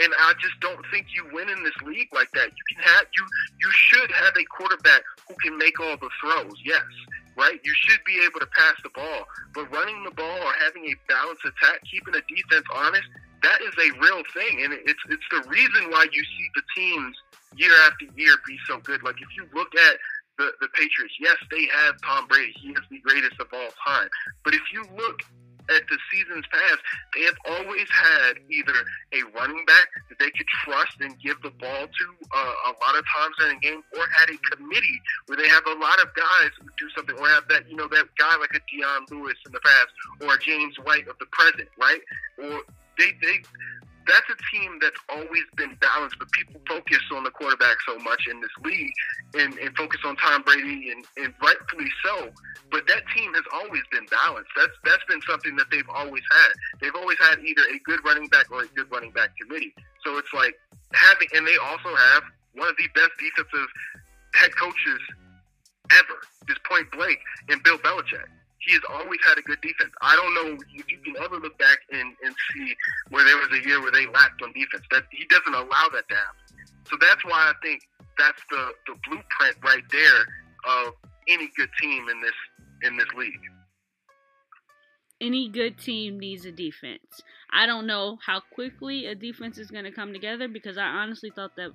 And 0.00 0.12
I 0.16 0.32
just 0.40 0.58
don't 0.60 0.80
think 0.90 1.06
you 1.14 1.28
win 1.32 1.50
in 1.50 1.62
this 1.62 1.76
league 1.84 2.08
like 2.14 2.30
that. 2.32 2.48
You 2.48 2.64
can 2.72 2.82
have 2.82 3.04
you 3.16 3.24
you 3.60 3.70
should 3.70 4.10
have 4.12 4.32
a 4.36 4.44
quarterback 4.44 5.02
who 5.28 5.34
can 5.42 5.58
make 5.58 5.78
all 5.78 5.96
the 5.96 6.08
throws. 6.20 6.56
Yes, 6.64 6.84
right? 7.36 7.60
You 7.62 7.74
should 7.86 8.00
be 8.06 8.22
able 8.24 8.40
to 8.40 8.46
pass 8.46 8.74
the 8.82 8.88
ball, 8.90 9.24
but 9.54 9.70
running 9.70 10.02
the 10.04 10.10
ball 10.12 10.38
or 10.40 10.52
having 10.58 10.86
a 10.86 10.94
balanced 11.08 11.44
attack, 11.44 11.82
keeping 11.90 12.14
a 12.14 12.22
defense 12.32 12.64
honest, 12.72 13.08
that 13.42 13.60
is 13.60 13.74
a 13.76 13.98
real 14.00 14.22
thing, 14.32 14.64
and 14.64 14.72
it's 14.72 15.02
it's 15.08 15.28
the 15.30 15.42
reason 15.48 15.90
why 15.90 16.06
you 16.12 16.22
see 16.22 16.48
the 16.54 16.62
teams 16.74 17.16
year 17.56 17.72
after 17.84 18.06
year 18.16 18.36
be 18.46 18.56
so 18.66 18.78
good. 18.78 19.02
Like 19.02 19.20
if 19.20 19.28
you 19.36 19.44
look 19.54 19.74
at 19.74 19.96
the, 20.40 20.52
the 20.64 20.68
Patriots, 20.72 21.12
yes, 21.20 21.36
they 21.50 21.68
have 21.84 22.00
Tom 22.00 22.26
Brady. 22.26 22.56
He 22.56 22.70
is 22.72 22.80
the 22.90 22.98
greatest 23.00 23.36
of 23.38 23.46
all 23.52 23.68
time. 23.86 24.08
But 24.42 24.54
if 24.54 24.64
you 24.72 24.80
look 24.96 25.20
at 25.68 25.84
the 25.86 25.98
seasons 26.10 26.44
past, 26.50 26.80
they 27.14 27.22
have 27.28 27.36
always 27.44 27.86
had 27.92 28.40
either 28.48 28.74
a 29.12 29.20
running 29.36 29.64
back 29.66 29.86
that 30.08 30.18
they 30.18 30.32
could 30.32 30.48
trust 30.64 30.96
and 31.00 31.14
give 31.20 31.36
the 31.42 31.52
ball 31.60 31.84
to 31.86 32.06
uh, 32.32 32.54
a 32.66 32.72
lot 32.80 32.96
of 32.96 33.04
times 33.04 33.36
in 33.44 33.56
a 33.56 33.60
game, 33.60 33.82
or 33.92 34.02
had 34.16 34.32
a 34.32 34.38
committee 34.56 35.00
where 35.26 35.36
they 35.36 35.46
have 35.46 35.62
a 35.68 35.76
lot 35.78 36.00
of 36.00 36.08
guys 36.16 36.50
who 36.58 36.66
do 36.80 36.88
something, 36.96 37.14
or 37.20 37.28
have 37.28 37.46
that 37.48 37.68
you 37.68 37.76
know 37.76 37.86
that 37.88 38.08
guy 38.16 38.34
like 38.40 38.56
a 38.56 38.60
Dion 38.72 39.04
Lewis 39.12 39.36
in 39.44 39.52
the 39.52 39.60
past, 39.60 39.92
or 40.24 40.36
James 40.38 40.74
White 40.82 41.06
of 41.06 41.20
the 41.20 41.26
present, 41.30 41.68
right? 41.78 42.00
Or 42.42 42.64
they 42.98 43.12
they 43.20 43.44
that's 44.06 44.26
a 44.30 44.38
team 44.50 44.78
that's 44.80 44.98
always 45.08 45.44
been 45.56 45.76
balanced, 45.80 46.18
but 46.18 46.30
people 46.32 46.60
focus 46.68 47.00
on 47.12 47.24
the 47.24 47.30
quarterback 47.30 47.76
so 47.86 47.98
much 47.98 48.26
in 48.30 48.40
this 48.40 48.50
league 48.64 48.92
and, 49.34 49.58
and 49.58 49.76
focus 49.76 50.00
on 50.04 50.16
Tom 50.16 50.42
Brady 50.42 50.90
and, 50.90 51.04
and 51.16 51.34
rightfully 51.42 51.90
so. 52.04 52.30
But 52.70 52.86
that 52.88 53.02
team 53.14 53.32
has 53.34 53.44
always 53.52 53.82
been 53.92 54.06
balanced. 54.06 54.50
That's 54.56 54.72
that's 54.84 55.04
been 55.08 55.20
something 55.22 55.56
that 55.56 55.66
they've 55.70 55.88
always 55.88 56.22
had. 56.30 56.52
They've 56.80 56.94
always 56.94 57.18
had 57.18 57.40
either 57.40 57.62
a 57.62 57.78
good 57.84 58.00
running 58.04 58.28
back 58.28 58.50
or 58.50 58.62
a 58.62 58.66
good 58.68 58.90
running 58.90 59.10
back 59.10 59.36
committee. 59.36 59.74
So 60.04 60.18
it's 60.18 60.32
like 60.32 60.54
having 60.92 61.28
and 61.34 61.46
they 61.46 61.56
also 61.56 61.94
have 61.94 62.22
one 62.54 62.68
of 62.68 62.76
the 62.76 62.88
best 62.94 63.10
defensive 63.18 63.68
head 64.34 64.54
coaches 64.56 65.00
ever, 65.92 66.18
just 66.48 66.62
point 66.64 66.90
blank, 66.92 67.18
in 67.48 67.60
Bill 67.62 67.78
Belichick 67.78 68.26
he 68.60 68.72
has 68.72 68.82
always 68.90 69.18
had 69.24 69.38
a 69.38 69.42
good 69.42 69.60
defense. 69.60 69.90
I 70.02 70.14
don't 70.16 70.34
know 70.34 70.58
if 70.74 70.88
you 70.88 70.98
can 70.98 71.16
ever 71.22 71.36
look 71.36 71.58
back 71.58 71.78
and, 71.92 72.14
and 72.24 72.34
see 72.52 72.74
where 73.08 73.24
there 73.24 73.36
was 73.36 73.48
a 73.52 73.66
year 73.66 73.80
where 73.80 73.90
they 73.90 74.06
lacked 74.06 74.42
on 74.42 74.52
defense. 74.52 74.84
That 74.90 75.04
he 75.10 75.24
doesn't 75.26 75.54
allow 75.54 75.88
that 75.92 76.08
to 76.08 76.14
happen. 76.14 76.66
So 76.84 76.96
that's 77.00 77.24
why 77.24 77.50
I 77.50 77.52
think 77.62 77.82
that's 78.18 78.42
the, 78.50 78.72
the 78.86 78.94
blueprint 79.08 79.56
right 79.64 79.84
there 79.90 80.20
of 80.66 80.94
any 81.28 81.50
good 81.56 81.70
team 81.80 82.08
in 82.08 82.20
this 82.20 82.34
in 82.82 82.96
this 82.96 83.08
league. 83.16 83.32
Any 85.22 85.48
good 85.48 85.78
team 85.78 86.18
needs 86.18 86.44
a 86.46 86.52
defense. 86.52 87.22
I 87.52 87.66
don't 87.66 87.86
know 87.86 88.18
how 88.24 88.40
quickly 88.54 89.06
a 89.06 89.14
defense 89.14 89.58
is 89.58 89.70
going 89.70 89.84
to 89.84 89.92
come 89.92 90.12
together 90.12 90.48
because 90.48 90.78
I 90.78 90.84
honestly 90.84 91.30
thought 91.30 91.56
that 91.56 91.72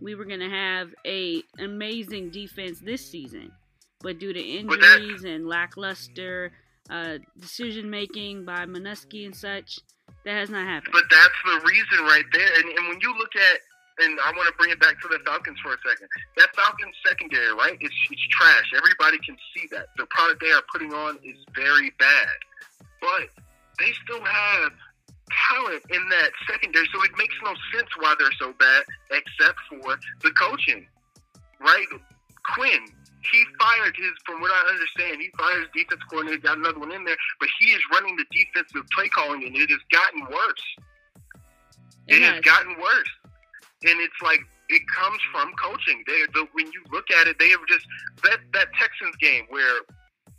we 0.00 0.14
were 0.14 0.24
going 0.24 0.40
to 0.40 0.50
have 0.50 0.88
a 1.06 1.42
amazing 1.58 2.30
defense 2.30 2.80
this 2.80 3.08
season 3.08 3.52
but 4.00 4.18
due 4.18 4.32
to 4.32 4.40
injuries 4.40 5.24
and 5.24 5.46
lackluster 5.46 6.52
uh, 6.90 7.18
decision 7.38 7.90
making 7.90 8.44
by 8.44 8.64
Manusky 8.66 9.26
and 9.26 9.34
such, 9.34 9.78
that 10.24 10.34
has 10.34 10.50
not 10.50 10.66
happened. 10.66 10.92
But 10.92 11.04
that's 11.10 11.38
the 11.44 11.60
reason 11.66 12.04
right 12.04 12.24
there. 12.32 12.48
And, 12.56 12.64
and 12.78 12.88
when 12.88 12.98
you 13.00 13.16
look 13.18 13.34
at, 13.36 13.58
and 14.00 14.18
I 14.20 14.30
want 14.36 14.46
to 14.46 14.54
bring 14.56 14.70
it 14.70 14.78
back 14.80 15.00
to 15.02 15.08
the 15.08 15.18
Falcons 15.26 15.58
for 15.60 15.74
a 15.74 15.78
second. 15.86 16.08
That 16.36 16.54
Falcons 16.54 16.94
secondary, 17.04 17.52
right? 17.54 17.76
It's, 17.80 17.94
it's 18.10 18.26
trash. 18.30 18.70
Everybody 18.76 19.18
can 19.26 19.36
see 19.54 19.66
that. 19.72 19.88
The 19.96 20.06
product 20.06 20.40
they 20.40 20.52
are 20.52 20.62
putting 20.72 20.94
on 20.94 21.18
is 21.24 21.36
very 21.54 21.90
bad. 21.98 22.36
But 23.00 23.28
they 23.78 23.90
still 24.04 24.22
have 24.22 24.72
talent 25.50 25.82
in 25.90 26.08
that 26.08 26.30
secondary, 26.48 26.86
so 26.92 27.02
it 27.04 27.10
makes 27.18 27.34
no 27.44 27.52
sense 27.74 27.88
why 27.98 28.14
they're 28.18 28.32
so 28.38 28.52
bad, 28.58 28.82
except 29.10 29.58
for 29.68 29.98
the 30.22 30.30
coaching, 30.30 30.86
right? 31.60 31.86
Quinn, 32.54 32.80
he 33.30 33.44
fired 33.58 33.94
his, 33.96 34.12
from 34.24 34.40
what 34.40 34.50
I 34.50 34.70
understand, 34.70 35.20
he 35.20 35.30
fired 35.36 35.68
his 35.68 35.72
defense 35.74 36.02
coordinator, 36.10 36.42
got 36.42 36.58
another 36.58 36.78
one 36.78 36.92
in 36.92 37.04
there, 37.04 37.16
but 37.40 37.48
he 37.60 37.70
is 37.70 37.80
running 37.92 38.16
the 38.16 38.26
defensive 38.30 38.88
play 38.94 39.08
calling, 39.08 39.44
and 39.44 39.56
it 39.56 39.70
has 39.70 39.84
gotten 39.90 40.22
worse. 40.28 40.64
It, 42.08 42.16
it 42.16 42.22
has. 42.22 42.34
has 42.36 42.40
gotten 42.44 42.74
worse, 42.80 43.12
and 43.84 44.00
it's 44.00 44.20
like 44.22 44.40
it 44.68 44.82
comes 44.88 45.20
from 45.32 45.52
coaching. 45.60 46.04
They, 46.06 46.24
the, 46.32 46.46
when 46.52 46.66
you 46.72 46.82
look 46.92 47.10
at 47.10 47.26
it, 47.26 47.38
they 47.38 47.48
have 47.50 47.60
just 47.68 47.86
that 48.24 48.40
that 48.52 48.68
Texans 48.78 49.16
game 49.16 49.44
where 49.48 49.84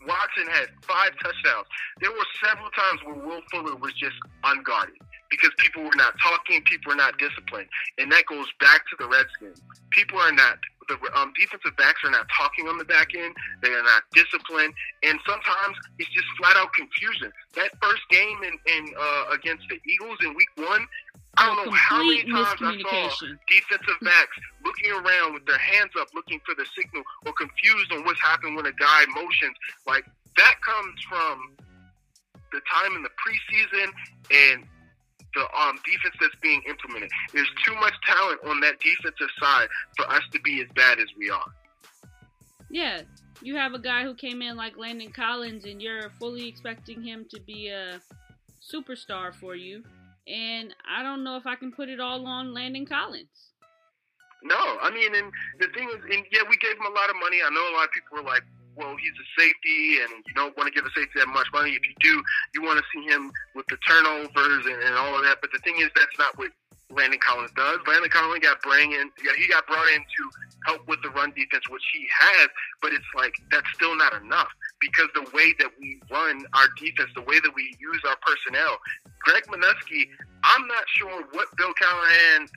Watson 0.08 0.48
had 0.50 0.70
five 0.82 1.12
touchdowns. 1.22 1.68
There 2.02 2.12
were 2.12 2.26
several 2.44 2.70
times 2.72 3.02
where 3.06 3.16
Will 3.16 3.42
Fuller 3.52 3.76
was 3.76 3.94
just 3.94 4.16
unguarded 4.44 4.96
because 5.30 5.52
people 5.58 5.84
were 5.84 5.96
not 5.96 6.14
talking, 6.22 6.64
people 6.64 6.92
were 6.92 6.98
not 6.98 7.18
disciplined, 7.18 7.70
and 7.98 8.12
that 8.12 8.26
goes 8.26 8.48
back 8.60 8.82
to 8.90 8.96
the 8.98 9.08
Redskins. 9.08 9.62
People 9.92 10.20
are 10.20 10.32
not 10.32 10.58
the 10.90 10.98
um, 11.16 11.32
defensive 11.40 11.78
backs 11.78 12.02
are 12.04 12.12
not 12.12 12.26
talking 12.36 12.68
on 12.68 12.78
the 12.78 12.86
back 12.86 13.16
end. 13.16 13.34
They 13.62 13.70
are 13.70 13.84
not 13.84 14.04
disciplined, 14.12 14.74
and 15.04 15.20
sometimes 15.26 15.78
it's 15.98 16.10
just 16.10 16.28
flat 16.38 16.58
out 16.58 16.74
confusion. 16.74 17.32
That 17.56 17.72
first 17.82 18.02
game 18.10 18.42
in, 18.44 18.58
in 18.68 18.94
uh, 18.98 19.26
against 19.32 19.70
the 19.70 19.80
Eagles 19.86 20.18
in 20.26 20.34
Week 20.34 20.50
One, 20.58 20.86
I 21.38 21.46
don't 21.46 21.66
know 21.66 21.72
how 21.72 22.04
many 22.04 22.24
times 22.26 22.60
I 22.60 22.76
saw 22.82 23.28
defensive 23.48 24.00
backs 24.02 24.36
looking 24.66 24.92
around 24.92 25.34
with 25.34 25.46
their 25.46 25.58
hands 25.58 25.92
up, 26.00 26.10
looking 26.14 26.42
for 26.46 26.56
the 26.56 26.66
signal, 26.76 27.04
or 27.26 27.34
confused 27.34 27.94
on 27.94 28.04
what's 28.04 28.20
happened 28.20 28.56
when 28.58 28.66
a 28.66 28.74
guy 28.74 29.06
motions. 29.16 29.56
Like 29.88 30.06
that 30.36 30.56
comes 30.66 31.00
from 31.08 31.56
the 32.52 32.62
time 32.72 32.96
in 32.96 33.04
the 33.04 33.14
preseason 33.16 33.92
and 34.32 34.66
the 35.36 35.42
um, 35.42 35.78
defense 35.86 36.16
that's 36.20 36.36
being 36.42 36.62
implemented. 36.68 37.10
There's 37.34 37.50
too 37.66 37.76
much 37.76 37.94
talent 38.06 38.40
on 38.46 38.60
that 38.62 38.80
defensive 38.80 39.30
side 39.42 39.68
for 39.96 40.10
us 40.10 40.24
to 40.32 40.40
be 40.42 40.62
as 40.62 40.68
bad 40.76 41.00
as 41.00 41.08
we 41.18 41.30
are. 41.30 41.46
Yeah, 42.70 43.02
you 43.42 43.56
have 43.56 43.74
a 43.74 43.80
guy 43.80 44.04
who 44.04 44.14
came 44.14 44.42
in 44.42 44.56
like 44.56 44.78
Landon 44.78 45.12
Collins, 45.12 45.66
and 45.66 45.82
you're 45.82 46.10
fully 46.20 46.48
expecting 46.48 47.02
him 47.02 47.26
to 47.30 47.40
be 47.42 47.70
a 47.70 48.00
superstar 48.62 49.34
for 49.34 49.56
you. 49.56 49.84
And 50.28 50.76
I 50.88 51.02
don't 51.02 51.24
know 51.24 51.38
if 51.38 51.48
I 51.48 51.56
can 51.56 51.72
put 51.72 51.90
it 51.90 52.00
all 52.00 52.26
on 52.28 52.54
Landon 52.54 52.86
Collins. 52.86 53.54
No, 54.44 54.78
I 54.82 54.92
mean, 54.92 55.16
and 55.16 55.32
the 55.60 55.68
thing 55.76 55.90
is, 55.90 56.04
and 56.04 56.24
yeah, 56.32 56.44
we 56.48 56.56
gave 56.58 56.78
him 56.78 56.86
a 56.86 56.96
lot 56.96 57.10
of 57.10 57.16
money. 57.20 57.40
I 57.44 57.50
know 57.50 57.62
a 57.72 57.76
lot 57.76 57.86
of 57.86 57.92
people 57.92 58.24
were 58.24 58.30
like, 58.30 58.44
well, 58.80 58.96
he's 58.96 59.12
a 59.12 59.28
safety, 59.36 60.00
and 60.00 60.24
you 60.24 60.34
don't 60.34 60.56
want 60.56 60.72
to 60.72 60.74
give 60.74 60.88
a 60.88 60.94
safety 60.96 61.20
that 61.20 61.28
much 61.28 61.52
money. 61.52 61.76
If 61.76 61.84
you 61.84 61.94
do, 62.00 62.24
you 62.56 62.64
want 62.64 62.80
to 62.80 62.86
see 62.96 63.04
him 63.04 63.32
with 63.54 63.68
the 63.68 63.76
turnovers 63.84 64.66
and, 64.66 64.80
and 64.82 64.96
all 64.96 65.20
of 65.20 65.24
that. 65.28 65.44
But 65.44 65.52
the 65.52 65.60
thing 65.60 65.76
is, 65.80 65.92
that's 65.96 66.18
not 66.18 66.38
what 66.40 66.52
Landon 66.90 67.20
Collins 67.20 67.52
does. 67.60 67.78
Landon 67.86 68.10
Collins 68.10 68.40
got 68.40 68.62
bring 68.64 68.94
in, 68.94 69.12
yeah, 69.20 69.36
he 69.38 69.48
got 69.48 69.68
brought 69.68 69.88
in 69.92 70.00
to 70.02 70.24
help 70.66 70.88
with 70.88 71.04
the 71.04 71.10
run 71.12 71.36
defense, 71.36 71.68
which 71.70 71.84
he 71.94 72.08
has. 72.08 72.48
But 72.82 72.94
it's 72.94 73.12
like 73.16 73.36
that's 73.52 73.68
still 73.76 73.96
not 73.96 74.16
enough 74.24 74.50
because 74.80 75.08
the 75.14 75.28
way 75.36 75.54
that 75.60 75.70
we 75.80 76.00
run 76.10 76.46
our 76.56 76.68
defense, 76.80 77.12
the 77.14 77.28
way 77.28 77.40
that 77.40 77.52
we 77.54 77.76
use 77.80 78.02
our 78.08 78.18
personnel, 78.26 78.80
Greg 79.22 79.44
Manusky, 79.52 80.08
I'm 80.44 80.66
not 80.68 80.86
sure 80.96 81.24
what 81.32 81.46
Bill 81.58 81.74
Callahan 81.74 82.48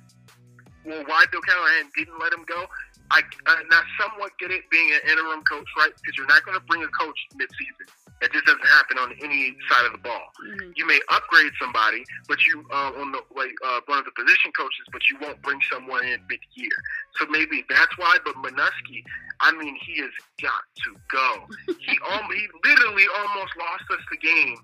well, 0.84 1.04
why 1.06 1.24
Bill 1.30 1.40
Callahan 1.42 1.90
didn't 1.96 2.18
let 2.18 2.32
him 2.32 2.44
go. 2.46 2.66
I, 3.12 3.20
I 3.46 3.82
somewhat 4.00 4.32
get 4.40 4.50
it 4.50 4.68
being 4.70 4.88
an 4.92 5.00
interim 5.10 5.44
coach, 5.44 5.68
right? 5.76 5.92
Because 5.92 6.16
you're 6.16 6.26
not 6.26 6.44
going 6.44 6.56
to 6.56 6.64
bring 6.64 6.82
a 6.82 6.88
coach 6.88 7.18
mid-season. 7.36 7.86
That 8.20 8.32
just 8.32 8.46
doesn't 8.46 8.66
happen 8.66 8.98
on 8.98 9.12
any 9.20 9.56
side 9.68 9.84
of 9.84 9.92
the 9.92 9.98
ball. 9.98 10.30
Mm-hmm. 10.46 10.70
You 10.76 10.86
may 10.86 11.00
upgrade 11.10 11.50
somebody, 11.60 12.04
but 12.28 12.38
you 12.46 12.64
uh, 12.70 12.94
on 12.94 13.10
the 13.10 13.18
like 13.34 13.50
uh, 13.66 13.80
one 13.86 13.98
of 13.98 14.06
the 14.06 14.14
position 14.14 14.54
coaches, 14.54 14.86
but 14.92 15.02
you 15.10 15.18
won't 15.20 15.42
bring 15.42 15.58
someone 15.66 16.06
in 16.06 16.22
mid-year. 16.30 16.70
So 17.18 17.26
maybe 17.28 17.64
that's 17.68 17.96
why. 17.98 18.16
But 18.24 18.34
Manusky, 18.36 19.04
I 19.40 19.52
mean, 19.52 19.76
he 19.84 20.00
has 20.00 20.10
got 20.40 20.64
to 20.84 20.96
go. 21.10 21.46
he 21.80 21.98
um, 22.10 22.28
he 22.32 22.46
literally 22.64 23.04
almost 23.18 23.52
lost 23.58 23.84
us 23.90 24.04
the 24.10 24.16
game 24.18 24.56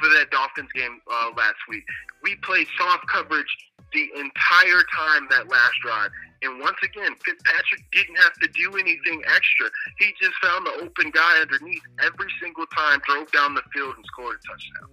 for 0.00 0.08
that 0.10 0.30
Dolphins 0.30 0.70
game 0.74 1.00
uh, 1.10 1.30
last 1.36 1.58
week. 1.68 1.84
We 2.22 2.36
played 2.36 2.66
soft 2.78 3.08
coverage 3.08 3.48
the 3.92 4.08
entire 4.16 4.82
time 4.94 5.26
that 5.30 5.48
last 5.48 5.74
drive. 5.82 6.10
And 6.42 6.60
once 6.60 6.76
again, 6.84 7.14
Fitzpatrick 7.24 7.82
didn't 7.90 8.16
have 8.16 8.34
to 8.34 8.48
do 8.48 8.76
anything 8.76 9.22
extra. 9.26 9.70
He 9.98 10.12
just 10.20 10.34
found 10.42 10.66
the 10.66 10.84
open 10.84 11.10
guy 11.10 11.40
underneath 11.40 11.82
every 12.00 12.28
single 12.40 12.66
time, 12.66 13.00
drove 13.08 13.30
down 13.32 13.54
the 13.54 13.62
field, 13.72 13.94
and 13.96 14.04
scored 14.06 14.36
a 14.36 14.46
touchdown. 14.46 14.90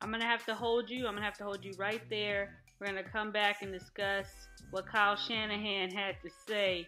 I'm 0.00 0.10
going 0.10 0.20
to 0.20 0.26
have 0.26 0.44
to 0.46 0.54
hold 0.54 0.88
you. 0.88 1.06
I'm 1.06 1.14
going 1.14 1.16
to 1.16 1.24
have 1.24 1.38
to 1.38 1.44
hold 1.44 1.64
you 1.64 1.72
right 1.78 2.02
there. 2.10 2.54
We're 2.78 2.88
going 2.88 3.02
to 3.02 3.10
come 3.10 3.30
back 3.30 3.62
and 3.62 3.72
discuss 3.72 4.26
what 4.70 4.86
Kyle 4.86 5.16
Shanahan 5.16 5.90
had 5.90 6.16
to 6.22 6.28
say 6.46 6.86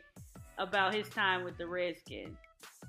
about 0.58 0.94
his 0.94 1.08
time 1.08 1.44
with 1.44 1.56
the 1.56 1.66
Redskins. 1.66 2.36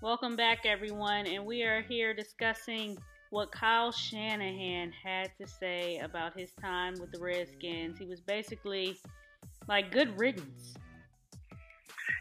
Welcome 0.01 0.35
back, 0.35 0.65
everyone, 0.65 1.25
and 1.25 1.45
we 1.45 1.63
are 1.63 1.81
here 1.81 2.13
discussing 2.13 2.97
what 3.29 3.53
Kyle 3.53 3.93
Shanahan 3.93 4.91
had 4.91 5.31
to 5.39 5.47
say 5.47 5.99
about 5.99 6.37
his 6.37 6.51
time 6.61 6.95
with 6.99 7.13
the 7.13 7.21
Redskins. 7.21 7.97
He 7.97 8.05
was 8.05 8.19
basically 8.19 8.99
like 9.69 9.91
good 9.91 10.19
riddance. 10.19 10.73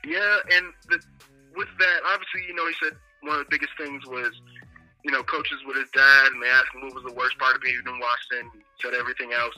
Yeah, 0.07 0.37
and 0.55 0.67
the, 0.89 1.01
with 1.57 1.69
that, 1.81 2.01
obviously, 2.07 2.43
you 2.47 2.55
know, 2.55 2.69
he 2.69 2.75
said 2.81 2.97
one 3.23 3.41
of 3.41 3.47
the 3.47 3.51
biggest 3.51 3.73
things 3.79 4.07
was, 4.07 4.31
you 5.05 5.11
know, 5.11 5.25
coaches 5.25 5.59
with 5.67 5.77
his 5.77 5.91
dad, 5.93 6.29
and 6.33 6.41
they 6.41 6.49
asked 6.49 6.69
him 6.73 6.83
what 6.83 6.95
was 6.95 7.05
the 7.05 7.15
worst 7.15 7.37
part 7.39 7.57
of 7.57 7.63
being 7.63 7.75
in 7.85 7.99
Washington. 7.99 8.53
He 8.55 8.63
said 8.81 8.95
everything 8.95 9.33
else, 9.33 9.55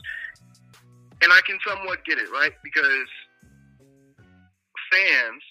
and 1.22 1.32
I 1.32 1.40
can 1.46 1.58
somewhat 1.66 2.04
get 2.04 2.18
it, 2.18 2.30
right? 2.30 2.52
Because 2.62 3.08
fans 4.90 5.42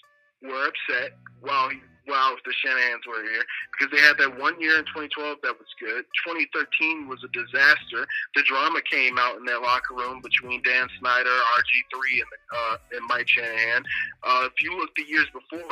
were 0.42 0.66
upset 0.66 1.12
while 1.40 1.70
while 2.06 2.34
the 2.44 2.52
Shanahans 2.64 3.06
were 3.06 3.22
here 3.22 3.44
because 3.70 3.92
they 3.94 4.02
had 4.02 4.18
that 4.18 4.40
one 4.40 4.60
year 4.60 4.78
in 4.78 4.84
2012 4.86 5.38
that 5.42 5.54
was 5.54 5.68
good. 5.78 6.04
2013 6.26 7.06
was 7.06 7.22
a 7.22 7.30
disaster. 7.30 8.06
The 8.34 8.42
drama 8.42 8.80
came 8.90 9.18
out 9.18 9.36
in 9.36 9.44
that 9.44 9.60
locker 9.62 9.94
room 9.94 10.20
between 10.20 10.62
Dan 10.62 10.88
Snyder, 10.98 11.30
RG3, 11.30 11.94
and 12.18 12.30
uh, 12.50 12.76
and 12.96 13.06
Mike 13.06 13.28
Shanahan. 13.28 13.84
Uh, 14.24 14.48
if 14.48 14.62
you 14.62 14.76
look 14.76 14.90
the 14.96 15.04
years 15.06 15.26
before, 15.32 15.70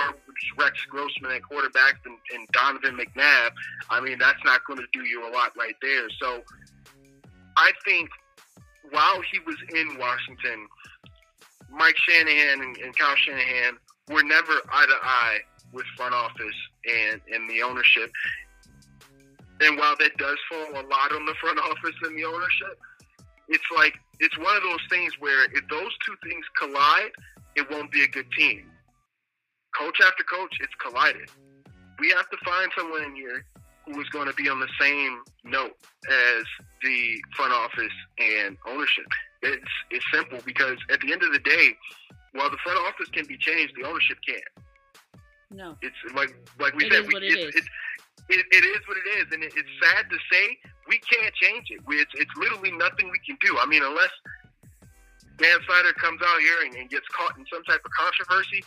Rex 0.56 0.78
Grossman 0.88 1.32
at 1.32 1.42
quarterback 1.42 2.00
and, 2.04 2.16
and 2.34 2.46
Donovan 2.52 2.96
McNabb, 2.96 3.50
I 3.90 4.00
mean 4.00 4.18
that's 4.18 4.42
not 4.44 4.60
going 4.66 4.78
to 4.78 4.86
do 4.92 5.04
you 5.04 5.26
a 5.26 5.30
lot 5.30 5.52
right 5.58 5.76
there. 5.82 6.08
So 6.20 6.42
I 7.56 7.72
think 7.84 8.10
while 8.90 9.20
he 9.30 9.38
was 9.40 9.56
in 9.74 9.98
Washington, 9.98 10.66
Mike 11.70 11.96
Shanahan 11.96 12.60
and, 12.62 12.76
and 12.78 12.96
Kyle 12.96 13.16
Shanahan 13.16 13.78
were 14.08 14.22
never 14.22 14.52
eye 14.72 14.86
to 14.86 14.98
eye 15.02 15.38
with 15.72 15.84
front 15.96 16.14
office 16.14 16.58
and, 16.86 17.20
and 17.32 17.48
the 17.50 17.62
ownership. 17.62 18.10
And 19.60 19.76
while 19.76 19.96
that 19.98 20.16
does 20.16 20.38
fall 20.48 20.70
a 20.72 20.84
lot 20.86 21.12
on 21.12 21.26
the 21.26 21.34
front 21.40 21.58
office 21.70 21.96
and 22.04 22.18
the 22.18 22.24
ownership, 22.24 22.78
it's 23.48 23.64
like 23.76 23.94
it's 24.20 24.36
one 24.38 24.56
of 24.56 24.62
those 24.62 24.84
things 24.90 25.12
where 25.18 25.44
if 25.44 25.66
those 25.68 25.92
two 26.06 26.14
things 26.22 26.44
collide, 26.58 27.10
it 27.56 27.70
won't 27.70 27.90
be 27.90 28.02
a 28.02 28.08
good 28.08 28.30
team. 28.36 28.70
Coach 29.76 29.98
after 30.04 30.24
coach, 30.24 30.54
it's 30.60 30.74
collided. 30.80 31.30
We 31.98 32.10
have 32.10 32.28
to 32.30 32.36
find 32.44 32.70
someone 32.76 33.04
in 33.04 33.14
here 33.16 33.44
who 33.92 34.00
is 34.00 34.08
going 34.10 34.28
to 34.28 34.34
be 34.34 34.48
on 34.48 34.60
the 34.60 34.68
same 34.80 35.22
note 35.44 35.76
as 36.10 36.44
the 36.82 37.16
front 37.36 37.52
office 37.52 37.92
and 38.18 38.56
ownership. 38.66 39.06
It's 39.42 39.72
it's 39.90 40.04
simple 40.12 40.38
because 40.44 40.76
at 40.90 41.00
the 41.00 41.12
end 41.12 41.22
of 41.22 41.32
the 41.32 41.38
day, 41.38 41.70
while 42.32 42.50
the 42.50 42.58
front 42.64 42.78
office 42.86 43.08
can 43.08 43.26
be 43.26 43.36
changed, 43.36 43.74
the 43.80 43.86
ownership 43.86 44.18
can't. 44.26 44.42
No. 45.50 45.76
It's 45.80 45.96
like 46.14 46.34
like 46.60 46.74
we 46.74 46.86
It 46.86 46.92
said, 46.92 47.06
we, 47.06 47.14
it 47.16 47.54
it, 48.28 48.44
it 48.50 48.64
is 48.64 48.80
what 48.86 48.98
it 48.98 49.08
is, 49.18 49.26
and 49.32 49.42
it, 49.42 49.52
it's 49.56 49.70
sad 49.80 50.04
to 50.10 50.18
say 50.30 50.58
we 50.86 50.98
can't 50.98 51.34
change 51.34 51.68
it. 51.70 51.80
We, 51.86 51.96
it's, 51.96 52.12
it's 52.14 52.30
literally 52.36 52.72
nothing 52.72 53.10
we 53.10 53.18
can 53.24 53.38
do. 53.40 53.56
I 53.58 53.66
mean, 53.66 53.82
unless 53.82 54.10
Dan 55.38 55.58
Snyder 55.66 55.92
comes 55.94 56.20
out 56.20 56.40
here 56.40 56.56
and, 56.66 56.74
and 56.74 56.90
gets 56.90 57.06
caught 57.08 57.38
in 57.38 57.46
some 57.52 57.62
type 57.64 57.80
of 57.84 57.90
controversy, 57.92 58.62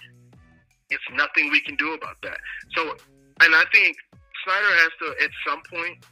it's 0.90 1.04
nothing 1.14 1.52
we 1.52 1.62
can 1.62 1.76
do 1.76 1.94
about 1.94 2.18
that. 2.24 2.38
So, 2.76 2.96
and 3.42 3.54
I 3.54 3.66
think 3.72 3.98
Snyder 4.44 4.74
has 4.86 4.92
to, 5.00 5.24
at 5.24 5.32
some 5.48 5.62
point, 5.70 6.06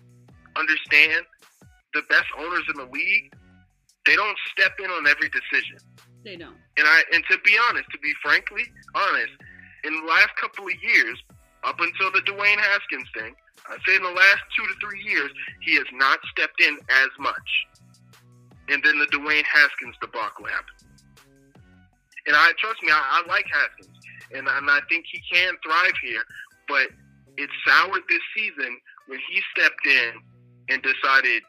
understand 0.55 1.25
the 1.93 2.01
best 2.09 2.27
owners 2.37 2.63
in 2.69 2.77
the 2.77 2.89
league. 2.91 3.33
They 4.05 4.15
don't 4.15 4.37
step 4.51 4.73
in 4.79 4.89
on 4.89 5.07
every 5.07 5.29
decision. 5.29 5.77
They 6.23 6.35
don't. 6.35 6.55
And 6.77 6.85
I 6.87 7.03
and 7.13 7.23
to 7.31 7.37
be 7.45 7.55
honest, 7.69 7.89
to 7.91 7.99
be 7.99 8.13
frankly 8.21 8.63
honest, 8.95 9.31
in 9.83 9.93
the 9.95 10.05
last 10.07 10.29
couple 10.39 10.65
of 10.65 10.73
years, 10.83 11.17
up 11.63 11.79
until 11.79 12.11
the 12.11 12.21
Dwayne 12.21 12.57
Haskins 12.57 13.07
thing, 13.13 13.35
I'd 13.69 13.79
say 13.87 13.95
in 13.95 14.03
the 14.03 14.09
last 14.09 14.43
two 14.55 14.65
to 14.65 14.73
three 14.79 15.03
years, 15.03 15.31
he 15.61 15.75
has 15.75 15.85
not 15.93 16.19
stepped 16.31 16.61
in 16.61 16.77
as 16.89 17.09
much. 17.19 17.49
And 18.69 18.83
then 18.83 18.99
the 18.99 19.07
Dwayne 19.07 19.45
Haskins 19.45 19.95
debacle 20.01 20.45
happened. 20.45 20.89
And 22.27 22.35
I 22.35 22.51
trust 22.59 22.81
me, 22.83 22.91
I, 22.91 23.23
I 23.23 23.27
like 23.27 23.45
Haskins, 23.51 23.97
and, 24.33 24.47
and 24.47 24.69
I 24.69 24.79
think 24.89 25.05
he 25.11 25.21
can 25.31 25.53
thrive 25.63 25.93
here. 26.03 26.21
But 26.67 26.89
it 27.39 27.49
soured 27.65 28.03
this 28.09 28.21
season 28.35 28.77
when 29.07 29.19
he 29.31 29.41
stepped 29.55 29.85
in 29.87 30.11
and 30.69 30.81
decided 30.83 31.41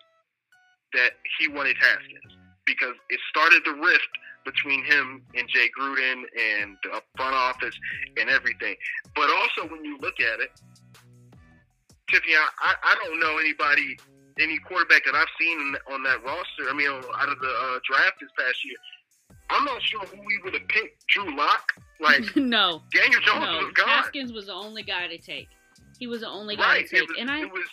that 0.93 1.11
he 1.39 1.49
wanted 1.49 1.77
Haskins 1.79 2.37
because 2.67 2.95
it 3.11 3.21
started 3.29 3.63
the 3.65 3.75
rift 3.75 4.09
between 4.45 4.85
him 4.85 5.23
and 5.35 5.49
Jay 5.49 5.69
Gruden 5.79 6.23
and 6.39 6.77
the 6.83 7.03
front 7.17 7.35
office 7.35 7.75
and 8.19 8.31
everything. 8.31 8.75
But 9.15 9.29
also, 9.31 9.69
when 9.71 9.85
you 9.85 9.99
look 9.99 10.19
at 10.21 10.41
it, 10.41 10.51
Tiffany, 12.09 12.35
I, 12.35 12.75
I 12.83 12.95
don't 13.05 13.21
know 13.21 13.39
anybody, 13.39 13.97
any 14.41 14.59
quarterback 14.59 15.05
that 15.05 15.15
I've 15.15 15.29
seen 15.39 15.75
on 15.93 16.03
that 16.05 16.25
roster. 16.25 16.69
I 16.71 16.73
mean, 16.75 16.89
out 16.89 17.29
of 17.29 17.39
the 17.39 17.49
uh, 17.49 17.79
draft 17.89 18.15
this 18.21 18.31
past 18.39 18.65
year, 18.65 18.77
I'm 19.51 19.65
not 19.65 19.83
sure 19.83 20.01
who 20.07 20.21
we 20.25 20.41
would 20.45 20.55
have 20.55 20.69
picked. 20.69 21.07
Drew 21.09 21.37
Lock, 21.37 21.73
like 22.01 22.23
no. 22.37 22.83
Daniel 22.93 23.21
Jones 23.21 23.45
No. 23.47 23.59
was 23.59 23.73
gone. 23.75 23.89
Haskins 23.89 24.33
was 24.33 24.47
the 24.47 24.55
only 24.55 24.83
guy 24.83 25.07
to 25.09 25.19
take. 25.19 25.49
He 26.01 26.07
was 26.07 26.23
the 26.23 26.29
only 26.29 26.57
guy 26.57 26.63
right? 26.63 26.87
to 26.87 26.91
take. 26.91 27.03
It 27.03 27.09
was, 27.09 27.17
and 27.21 27.31
I 27.31 27.43
it 27.43 27.53
was 27.53 27.69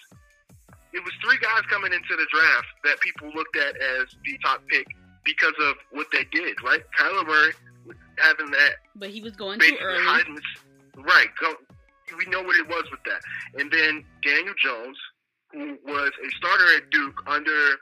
it 0.93 1.03
was 1.03 1.13
three 1.23 1.37
guys 1.39 1.61
coming 1.69 1.93
into 1.93 2.15
the 2.15 2.27
draft 2.31 2.67
that 2.83 2.99
people 2.99 3.31
looked 3.33 3.55
at 3.55 3.75
as 3.75 4.07
the 4.25 4.37
top 4.43 4.61
pick 4.67 4.85
because 5.23 5.53
of 5.61 5.75
what 5.91 6.07
they 6.11 6.25
did. 6.31 6.61
Right? 6.61 6.83
Kyler 6.99 7.25
Murray 7.25 7.53
was 7.87 7.95
having 8.19 8.51
that 8.51 8.75
but 8.95 9.09
he 9.09 9.21
was 9.21 9.35
going 9.35 9.59
too 9.59 9.77
early. 9.81 10.05
right. 10.97 11.27
Go, 11.39 11.55
we 12.17 12.25
know 12.25 12.41
what 12.41 12.55
it 12.57 12.67
was 12.67 12.83
with 12.91 12.99
that. 13.05 13.21
And 13.59 13.71
then 13.71 14.03
Daniel 14.23 14.53
Jones, 14.61 14.97
who 15.53 15.77
was 15.85 16.11
a 16.25 16.29
starter 16.37 16.75
at 16.77 16.89
Duke 16.89 17.21
under 17.27 17.77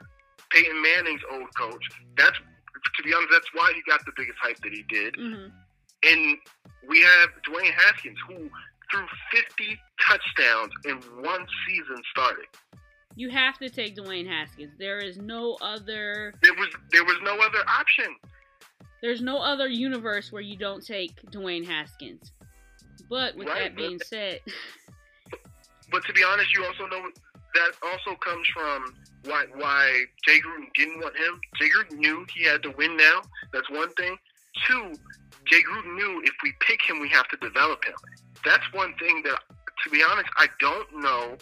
Peyton 0.50 0.80
Manning's 0.80 1.22
old 1.32 1.54
coach. 1.56 1.82
That's 2.16 2.38
to 2.38 3.02
be 3.02 3.12
honest, 3.12 3.30
that's 3.32 3.48
why 3.52 3.72
he 3.74 3.82
got 3.90 4.04
the 4.04 4.12
biggest 4.16 4.38
hype 4.40 4.58
that 4.58 4.72
he 4.72 4.84
did. 4.88 5.16
hmm 5.18 5.48
And 6.04 6.38
we 6.88 7.02
have 7.02 7.30
Dwayne 7.48 7.72
Haskins, 7.72 8.18
who 8.28 8.48
threw 8.90 9.04
50 9.32 9.78
touchdowns 10.06 10.72
in 10.84 10.96
one 11.24 11.46
season 11.68 12.02
starting. 12.12 12.44
You 13.14 13.30
have 13.30 13.58
to 13.58 13.70
take 13.70 13.96
Dwayne 13.96 14.26
Haskins. 14.28 14.72
There 14.78 14.98
is 14.98 15.16
no 15.16 15.56
other 15.62 16.34
There 16.42 16.54
was 16.54 16.68
there 16.90 17.04
was 17.04 17.16
no 17.22 17.38
other 17.38 17.64
option. 17.68 18.14
there's 19.02 19.22
no 19.22 19.38
other 19.38 19.68
universe 19.68 20.30
where 20.32 20.42
you 20.42 20.56
don't 20.56 20.84
take 20.84 21.12
Dwayne 21.30 21.66
Haskins. 21.66 22.32
But 23.08 23.34
with 23.36 23.48
Right, 23.48 23.64
that 23.64 23.74
but- 23.74 23.80
being 23.82 24.00
said, 24.04 24.40
but 25.90 26.04
to 26.04 26.12
be 26.12 26.22
honest, 26.24 26.52
you 26.54 26.64
also 26.64 26.86
know 26.86 27.10
that 27.54 27.72
also 27.82 28.16
comes 28.16 28.46
from 28.52 28.94
why 29.24 29.46
why 29.54 30.04
Jay 30.26 30.38
Gruden 30.40 30.66
didn't 30.74 31.00
want 31.00 31.16
him. 31.16 31.40
Jay 31.58 31.68
Gruden 31.70 31.92
knew 31.98 32.26
he 32.34 32.44
had 32.44 32.62
to 32.64 32.70
win 32.72 32.96
now. 32.96 33.22
That's 33.52 33.70
one 33.70 33.90
thing. 33.94 34.16
Two, 34.66 34.92
Jay 35.46 35.62
Gruden 35.62 35.94
knew 35.94 36.22
if 36.24 36.34
we 36.42 36.52
pick 36.60 36.80
him, 36.86 37.00
we 37.00 37.08
have 37.10 37.28
to 37.28 37.36
develop 37.38 37.82
him. 37.84 37.94
That's 38.44 38.64
one 38.72 38.94
thing 38.98 39.22
that, 39.24 39.38
to 39.84 39.90
be 39.90 40.02
honest, 40.02 40.28
I 40.36 40.46
don't 40.60 41.00
know 41.00 41.36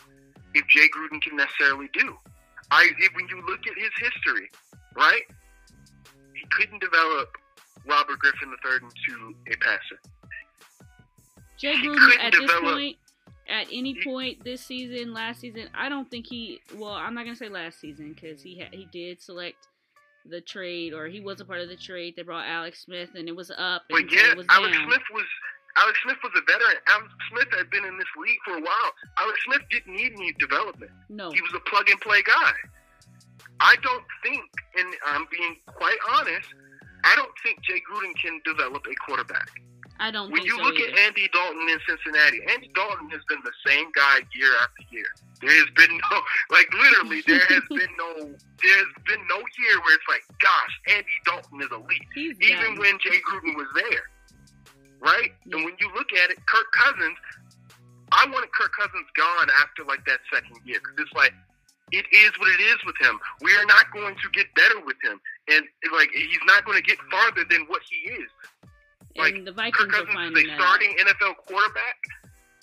if 0.55 0.67
Jay 0.69 0.89
Gruden 0.89 1.21
can 1.21 1.37
necessarily 1.37 1.89
do. 1.93 2.17
I 2.71 2.91
if, 2.99 3.15
when 3.15 3.29
you 3.29 3.45
look 3.47 3.61
at 3.67 3.77
his 3.77 3.91
history, 3.99 4.51
right? 4.97 5.23
He 6.35 6.47
couldn't 6.51 6.81
develop 6.81 7.29
Robert 7.87 8.19
Griffin 8.19 8.49
III 8.65 8.77
into 8.77 9.35
a 9.53 9.57
passer. 9.57 10.01
Jay 11.59 11.75
Gruden 11.75 12.19
at 12.19 12.33
this 12.33 12.51
point, 12.61 12.97
at 13.49 13.67
any 13.73 14.03
point 14.03 14.43
this 14.45 14.63
season, 14.63 15.13
last 15.13 15.41
season, 15.41 15.69
I 15.75 15.89
don't 15.89 16.11
think 16.11 16.27
he. 16.27 16.61
Well, 16.75 16.93
I'm 16.93 17.15
not 17.15 17.25
gonna 17.25 17.37
say 17.37 17.49
last 17.49 17.81
season 17.81 18.13
because 18.13 18.43
he 18.43 18.61
ha- 18.61 18.71
he 18.73 18.89
did 18.93 19.21
select 19.21 19.69
the 20.27 20.41
trade 20.41 20.95
or 20.95 21.07
he 21.07 21.21
was 21.21 21.41
a 21.41 21.45
part 21.45 21.61
of 21.61 21.69
the 21.69 21.77
trade. 21.77 22.15
They 22.17 22.23
brought 22.23 22.47
Alex 22.47 22.85
Smith 22.85 23.11
and 23.15 23.29
it 23.29 23.37
was 23.37 23.51
up 23.51 23.83
and 23.91 24.09
But 24.09 24.13
yeah, 24.13 24.31
it 24.31 24.37
was 24.37 24.47
Alex 24.49 24.77
down. 24.77 24.89
Smith 24.89 25.03
was 25.13 25.25
Alex 25.77 25.99
Smith 26.05 26.19
was 26.23 26.33
a 26.37 26.43
veteran. 26.47 26.77
Alex 26.89 27.09
Smith 27.31 27.49
had 27.57 27.71
been 27.71 27.85
in 27.85 27.99
this 27.99 28.09
league 28.21 28.39
for 28.45 28.55
a 28.59 28.61
while. 28.63 28.91
Alex 29.19 29.39
Smith 29.45 29.63
didn't 29.71 29.95
need 29.95 30.13
any 30.15 30.33
development. 30.39 30.91
no, 31.09 31.31
He 31.31 31.41
was 31.41 31.53
a 31.55 31.61
plug 31.69 31.89
and 31.91 32.01
play 32.01 32.23
guy. 32.23 32.53
I 33.61 33.77
don't 33.83 34.05
think, 34.23 34.43
and 34.79 34.89
I'm 35.07 35.27
being 35.31 35.57
quite 35.67 35.99
honest, 36.11 36.49
I 37.05 37.15
don't 37.17 37.33
think 37.43 37.63
Jay 37.63 37.81
Gruden 37.87 38.15
can 38.21 38.41
develop 38.45 38.87
a 38.87 38.95
quarterback. 39.07 39.49
I 40.01 40.11
don't 40.11 40.31
When 40.31 40.43
think 40.43 40.51
you 40.51 40.57
so 40.59 40.63
look 40.65 40.75
either. 40.75 40.91
at 40.91 40.99
Andy 41.07 41.29
Dalton 41.33 41.69
in 41.69 41.79
Cincinnati, 41.87 42.41
Andy 42.51 42.71
Dalton 42.75 43.09
has 43.11 43.21
been 43.29 43.39
the 43.45 43.53
same 43.67 43.87
guy 43.95 44.19
year 44.35 44.51
after 44.63 44.83
year. 44.91 45.07
There 45.41 45.51
has 45.55 45.71
been 45.77 45.91
no, 46.11 46.19
like 46.51 46.67
literally, 46.75 47.23
there 47.27 47.39
has 47.49 47.63
been 47.71 47.95
no, 47.97 48.27
there's 48.63 48.93
been 49.07 49.23
no 49.31 49.39
year 49.39 49.75
where 49.87 49.95
it's 49.95 50.09
like, 50.11 50.23
gosh, 50.43 50.75
Andy 50.97 51.15
Dalton 51.25 51.63
is 51.63 51.69
elite. 51.71 52.03
He's 52.15 52.35
Even 52.43 52.79
when 52.79 52.99
Jay 52.99 53.19
Gruden 53.23 53.55
was 53.55 53.69
there, 53.75 54.11
right? 55.05 55.31
Yeah. 55.45 55.57
And 55.57 55.65
when 55.69 55.77
you 55.79 55.89
look 55.95 56.09
at 56.17 56.33
it, 56.33 56.41
Kirk 56.49 56.69
Cousins, 56.73 57.19
I 58.13 58.25
wanted 58.27 58.51
Kirk 58.57 58.73
Cousins 58.73 59.07
gone 59.15 59.49
after 59.61 59.85
like 59.85 60.05
that 60.09 60.25
second 60.33 60.57
year 60.65 60.81
because 60.81 60.97
it's 61.05 61.15
like 61.15 61.37
it 61.93 62.07
is 62.11 62.33
what 62.41 62.49
it 62.49 62.63
is 62.65 62.81
with 62.89 62.97
him. 62.99 63.21
We 63.45 63.53
are 63.61 63.69
not 63.69 63.93
going 63.93 64.17
to 64.17 64.29
get 64.33 64.49
better 64.57 64.81
with 64.83 64.97
him, 65.05 65.21
and 65.53 65.63
like 65.93 66.09
he's 66.11 66.45
not 66.49 66.65
going 66.65 66.81
to 66.81 66.87
get 66.87 66.99
farther 67.13 67.45
than 67.45 67.69
what 67.69 67.85
he 67.85 68.11
is. 68.17 68.31
like, 69.17 69.37
and 69.37 69.47
the 69.47 69.53
Kirk 69.53 69.77
Vikings 69.77 69.93
are 69.93 70.09
Cousins 70.09 70.39
is 70.39 70.43
a 70.43 70.47
that. 70.49 70.57
out. 70.57 70.61
starting 70.65 70.91
NFL 70.97 71.37
quarterback, 71.45 71.99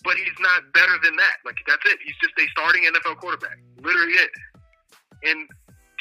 but 0.04 0.18
he's 0.18 0.36
not 0.42 0.66
better 0.74 0.98
than 1.06 1.16
that. 1.16 1.38
Like 1.46 1.62
that's 1.70 1.86
it. 1.86 2.02
He's 2.02 2.18
just 2.18 2.34
a 2.36 2.46
starting 2.50 2.90
NFL 2.90 3.22
quarterback. 3.22 3.62
Literally 3.80 4.18
it. 4.18 4.32
And 5.22 5.46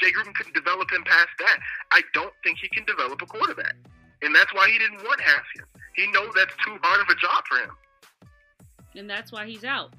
Jay 0.01 0.11
Gruden 0.17 0.33
couldn't 0.33 0.57
develop 0.57 0.89
him 0.91 1.05
past 1.05 1.29
that. 1.45 1.59
I 1.93 2.01
don't 2.15 2.33
think 2.43 2.57
he 2.57 2.69
can 2.73 2.89
develop 2.89 3.21
a 3.21 3.27
quarterback, 3.27 3.77
and 4.23 4.35
that's 4.35 4.53
why 4.55 4.71
he 4.71 4.79
didn't 4.79 5.05
want 5.05 5.21
Haskins. 5.21 5.69
He 5.97 6.07
knows 6.13 6.33
that's 6.35 6.55
too 6.65 6.77
hard 6.83 7.01
of 7.01 7.09
a 7.09 7.15
job 7.21 7.45
for 7.49 7.59
him. 7.59 7.71
and 8.97 9.09
that's 9.09 9.31
why 9.33 9.47
he's 9.47 9.65
out. 9.65 9.93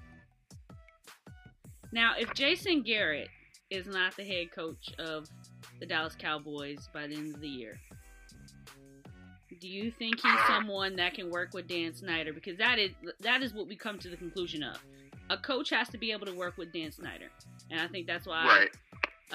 Now, 1.91 2.13
if 2.17 2.33
Jason 2.33 2.81
Garrett 2.83 3.27
is 3.69 3.85
not 3.87 4.15
the 4.15 4.23
head 4.23 4.51
coach 4.51 4.93
of 4.99 5.27
the 5.79 5.85
Dallas 5.85 6.15
Cowboys 6.17 6.87
by 6.93 7.07
the 7.07 7.15
end 7.15 7.35
of 7.35 7.41
the 7.41 7.47
year, 7.47 7.77
do 9.59 9.67
you 9.67 9.91
think 9.91 10.19
he's 10.21 10.39
someone 10.47 10.95
that 10.95 11.13
can 11.13 11.29
work 11.29 11.53
with 11.53 11.67
Dan 11.67 11.93
Snyder? 11.93 12.33
Because 12.33 12.57
that 12.57 12.79
is 12.79 12.91
that 13.19 13.43
is 13.43 13.53
what 13.53 13.67
we 13.67 13.75
come 13.75 13.99
to 13.99 14.09
the 14.09 14.17
conclusion 14.17 14.63
of. 14.63 14.77
A 15.29 15.37
coach 15.37 15.69
has 15.69 15.87
to 15.89 15.97
be 15.97 16.11
able 16.11 16.25
to 16.25 16.33
work 16.33 16.57
with 16.57 16.73
Dan 16.73 16.91
Snyder, 16.91 17.27
and 17.69 17.79
I 17.79 17.87
think 17.87 18.07
that's 18.07 18.25
why 18.25 18.45
Right. 18.45 18.69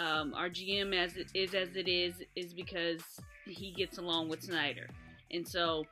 um, 0.05 0.35
our 0.35 0.49
GM 0.49 0.95
as 0.95 1.17
it 1.17 1.29
is 1.35 1.55
as 1.55 1.77
it 1.77 1.89
is 1.89 2.15
is 2.35 2.53
because 2.55 3.03
he 3.47 3.71
gets 3.73 3.99
along 3.99 4.29
with 4.29 4.43
Snyder. 4.43 4.89
And 5.31 5.47
so, 5.47 5.85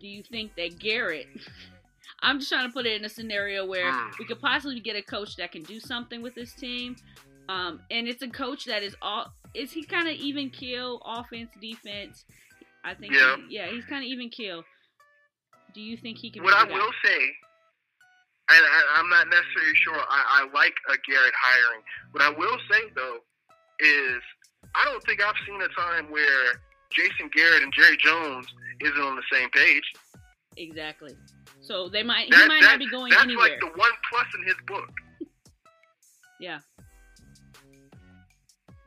do 0.00 0.08
you 0.08 0.22
think 0.22 0.54
that 0.56 0.78
Garrett? 0.78 1.26
I'm 2.22 2.38
just 2.38 2.50
trying 2.50 2.66
to 2.68 2.72
put 2.72 2.86
it 2.86 2.98
in 2.98 3.04
a 3.04 3.08
scenario 3.08 3.66
where 3.66 3.90
Mm. 3.92 4.18
we 4.18 4.24
could 4.24 4.40
possibly 4.40 4.80
get 4.80 4.96
a 4.96 5.02
coach 5.02 5.36
that 5.36 5.52
can 5.52 5.62
do 5.62 5.78
something 5.80 6.22
with 6.22 6.34
this 6.34 6.52
team, 6.54 6.96
um, 7.48 7.80
and 7.90 8.08
it's 8.08 8.22
a 8.22 8.28
coach 8.28 8.64
that 8.66 8.82
is 8.82 8.96
all. 9.02 9.32
Is 9.54 9.72
he 9.72 9.84
kind 9.84 10.08
of 10.08 10.14
even 10.14 10.50
kill 10.50 11.00
offense, 11.04 11.50
defense? 11.60 12.24
I 12.84 12.94
think. 12.94 13.12
Yeah. 13.14 13.36
He, 13.48 13.56
yeah, 13.56 13.66
he's 13.70 13.84
kind 13.84 14.02
of 14.02 14.08
even 14.08 14.28
kill. 14.30 14.64
Do 15.74 15.80
you 15.80 15.96
think 15.96 16.18
he 16.18 16.30
can? 16.30 16.42
What 16.42 16.54
I 16.54 16.64
will 16.64 16.82
out? 16.82 16.94
say, 17.04 17.20
and 18.50 18.64
I, 18.64 18.82
I'm 18.96 19.08
not 19.08 19.28
necessarily 19.28 19.74
sure 19.84 19.94
I, 19.96 20.42
I 20.42 20.48
like 20.54 20.74
a 20.88 20.96
Garrett 21.10 21.34
hiring. 21.36 21.82
What 22.12 22.22
I 22.22 22.30
will 22.30 22.58
say 22.70 22.90
though 22.94 23.18
is 23.80 24.20
I 24.74 24.84
don't 24.84 25.02
think 25.04 25.22
I've 25.22 25.34
seen 25.46 25.60
a 25.62 25.68
time 25.68 26.10
where 26.10 26.60
Jason 26.94 27.30
Garrett 27.34 27.62
and 27.62 27.72
Jerry 27.72 27.96
Jones 27.98 28.46
isn't 28.80 29.00
on 29.00 29.16
the 29.16 29.22
same 29.32 29.50
page. 29.50 29.84
exactly. 30.56 31.14
So 31.60 31.88
they 31.88 32.02
might. 32.02 32.32
He 32.32 32.46
might 32.48 32.60
that- 32.62 32.70
not 32.72 32.78
be 32.78 32.88
going 32.90 33.10
that's 33.10 33.22
anywhere. 33.24 33.48
That's 33.50 33.62
like 33.62 33.72
the 33.74 33.78
one 33.78 33.90
plus 34.10 34.26
in 34.38 34.46
his 34.46 34.56
book. 34.66 34.90
yeah. 36.40 36.58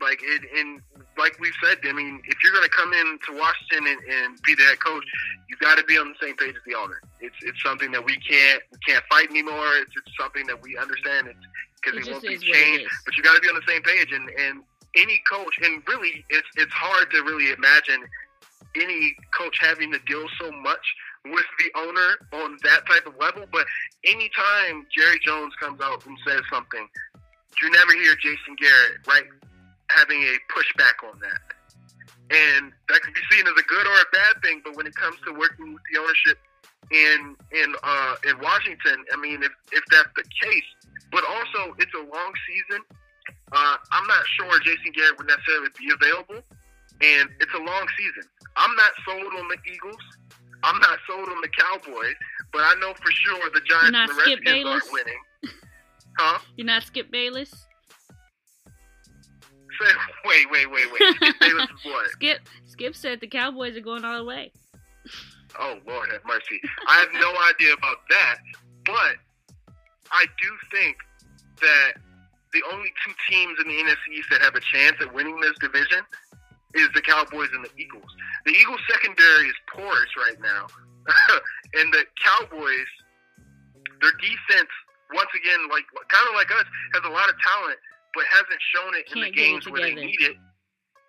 Like 0.01 0.19
it, 0.21 0.41
and 0.59 0.81
like 1.17 1.39
we've 1.39 1.53
said, 1.63 1.77
I 1.87 1.93
mean, 1.93 2.19
if 2.25 2.35
you're 2.43 2.51
going 2.51 2.65
to 2.67 2.75
come 2.75 2.91
in 2.91 3.17
to 3.27 3.39
Washington 3.39 3.87
and, 3.87 3.99
and 4.11 4.41
be 4.43 4.53
the 4.55 4.63
head 4.63 4.79
coach, 4.83 5.05
you 5.47 5.55
got 5.61 5.77
to 5.77 5.83
be 5.85 5.97
on 5.97 6.09
the 6.09 6.15
same 6.19 6.35
page 6.35 6.55
as 6.55 6.61
the 6.67 6.75
owner. 6.75 6.99
It's 7.21 7.35
it's 7.43 7.61
something 7.63 7.89
that 7.91 8.03
we 8.03 8.17
can't 8.17 8.61
we 8.71 8.77
can't 8.85 9.03
fight 9.09 9.29
anymore. 9.29 9.63
It's, 9.79 9.91
it's 9.95 10.11
something 10.19 10.45
that 10.47 10.61
we 10.61 10.77
understand. 10.77 11.27
It's 11.27 11.39
because 11.79 11.99
It 11.99 12.09
it, 12.09 12.11
won't 12.11 12.23
be 12.23 12.33
is 12.33 12.41
what 12.41 12.49
it 12.49 12.53
changed. 12.53 12.91
But 13.05 13.15
you 13.15 13.23
got 13.23 13.35
to 13.35 13.41
be 13.41 13.47
on 13.47 13.55
the 13.55 13.67
same 13.67 13.81
page. 13.83 14.11
And 14.11 14.27
and 14.29 14.63
any 14.95 15.21
coach, 15.29 15.55
and 15.63 15.81
really, 15.87 16.25
it's 16.29 16.47
it's 16.57 16.73
hard 16.73 17.11
to 17.11 17.23
really 17.23 17.51
imagine 17.51 18.03
any 18.75 19.15
coach 19.37 19.57
having 19.59 19.91
to 19.91 19.99
deal 20.07 20.25
so 20.39 20.51
much 20.51 20.85
with 21.25 21.45
the 21.59 21.79
owner 21.79 22.43
on 22.43 22.57
that 22.63 22.85
type 22.87 23.05
of 23.05 23.13
level. 23.19 23.45
But 23.51 23.65
anytime 24.05 24.85
Jerry 24.95 25.19
Jones 25.23 25.53
comes 25.59 25.79
out 25.81 26.05
and 26.05 26.17
says 26.27 26.41
something, 26.51 26.87
you 27.61 27.71
never 27.71 27.93
hear 27.93 28.15
Jason 28.15 28.55
Garrett 28.59 29.07
right 29.07 29.23
having 29.89 30.21
a 30.21 30.37
pushback 30.51 31.07
on 31.07 31.19
that. 31.19 31.41
And 32.31 32.71
that 32.89 33.01
can 33.01 33.13
be 33.13 33.21
seen 33.29 33.45
as 33.45 33.53
a 33.53 33.67
good 33.67 33.85
or 33.85 33.93
a 33.93 34.09
bad 34.11 34.41
thing, 34.41 34.61
but 34.63 34.75
when 34.75 34.87
it 34.87 34.95
comes 34.95 35.17
to 35.27 35.33
working 35.33 35.73
with 35.73 35.83
the 35.91 35.99
ownership 35.99 36.39
in 36.91 37.35
in 37.51 37.75
uh, 37.83 38.15
in 38.27 38.39
Washington, 38.39 39.05
I 39.13 39.17
mean, 39.17 39.43
if 39.43 39.51
if 39.71 39.83
that's 39.91 40.09
the 40.15 40.23
case, 40.41 40.69
but 41.11 41.23
also 41.27 41.75
it's 41.77 41.93
a 41.93 42.03
long 42.03 42.33
season. 42.47 42.83
Uh, 43.53 43.77
I'm 43.91 44.07
not 44.07 44.23
sure 44.35 44.59
Jason 44.59 44.91
Garrett 44.95 45.17
would 45.17 45.27
necessarily 45.27 45.69
be 45.77 45.91
available, 45.93 46.41
and 47.01 47.29
it's 47.39 47.53
a 47.53 47.57
long 47.61 47.85
season. 47.97 48.23
I'm 48.57 48.75
not 48.75 48.91
sold 49.05 49.33
on 49.37 49.47
the 49.47 49.57
Eagles. 49.71 50.01
I'm 50.63 50.79
not 50.79 50.97
sold 51.07 51.29
on 51.29 51.41
the 51.41 51.49
Cowboys, 51.49 52.15
but 52.51 52.61
I 52.61 52.73
know 52.79 52.93
for 52.93 53.11
sure 53.11 53.49
the 53.53 53.61
Giants 53.61 53.97
and 53.97 54.09
the 54.09 54.13
Skip 54.13 54.39
Redskins 54.39 54.45
Bayless? 54.45 54.83
aren't 54.83 54.93
winning. 54.93 55.19
Huh? 56.19 56.37
You're 56.57 56.67
not 56.67 56.83
Skip 56.83 57.09
Bayless. 57.09 57.49
Say, 57.49 57.57
wait, 60.25 60.45
wait, 60.51 60.69
wait, 60.69 60.85
wait. 60.91 61.15
Skip 61.15 61.39
Bayless 61.39 61.63
is 61.63 61.85
what? 61.85 62.07
Skip 62.11 62.47
Skip 62.65 62.95
said 62.95 63.19
the 63.19 63.25
Cowboys 63.27 63.75
are 63.75 63.81
going 63.81 64.05
all 64.05 64.19
the 64.19 64.23
way. 64.23 64.51
Oh 65.59 65.79
Lord 65.87 66.11
have 66.11 66.21
mercy. 66.27 66.61
I 66.87 66.99
have 66.99 67.11
no 67.13 67.33
idea 67.49 67.73
about 67.73 67.97
that, 68.11 68.35
but 68.85 69.15
I 70.11 70.27
do 70.39 70.49
think 70.71 70.97
that 71.61 71.93
the 72.53 72.63
only 72.71 72.93
two 73.03 73.13
teams 73.29 73.57
in 73.59 73.67
the 73.67 73.77
NFC 73.81 74.19
East 74.19 74.29
that 74.29 74.41
have 74.41 74.55
a 74.55 74.61
chance 74.61 74.95
at 75.01 75.13
winning 75.13 75.39
this 75.41 75.57
division 75.59 76.05
is 76.73 76.87
the 76.93 77.01
Cowboys 77.01 77.49
and 77.53 77.65
the 77.65 77.73
Eagles. 77.77 78.09
The 78.45 78.53
Eagles 78.53 78.79
secondary 78.89 79.49
is 79.49 79.57
porous 79.69 80.09
right 80.17 80.39
now, 80.41 80.67
and 81.81 81.93
the 81.93 82.05
Cowboys, 82.21 82.89
their 84.01 84.13
defense, 84.21 84.69
once 85.13 85.29
again, 85.37 85.69
like 85.69 85.85
kind 86.09 86.27
of 86.29 86.35
like 86.35 86.49
us, 86.53 86.65
has 86.93 87.03
a 87.05 87.13
lot 87.13 87.29
of 87.29 87.35
talent, 87.41 87.77
but 88.13 88.23
hasn't 88.29 88.61
shown 88.73 88.91
it 88.95 89.05
in 89.13 89.21
the 89.21 89.29
Can't 89.29 89.37
it 89.37 89.37
games 89.37 89.69
where 89.69 89.81
they 89.81 89.93
need 89.93 90.21
it. 90.21 90.37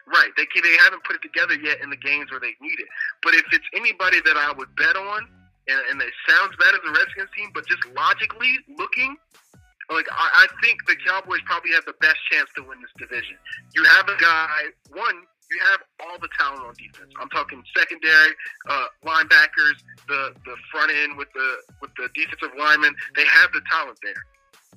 Right, 0.04 0.28
they 0.36 0.44
they 0.60 0.76
haven't 0.84 1.04
put 1.04 1.16
it 1.16 1.22
together 1.22 1.56
yet 1.56 1.80
in 1.80 1.88
the 1.88 1.96
games 1.96 2.30
where 2.30 2.40
they 2.40 2.52
need 2.60 2.76
it. 2.76 2.88
But 3.22 3.32
if 3.32 3.44
it's 3.52 3.64
anybody 3.72 4.20
that 4.20 4.36
I 4.36 4.52
would 4.52 4.68
bet 4.76 4.96
on, 4.96 5.28
and, 5.68 5.80
and 5.90 5.96
it 6.02 6.12
sounds 6.28 6.52
bad 6.60 6.74
as 6.76 6.80
a 6.84 6.92
Redskins 6.92 7.32
team, 7.34 7.48
but 7.54 7.66
just 7.66 7.80
logically 7.96 8.52
looking, 8.76 9.16
like 9.90 10.06
I, 10.10 10.44
I 10.44 10.62
think 10.62 10.84
the 10.86 10.96
Cowboys 11.06 11.40
probably 11.46 11.72
have 11.72 11.84
the 11.84 11.94
best 12.00 12.16
chance 12.30 12.48
to 12.56 12.62
win 12.62 12.80
this 12.80 12.94
division. 12.96 13.36
You 13.74 13.84
have 13.84 14.08
a 14.08 14.16
guy, 14.16 14.72
one, 14.92 15.26
you 15.50 15.58
have 15.70 15.80
all 16.00 16.18
the 16.18 16.28
talent 16.38 16.62
on 16.64 16.74
defense. 16.74 17.12
I'm 17.20 17.28
talking 17.30 17.62
secondary, 17.76 18.32
uh, 18.68 18.86
linebackers, 19.04 19.82
the 20.08 20.32
the 20.44 20.56
front 20.72 20.90
end 20.90 21.16
with 21.16 21.28
the 21.34 21.56
with 21.80 21.90
the 21.96 22.08
defensive 22.14 22.56
linemen. 22.58 22.94
They 23.16 23.26
have 23.26 23.52
the 23.52 23.60
talent 23.70 23.98
there. 24.02 24.24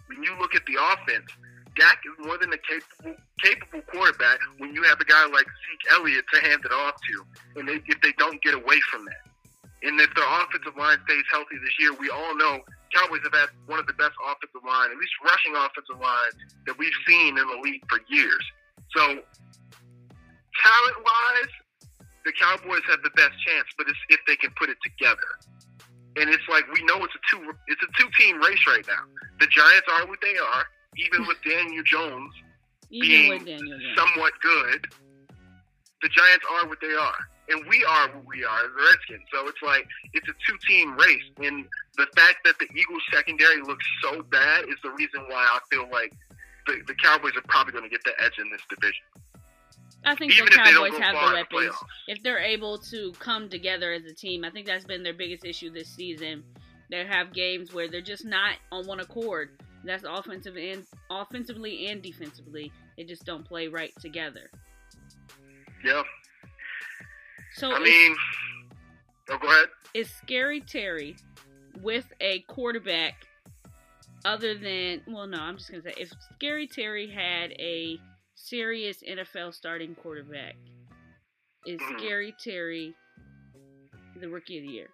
When 0.07 0.23
you 0.23 0.35
look 0.39 0.55
at 0.55 0.65
the 0.65 0.75
offense, 0.75 1.27
Dak 1.75 1.99
is 2.05 2.25
more 2.25 2.37
than 2.37 2.51
a 2.53 2.57
capable 2.57 3.15
capable 3.43 3.81
quarterback 3.91 4.39
when 4.57 4.73
you 4.73 4.83
have 4.83 4.99
a 4.99 5.05
guy 5.05 5.25
like 5.27 5.45
Zeke 5.45 5.91
Elliott 5.93 6.25
to 6.33 6.41
hand 6.41 6.61
it 6.65 6.71
off 6.71 6.95
to, 6.95 7.59
and 7.59 7.69
they, 7.69 7.79
if 7.85 8.01
they 8.01 8.11
don't 8.17 8.41
get 8.41 8.53
away 8.53 8.79
from 8.91 9.05
that. 9.05 9.23
And 9.83 9.99
if 10.01 10.09
their 10.15 10.25
offensive 10.25 10.75
line 10.75 10.97
stays 11.05 11.23
healthy 11.31 11.57
this 11.61 11.77
year, 11.79 11.93
we 11.93 12.09
all 12.09 12.35
know 12.35 12.59
Cowboys 12.93 13.21
have 13.23 13.33
had 13.33 13.49
one 13.65 13.79
of 13.79 13.87
the 13.87 13.93
best 13.93 14.13
offensive 14.23 14.63
line, 14.65 14.91
at 14.91 14.97
least 14.97 15.13
rushing 15.23 15.55
offensive 15.55 15.99
line 15.99 16.33
that 16.65 16.77
we've 16.77 16.95
seen 17.07 17.37
in 17.37 17.45
the 17.47 17.59
league 17.63 17.83
for 17.89 17.99
years. 18.07 18.43
So, 18.95 19.01
talent 20.63 20.97
wise, 21.03 21.53
the 22.25 22.33
Cowboys 22.33 22.81
have 22.89 23.01
the 23.03 23.11
best 23.15 23.33
chance, 23.45 23.67
but 23.77 23.87
it's 23.87 23.99
if 24.09 24.19
they 24.27 24.35
can 24.35 24.51
put 24.59 24.69
it 24.69 24.77
together. 24.83 25.39
And 26.17 26.29
it's 26.29 26.43
like 26.49 26.65
we 26.73 26.83
know 26.83 27.03
it's 27.03 27.13
a 27.15 27.23
two 27.29 27.53
it's 27.67 27.81
a 27.83 27.91
two 28.01 28.09
team 28.19 28.41
race 28.41 28.65
right 28.67 28.85
now. 28.87 29.05
The 29.39 29.47
Giants 29.47 29.87
are 29.91 30.07
what 30.07 30.19
they 30.21 30.35
are, 30.37 30.65
even 30.97 31.27
with 31.27 31.37
Daniel 31.47 31.83
Jones 31.83 32.33
Even 32.89 33.07
being 33.09 33.45
Daniel 33.45 33.79
Jones. 33.79 33.97
somewhat 33.97 34.33
good. 34.41 34.87
The 36.01 36.09
Giants 36.09 36.45
are 36.51 36.67
what 36.67 36.79
they 36.81 36.93
are, 36.93 37.19
and 37.49 37.65
we 37.67 37.83
are 37.83 38.07
what 38.09 38.25
we 38.27 38.43
are 38.43 38.59
as 38.59 38.71
the 38.75 38.83
Redskins. 38.85 39.25
So 39.33 39.47
it's 39.47 39.61
like 39.63 39.87
it's 40.13 40.27
a 40.29 40.33
two 40.45 40.57
team 40.67 40.95
race, 40.95 41.23
and 41.37 41.65
the 41.97 42.05
fact 42.15 42.45
that 42.45 42.55
the 42.59 42.67
Eagles 42.77 43.01
secondary 43.11 43.61
looks 43.61 43.85
so 44.03 44.21
bad 44.23 44.65
is 44.69 44.75
the 44.83 44.91
reason 44.91 45.21
why 45.27 45.41
I 45.41 45.59
feel 45.71 45.89
like 45.91 46.13
the, 46.67 46.81
the 46.85 46.93
Cowboys 46.95 47.35
are 47.35 47.41
probably 47.47 47.73
going 47.73 47.85
to 47.85 47.89
get 47.89 48.03
the 48.03 48.13
edge 48.23 48.37
in 48.39 48.49
this 48.51 48.61
division. 48.69 49.03
I 50.05 50.15
think 50.15 50.33
Even 50.33 50.45
the 50.45 50.51
if 50.51 50.55
they 50.65 50.71
don't 50.71 50.73
Cowboys 50.75 50.91
go 50.91 50.99
have 51.01 51.13
far 51.15 51.23
the 51.23 51.29
the 51.29 51.35
weapons. 51.55 51.75
playoffs. 51.75 51.87
If 52.07 52.23
they're 52.23 52.39
able 52.39 52.77
to 52.77 53.11
come 53.19 53.49
together 53.49 53.91
as 53.91 54.05
a 54.05 54.13
team, 54.13 54.43
I 54.45 54.51
think 54.51 54.67
that's 54.67 54.85
been 54.85 55.01
their 55.03 55.13
biggest 55.13 55.43
issue 55.43 55.71
this 55.71 55.89
season. 55.89 56.43
They 56.91 57.03
have 57.05 57.33
games 57.33 57.73
where 57.73 57.87
they're 57.89 58.01
just 58.01 58.23
not 58.23 58.53
on 58.71 58.85
one 58.85 58.99
accord. 58.99 59.49
That's 59.83 60.03
offensive 60.07 60.55
and 60.57 60.85
offensively 61.09 61.87
and 61.87 62.01
defensively. 62.01 62.71
They 62.97 63.03
just 63.03 63.25
don't 63.25 63.43
play 63.45 63.67
right 63.67 63.91
together. 63.99 64.49
Yeah, 65.83 66.03
So 67.53 67.71
I 67.71 67.79
mean, 67.79 68.15
oh, 69.29 69.37
go 69.37 69.47
ahead. 69.47 69.67
is 69.93 70.09
Scary 70.09 70.61
Terry 70.61 71.15
with 71.81 72.11
a 72.19 72.39
quarterback 72.41 73.25
other 74.25 74.55
than 74.55 75.01
well 75.07 75.27
no, 75.27 75.37
I'm 75.39 75.57
just 75.57 75.69
gonna 75.71 75.83
say 75.83 75.93
if 75.97 76.11
Scary 76.35 76.67
Terry 76.67 77.07
had 77.09 77.51
a 77.59 77.99
serious 78.35 79.01
NFL 79.07 79.53
starting 79.53 79.95
quarterback, 79.95 80.55
is 81.65 81.79
Mhm. 81.79 81.99
Scary 81.99 82.35
Terry 82.43 82.95
the 84.19 84.27
rookie 84.29 84.57
of 84.57 84.63
the 84.63 84.69
year? 84.71 84.89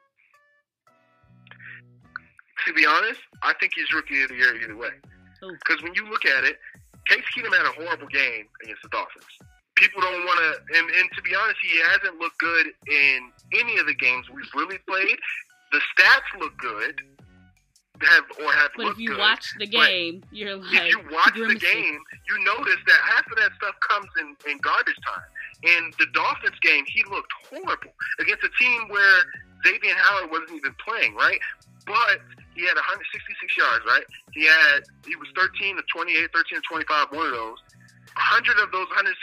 To 2.68 2.74
be 2.74 2.86
honest, 2.86 3.20
I 3.42 3.54
think 3.54 3.74
he's 3.76 3.92
rookie 3.94 4.22
of 4.24 4.30
the 4.30 4.36
year 4.36 4.56
either 4.62 4.76
way. 4.76 4.92
Because 5.42 5.82
when 5.84 5.94
you 5.96 6.06
look 6.10 6.26
at 6.26 6.44
it, 6.46 6.58
Case 7.08 7.24
Keenum 7.36 7.56
had 7.56 7.66
a 7.66 7.72
horrible 7.72 8.08
game 8.08 8.48
against 8.64 8.82
the 8.84 8.90
Dolphins. 8.90 9.26
People 9.84 10.00
don't 10.00 10.24
want 10.24 10.40
to, 10.40 10.80
and, 10.80 10.88
and 10.96 11.12
to 11.12 11.22
be 11.22 11.36
honest, 11.36 11.60
he 11.60 11.76
hasn't 11.92 12.16
looked 12.18 12.40
good 12.40 12.68
in 12.88 13.28
any 13.60 13.76
of 13.80 13.86
the 13.86 13.94
games 13.94 14.24
we've 14.32 14.48
really 14.56 14.78
played. 14.88 15.20
The 15.76 15.82
stats 15.92 16.40
look 16.40 16.56
good, 16.58 17.02
have 18.00 18.24
or 18.40 18.52
have 18.54 18.72
But 18.78 18.88
if 18.96 18.98
you 18.98 19.10
good. 19.10 19.20
watch 19.20 19.52
the 19.60 19.68
but 19.68 19.88
game, 19.92 20.24
you're 20.32 20.56
like 20.56 20.88
if 20.88 20.96
you 20.96 21.00
watch 21.12 21.36
the 21.36 21.60
game, 21.60 22.00
you 22.30 22.36
notice 22.46 22.80
that 22.88 23.00
half 23.04 23.28
of 23.28 23.36
that 23.36 23.52
stuff 23.60 23.76
comes 23.84 24.08
in, 24.22 24.36
in 24.50 24.58
garbage 24.60 24.96
time. 25.04 25.28
In 25.64 25.92
the 26.00 26.08
Dolphins 26.14 26.56
game, 26.62 26.86
he 26.88 27.04
looked 27.12 27.32
horrible 27.52 27.92
against 28.20 28.44
a 28.44 28.52
team 28.56 28.88
where 28.88 29.20
Xavier 29.68 29.96
Howard 29.96 30.32
wasn't 30.32 30.52
even 30.52 30.76
playing, 30.80 31.14
right? 31.16 31.40
But 31.86 32.24
he 32.56 32.64
had 32.64 32.80
166 32.80 33.58
yards, 33.58 33.84
right? 33.84 34.08
He 34.32 34.48
had 34.48 34.88
he 35.04 35.16
was 35.18 35.28
13 35.36 35.76
to 35.76 35.84
28, 35.92 36.32
13 36.32 36.56
to 36.56 36.64
25, 36.72 37.08
one 37.12 37.26
of 37.28 37.32
those. 37.34 37.60
100 38.16 38.60
of 38.60 38.72
those 38.72 38.88
166 38.94 39.18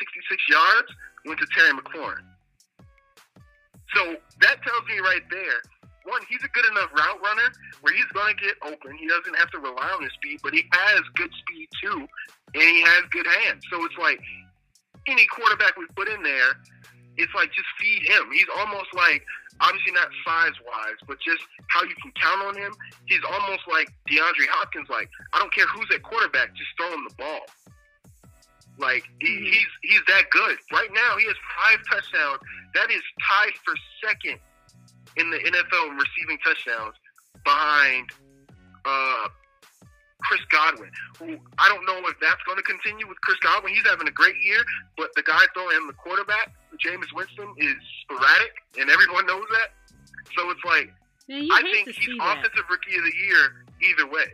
yards 0.49 0.89
went 1.27 1.39
to 1.41 1.47
Terry 1.55 1.73
McLaurin. 1.73 2.27
So 3.95 4.17
that 4.41 4.63
tells 4.63 4.85
me 4.87 4.99
right 5.01 5.23
there, 5.31 5.59
one, 6.05 6.23
he's 6.29 6.43
a 6.43 6.49
good 6.49 6.65
enough 6.71 6.91
route 6.95 7.21
runner 7.23 7.51
where 7.83 7.95
he's 7.95 8.09
going 8.15 8.35
to 8.35 8.39
get 8.41 8.57
open. 8.63 8.97
He 8.97 9.07
doesn't 9.07 9.37
have 9.37 9.51
to 9.51 9.59
rely 9.59 9.91
on 9.95 10.03
his 10.03 10.13
speed, 10.15 10.41
but 10.43 10.55
he 10.55 10.65
has 10.73 11.03
good 11.15 11.31
speed 11.45 11.69
too, 11.83 12.07
and 12.55 12.63
he 12.63 12.83
has 12.83 13.03
good 13.11 13.27
hands. 13.27 13.63
So 13.71 13.85
it's 13.85 13.99
like 13.99 14.21
any 15.07 15.27
quarterback 15.27 15.77
we 15.77 15.87
put 15.95 16.09
in 16.09 16.23
there, 16.23 16.57
it's 17.17 17.33
like 17.35 17.53
just 17.53 17.69
feed 17.79 18.03
him. 18.07 18.31
He's 18.33 18.49
almost 18.57 18.95
like 18.95 19.23
obviously 19.61 19.93
not 19.93 20.09
size 20.25 20.57
wise, 20.65 20.99
but 21.07 21.19
just 21.21 21.43
how 21.69 21.83
you 21.83 21.95
can 22.01 22.13
count 22.17 22.43
on 22.43 22.57
him. 22.57 22.73
He's 23.07 23.23
almost 23.29 23.69
like 23.69 23.93
DeAndre 24.09 24.49
Hopkins. 24.49 24.89
Like 24.89 25.11
I 25.35 25.39
don't 25.39 25.53
care 25.53 25.67
who's 25.67 25.89
at 25.95 26.03
quarterback, 26.03 26.55
just 26.57 26.71
throw 26.79 26.93
him 26.95 27.05
the 27.09 27.15
ball. 27.15 27.45
Like 28.81 29.05
he, 29.21 29.29
Mhm. 29.29 29.45
he's 29.53 29.69
he's 29.83 30.01
that 30.09 30.31
good. 30.31 30.57
Right 30.73 30.91
now, 30.93 31.17
he 31.19 31.27
has 31.27 31.37
five 31.61 31.79
touchdowns. 31.91 32.41
That 32.75 32.91
is 32.91 33.03
tied 33.29 33.55
for 33.65 33.75
second 34.05 34.41
in 35.17 35.31
the 35.31 35.39
NFL 35.39 35.91
in 35.91 35.97
receiving 35.97 36.39
touchdowns 36.45 36.95
behind 37.45 38.11
uh, 38.85 39.29
Chris 40.25 40.41
Godwin. 40.51 40.91
Who 41.19 41.39
I 41.59 41.69
don't 41.69 41.85
know 41.87 41.99
if 42.09 42.17
that's 42.21 42.43
going 42.45 42.57
to 42.57 42.63
continue 42.65 43.07
with 43.07 43.21
Chris 43.21 43.39
Godwin. 43.41 43.75
He's 43.75 43.87
having 43.87 44.09
a 44.09 44.13
great 44.13 44.37
year, 44.43 44.65
but 44.97 45.11
the 45.15 45.23
guy 45.23 45.45
throwing 45.55 45.77
him 45.77 45.87
the 45.87 45.93
quarterback, 45.95 46.53
Jameis 46.85 47.13
Winston, 47.15 47.53
is 47.59 47.77
sporadic, 48.03 48.53
and 48.79 48.89
everyone 48.91 49.27
knows 49.27 49.47
that. 49.53 49.73
So 50.37 50.49
it's 50.51 50.65
like 50.65 50.91
Man, 51.29 51.49
I 51.53 51.63
think 51.63 51.89
he's 51.89 52.07
that. 52.19 52.39
offensive 52.39 52.65
rookie 52.71 52.97
of 52.97 53.05
the 53.05 53.15
year 53.27 53.65
either 53.83 54.07
way. 54.07 54.33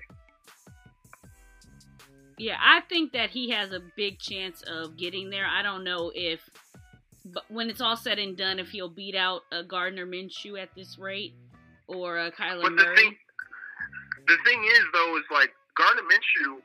Yeah, 2.38 2.56
I 2.60 2.80
think 2.88 3.12
that 3.12 3.30
he 3.30 3.50
has 3.50 3.72
a 3.72 3.80
big 3.96 4.18
chance 4.18 4.62
of 4.62 4.96
getting 4.96 5.30
there. 5.30 5.46
I 5.46 5.62
don't 5.62 5.84
know 5.84 6.12
if, 6.14 6.40
but 7.24 7.44
when 7.50 7.70
it's 7.70 7.80
all 7.80 7.96
said 7.96 8.18
and 8.18 8.36
done, 8.36 8.58
if 8.58 8.68
he'll 8.70 8.90
beat 8.90 9.14
out 9.14 9.42
a 9.50 9.62
Gardner 9.62 10.06
Minshew 10.06 10.60
at 10.60 10.68
this 10.76 10.98
rate 10.98 11.34
or 11.88 12.18
a 12.18 12.30
Kyler 12.30 12.62
But 12.62 12.76
the 12.76 12.84
Murray. 12.84 12.96
thing, 12.96 13.16
the 14.26 14.36
thing 14.44 14.62
is 14.64 14.80
though, 14.92 15.16
is 15.16 15.24
like 15.30 15.50
Gardner 15.78 16.02
Minshew. 16.02 16.60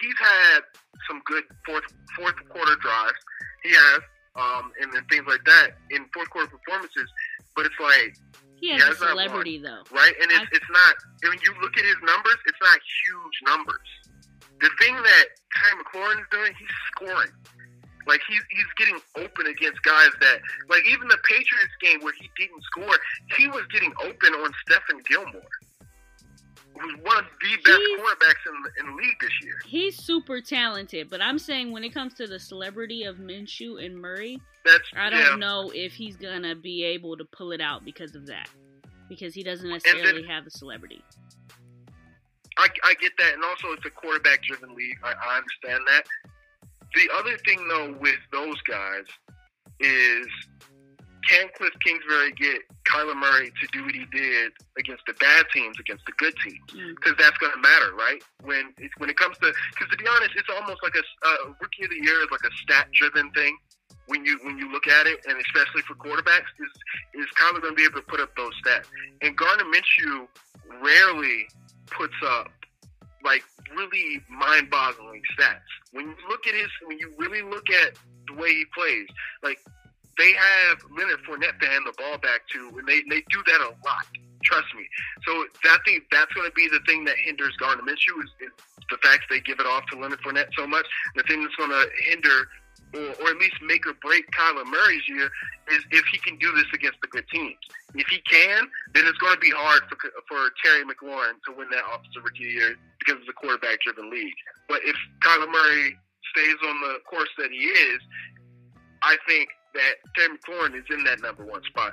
He's 0.00 0.18
had 0.18 0.60
some 1.08 1.20
good 1.26 1.44
fourth 1.66 1.84
fourth 2.16 2.36
quarter 2.48 2.76
drives. 2.76 3.18
He 3.62 3.70
has, 3.72 4.00
um, 4.36 4.72
and 4.80 4.90
then 4.92 5.04
things 5.10 5.24
like 5.28 5.44
that 5.44 5.72
in 5.90 6.06
fourth 6.14 6.30
quarter 6.30 6.48
performances. 6.48 7.08
But 7.54 7.66
it's 7.66 7.74
like 7.78 8.16
he 8.58 8.70
has 8.72 8.80
yeah, 8.80 8.90
a 8.90 8.94
celebrity 8.94 9.58
though. 9.58 9.82
right, 9.92 10.14
and 10.22 10.30
it's 10.32 10.40
I- 10.40 10.52
it's 10.52 10.70
not. 10.70 10.94
When 11.28 11.38
you 11.44 11.52
look 11.60 11.76
at 11.76 11.84
his 11.84 11.96
numbers, 12.02 12.36
it's 12.46 12.58
not 12.62 12.78
huge 12.80 13.36
numbers. 13.46 13.88
The 14.60 14.70
thing 14.78 14.94
that 14.94 15.24
Terry 15.56 15.82
McLaurin 15.82 16.20
is 16.20 16.26
doing, 16.30 16.52
he's 16.58 16.68
scoring. 16.94 17.30
Like 18.06 18.20
he's 18.28 18.40
he's 18.50 18.64
getting 18.78 18.98
open 19.16 19.46
against 19.46 19.82
guys 19.82 20.10
that 20.20 20.40
like 20.68 20.82
even 20.88 21.06
the 21.08 21.18
Patriots 21.28 21.74
game 21.80 22.00
where 22.00 22.14
he 22.18 22.30
didn't 22.38 22.62
score, 22.64 22.96
he 23.36 23.46
was 23.46 23.62
getting 23.72 23.92
open 24.02 24.34
on 24.34 24.50
Stephen 24.66 25.02
Gilmore, 25.08 25.42
who's 26.78 26.94
one 27.02 27.18
of 27.18 27.24
the 27.40 27.56
best 27.64 27.78
He's- 27.78 28.00
quarterbacks 28.00 28.46
in 28.46 28.84
in 28.86 28.90
the 28.96 29.02
league 29.02 29.16
this 29.20 29.30
year. 29.42 29.54
He's 29.66 29.96
super 30.02 30.40
talented, 30.40 31.10
but 31.10 31.20
I'm 31.20 31.38
saying 31.38 31.72
when 31.72 31.84
it 31.84 31.90
comes 31.94 32.14
to 32.14 32.26
the 32.26 32.38
celebrity 32.38 33.04
of 33.04 33.16
Minshew 33.16 33.84
and 33.84 33.96
Murray, 34.00 34.40
That's 34.64 34.82
I 34.96 35.10
don't 35.10 35.20
yeah. 35.20 35.36
know 35.36 35.70
if 35.74 35.92
he's 35.92 36.16
gonna 36.16 36.54
be 36.54 36.82
able 36.84 37.16
to 37.18 37.24
pull 37.26 37.52
it 37.52 37.60
out 37.60 37.84
because 37.84 38.14
of 38.14 38.26
that. 38.26 38.48
Because 39.08 39.34
he 39.34 39.42
doesn't 39.42 39.68
necessarily 39.68 40.24
have 40.26 40.44
the 40.44 40.50
celebrity. 40.52 41.04
I, 42.58 42.68
I 42.84 42.94
get 42.94 43.12
that, 43.18 43.34
and 43.34 43.44
also 43.44 43.68
it's 43.72 43.86
a 43.86 43.90
quarterback-driven 43.90 44.74
league. 44.74 44.98
I, 45.02 45.12
I 45.12 45.36
understand 45.38 45.82
that. 45.88 46.04
The 46.94 47.08
other 47.14 47.36
thing, 47.38 47.66
though, 47.68 47.96
with 48.00 48.18
those 48.32 48.60
guys 48.62 49.06
is 49.78 50.26
can 51.28 51.48
Cliff 51.56 51.72
Kingsbury 51.84 52.32
get 52.32 52.62
Kyler 52.88 53.14
Murray 53.14 53.52
to 53.60 53.66
do 53.72 53.84
what 53.84 53.94
he 53.94 54.04
did 54.10 54.52
against 54.78 55.04
the 55.06 55.12
bad 55.14 55.46
teams, 55.52 55.78
against 55.78 56.04
the 56.06 56.12
good 56.18 56.34
teams? 56.42 56.58
Mm. 56.74 56.96
Because 56.96 57.14
that's 57.18 57.36
going 57.38 57.52
to 57.52 57.58
matter, 57.58 57.94
right? 57.94 58.22
When 58.42 58.74
it, 58.78 58.90
when 58.98 59.10
it 59.10 59.16
comes 59.16 59.38
to, 59.38 59.52
because 59.72 59.88
to 59.90 59.96
be 59.96 60.06
honest, 60.08 60.30
it's 60.34 60.48
almost 60.50 60.82
like 60.82 60.94
a 60.96 61.04
uh, 61.26 61.52
rookie 61.60 61.84
of 61.84 61.90
the 61.90 62.02
year 62.02 62.20
is 62.22 62.28
like 62.32 62.42
a 62.44 62.54
stat-driven 62.62 63.30
thing. 63.32 63.56
When 64.06 64.24
you 64.24 64.40
when 64.42 64.58
you 64.58 64.72
look 64.72 64.88
at 64.88 65.06
it, 65.06 65.20
and 65.28 65.38
especially 65.38 65.82
for 65.82 65.94
quarterbacks, 65.94 66.50
is 66.58 67.22
is 67.22 67.26
Kyler 67.38 67.62
going 67.62 67.76
to 67.76 67.78
be 67.78 67.84
able 67.84 68.00
to 68.00 68.06
put 68.08 68.18
up 68.18 68.34
those 68.34 68.50
stats? 68.66 68.88
And 69.22 69.36
Gardner 69.36 69.66
Minshew 69.70 70.26
rarely 70.82 71.46
puts 71.90 72.14
up 72.24 72.50
like 73.24 73.42
really 73.76 74.20
mind-boggling 74.30 75.22
stats. 75.36 75.60
When 75.92 76.06
you 76.08 76.16
look 76.28 76.46
at 76.46 76.54
his, 76.54 76.68
when 76.86 76.98
you 76.98 77.12
really 77.18 77.42
look 77.42 77.68
at 77.70 77.94
the 78.26 78.34
way 78.34 78.50
he 78.50 78.64
plays, 78.74 79.06
like 79.42 79.58
they 80.18 80.32
have 80.32 80.78
Leonard 80.96 81.20
Fournette 81.24 81.58
to 81.60 81.66
hand 81.66 81.84
the 81.86 81.94
ball 81.96 82.18
back 82.18 82.46
to, 82.52 82.78
and 82.78 82.86
they 82.86 83.02
they 83.08 83.22
do 83.30 83.42
that 83.46 83.60
a 83.60 83.70
lot. 83.84 84.06
Trust 84.42 84.68
me. 84.74 84.86
So 85.26 85.44
I 85.64 85.78
think 85.84 86.04
that's 86.10 86.32
going 86.32 86.48
to 86.48 86.54
be 86.54 86.68
the 86.68 86.80
thing 86.86 87.04
that 87.04 87.16
hinders 87.24 87.54
Gardner 87.58 87.84
Minshew 87.84 88.16
is, 88.24 88.30
is 88.40 88.52
the 88.88 88.96
fact 89.02 89.24
they 89.28 89.40
give 89.40 89.60
it 89.60 89.66
off 89.66 89.84
to 89.92 89.98
Leonard 89.98 90.20
Fournette 90.20 90.48
so 90.56 90.66
much. 90.66 90.86
The 91.14 91.22
thing 91.24 91.42
that's 91.42 91.54
going 91.56 91.70
to 91.70 91.86
hinder, 92.08 92.48
or, 92.94 93.06
or 93.22 93.26
at 93.30 93.38
least 93.38 93.56
make 93.62 93.86
or 93.86 93.94
break 94.02 94.24
Kyler 94.30 94.64
Murray's 94.66 95.06
year, 95.08 95.30
is 95.70 95.82
if 95.90 96.04
he 96.12 96.18
can 96.18 96.36
do 96.38 96.52
this 96.54 96.66
against 96.74 97.00
the 97.00 97.08
good 97.08 97.26
teams. 97.32 97.58
If 97.94 98.06
he 98.08 98.20
can, 98.30 98.68
then 98.94 99.06
it's 99.06 99.18
going 99.18 99.34
to 99.34 99.40
be 99.40 99.50
hard 99.50 99.82
for 99.88 99.96
for 100.28 100.50
Terry 100.64 100.84
McLaurin 100.84 101.38
to 101.46 101.54
win 101.56 101.68
that 101.70 101.84
Offensive 101.92 102.24
Rookie 102.24 102.44
Year 102.44 102.76
because 102.98 103.20
it's 103.20 103.30
a 103.30 103.34
quarterback-driven 103.34 104.10
league. 104.10 104.34
But 104.68 104.80
if 104.84 104.96
Kyler 105.22 105.50
Murray 105.50 105.96
stays 106.34 106.56
on 106.66 106.80
the 106.80 106.98
course 107.08 107.30
that 107.38 107.50
he 107.50 107.66
is, 107.66 108.00
I 109.02 109.16
think 109.26 109.48
that 109.74 109.94
Terry 110.14 110.36
McLaurin 110.36 110.76
is 110.76 110.84
in 110.90 111.04
that 111.04 111.20
number 111.20 111.44
one 111.44 111.62
spot. 111.64 111.92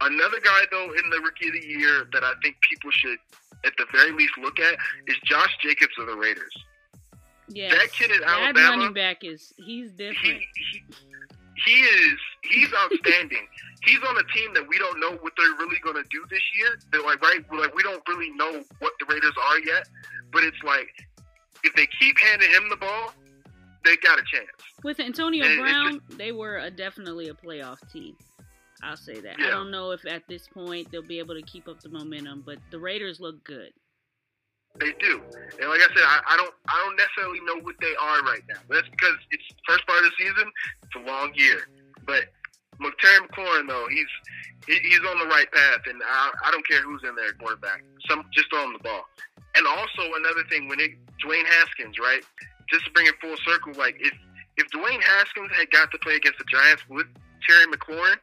Another 0.00 0.40
guy, 0.42 0.64
though, 0.70 0.90
in 0.96 1.10
the 1.10 1.20
Rookie 1.20 1.48
of 1.48 1.52
the 1.60 1.66
Year 1.66 2.08
that 2.12 2.24
I 2.24 2.32
think 2.42 2.56
people 2.70 2.90
should 2.90 3.18
at 3.64 3.72
the 3.76 3.84
very 3.92 4.12
least 4.12 4.32
look 4.40 4.58
at 4.58 4.74
is 5.06 5.16
Josh 5.24 5.54
Jacobs 5.62 5.92
of 5.98 6.06
the 6.06 6.16
Raiders. 6.16 6.56
Yeah, 7.52 7.70
That 7.70 7.92
kid 7.92 8.10
at 8.12 8.20
that 8.20 8.28
Alabama, 8.28 8.68
running 8.76 8.92
back 8.94 9.24
is 9.24 9.52
he's 9.56 9.90
different. 9.92 10.40
he 10.54 10.82
he 11.66 11.72
is 11.72 12.18
he's 12.42 12.72
outstanding. 12.72 13.46
he's 13.84 13.98
on 14.08 14.16
a 14.16 14.24
team 14.34 14.54
that 14.54 14.66
we 14.68 14.78
don't 14.78 14.98
know 15.00 15.12
what 15.20 15.32
they're 15.36 15.54
really 15.58 15.78
going 15.82 15.96
to 15.96 16.08
do 16.10 16.24
this 16.30 16.42
year. 16.58 16.78
They're 16.92 17.02
like 17.02 17.20
right, 17.22 17.44
we're 17.50 17.58
like 17.58 17.74
we 17.74 17.82
don't 17.82 18.02
really 18.08 18.30
know 18.30 18.62
what 18.78 18.92
the 19.00 19.06
Raiders 19.12 19.34
are 19.50 19.58
yet. 19.60 19.88
But 20.32 20.44
it's 20.44 20.62
like 20.64 20.88
if 21.64 21.74
they 21.74 21.88
keep 21.98 22.18
handing 22.18 22.50
him 22.50 22.68
the 22.70 22.76
ball, 22.76 23.12
they 23.84 23.96
got 23.96 24.18
a 24.18 24.22
chance. 24.22 24.48
With 24.82 25.00
Antonio 25.00 25.44
And 25.44 25.60
Brown, 25.60 26.00
they 26.16 26.32
were 26.32 26.58
a, 26.58 26.70
definitely 26.70 27.28
a 27.28 27.34
playoff 27.34 27.78
team. 27.92 28.16
I'll 28.82 28.96
say 28.96 29.20
that. 29.20 29.38
I 29.38 29.50
don't 29.50 29.70
know 29.70 29.90
if 29.90 30.06
at 30.06 30.26
this 30.26 30.48
point 30.48 30.90
they'll 30.90 31.02
be 31.02 31.18
able 31.18 31.34
to 31.34 31.42
keep 31.42 31.68
up 31.68 31.80
the 31.82 31.90
momentum, 31.90 32.42
but 32.46 32.58
the 32.70 32.78
Raiders 32.78 33.20
look 33.20 33.42
good. 33.44 33.72
They 34.78 34.92
do, 35.02 35.20
and 35.60 35.68
like 35.68 35.82
I 35.82 35.90
said, 35.92 36.06
I, 36.06 36.20
I 36.28 36.36
don't 36.36 36.54
I 36.68 36.78
don't 36.86 36.96
necessarily 36.96 37.40
know 37.44 37.60
what 37.60 37.74
they 37.80 37.92
are 38.00 38.22
right 38.22 38.42
now. 38.48 38.62
That's 38.70 38.88
because 38.88 39.16
it's 39.30 39.44
first 39.66 39.86
part 39.86 39.98
of 39.98 40.04
the 40.04 40.16
season. 40.16 40.46
It's 40.84 40.96
a 40.96 41.04
long 41.10 41.32
year, 41.34 41.68
but 42.06 42.30
Terry 43.02 43.26
McLaurin 43.26 43.68
though 43.68 43.86
he's 43.90 44.08
he, 44.66 44.78
he's 44.88 45.00
on 45.00 45.18
the 45.18 45.26
right 45.26 45.50
path, 45.52 45.80
and 45.86 46.00
I, 46.06 46.30
I 46.46 46.50
don't 46.50 46.66
care 46.66 46.82
who's 46.82 47.02
in 47.06 47.14
there 47.16 47.28
at 47.28 47.38
quarterback. 47.38 47.82
Some 48.08 48.24
just 48.32 48.48
throw 48.50 48.64
him 48.64 48.72
the 48.72 48.78
ball. 48.78 49.04
And 49.56 49.66
also 49.66 50.14
another 50.14 50.44
thing, 50.48 50.68
when 50.68 50.78
it 50.80 50.92
Dwayne 51.24 51.46
Haskins, 51.46 51.98
right? 51.98 52.22
Just 52.70 52.84
to 52.86 52.90
bring 52.92 53.06
it 53.06 53.14
full 53.20 53.36
circle, 53.44 53.74
like 53.74 53.96
if 53.98 54.14
if 54.56 54.66
Dwayne 54.70 55.02
Haskins 55.02 55.50
had 55.56 55.70
got 55.70 55.90
to 55.90 55.98
play 55.98 56.14
against 56.16 56.38
the 56.38 56.44
Giants 56.50 56.82
with 56.88 57.06
Terry 57.48 57.66
McLaurin, 57.66 58.16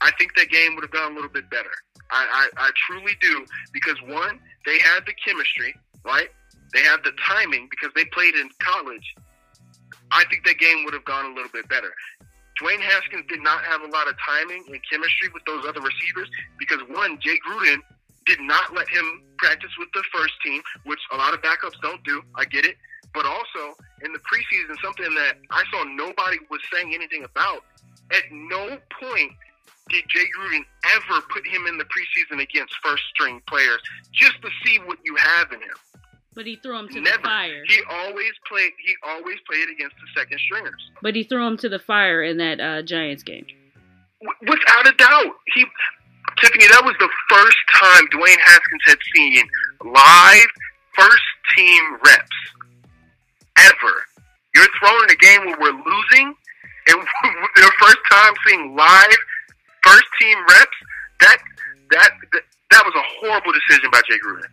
I 0.00 0.10
think 0.18 0.34
that 0.36 0.50
game 0.50 0.74
would 0.74 0.84
have 0.84 0.90
gone 0.90 1.12
a 1.12 1.14
little 1.14 1.30
bit 1.30 1.48
better. 1.50 1.70
I, 2.10 2.48
I, 2.58 2.66
I 2.66 2.70
truly 2.88 3.12
do 3.20 3.44
because 3.72 3.96
one, 4.06 4.40
they 4.66 4.78
had 4.78 5.00
the 5.06 5.14
chemistry, 5.24 5.74
right? 6.04 6.28
They 6.72 6.80
had 6.80 7.02
the 7.04 7.12
timing 7.26 7.68
because 7.70 7.90
they 7.94 8.04
played 8.06 8.34
in 8.34 8.48
college. 8.60 9.14
I 10.12 10.24
think 10.30 10.44
that 10.46 10.58
game 10.58 10.84
would 10.84 10.94
have 10.94 11.04
gone 11.04 11.32
a 11.32 11.34
little 11.34 11.50
bit 11.52 11.68
better. 11.68 11.92
Dwayne 12.60 12.80
Haskins 12.80 13.24
did 13.28 13.42
not 13.42 13.64
have 13.64 13.80
a 13.80 13.88
lot 13.88 14.06
of 14.08 14.14
timing 14.20 14.64
and 14.68 14.80
chemistry 14.90 15.28
with 15.32 15.44
those 15.46 15.64
other 15.64 15.80
receivers 15.80 16.28
because 16.58 16.80
one, 16.90 17.18
Jay 17.20 17.38
Gruden 17.48 17.80
did 18.26 18.40
not 18.40 18.74
let 18.74 18.88
him 18.88 19.22
practice 19.38 19.70
with 19.78 19.88
the 19.94 20.04
first 20.12 20.34
team, 20.44 20.60
which 20.84 21.00
a 21.12 21.16
lot 21.16 21.32
of 21.32 21.40
backups 21.40 21.80
don't 21.82 22.02
do. 22.04 22.22
I 22.36 22.44
get 22.44 22.66
it. 22.66 22.76
But 23.14 23.24
also 23.24 23.74
in 24.04 24.12
the 24.12 24.20
preseason, 24.20 24.76
something 24.84 25.14
that 25.14 25.38
I 25.50 25.64
saw 25.72 25.84
nobody 25.84 26.38
was 26.50 26.60
saying 26.72 26.92
anything 26.94 27.24
about. 27.24 27.64
At 28.12 28.24
no 28.30 28.78
point 29.00 29.32
did 29.90 30.04
Jay 30.08 30.24
Gruden 30.38 30.64
ever 30.94 31.20
put 31.32 31.46
him 31.46 31.66
in 31.66 31.76
the 31.78 31.84
preseason 31.84 32.40
against 32.42 32.74
first 32.82 33.02
string 33.14 33.40
players 33.46 33.80
just 34.12 34.40
to 34.42 34.48
see 34.64 34.78
what 34.86 34.98
you 35.04 35.14
have 35.16 35.52
in 35.52 35.60
him. 35.60 35.76
But 36.34 36.46
he 36.46 36.56
threw 36.56 36.78
him 36.78 36.88
to 36.88 37.00
Never. 37.00 37.18
the 37.18 37.22
fire. 37.24 37.62
He 37.66 37.80
always 37.90 38.32
played. 38.48 38.70
He 38.86 38.94
always 39.02 39.36
played 39.50 39.68
against 39.68 39.96
the 39.96 40.20
second 40.20 40.38
stringers, 40.46 40.90
But 41.02 41.16
he 41.16 41.24
threw 41.24 41.44
him 41.46 41.56
to 41.58 41.68
the 41.68 41.80
fire 41.80 42.22
in 42.22 42.36
that 42.38 42.60
uh, 42.60 42.82
Giants 42.82 43.22
game. 43.24 43.46
Without 44.42 44.86
a 44.86 44.92
doubt. 44.96 45.34
He, 45.54 45.64
Tiffany, 46.40 46.66
that 46.68 46.82
was 46.84 46.94
the 47.00 47.08
first 47.28 47.56
time 47.74 48.06
Dwayne 48.08 48.38
Haskins 48.44 48.82
had 48.86 48.98
seen 49.14 49.42
live 49.84 50.46
first 50.96 51.22
team 51.56 51.82
reps 52.04 52.36
ever. 53.58 53.94
You're 54.54 54.66
throwing 54.78 55.04
in 55.04 55.10
a 55.10 55.16
game 55.16 55.46
where 55.46 55.58
we're 55.58 55.82
losing, 55.84 56.34
and 56.88 57.00
the 57.56 57.72
first 57.80 57.98
time 58.10 58.32
seeing 58.46 58.76
live 58.76 59.18
first 59.82 60.04
team 60.20 60.38
reps. 60.48 60.78
That 61.20 61.38
that 61.90 62.10
that, 62.32 62.42
that 62.70 62.82
was 62.84 62.94
a 62.94 63.04
horrible 63.20 63.52
decision 63.52 63.90
by 63.90 64.00
Jay 64.08 64.18
Gruden. 64.24 64.48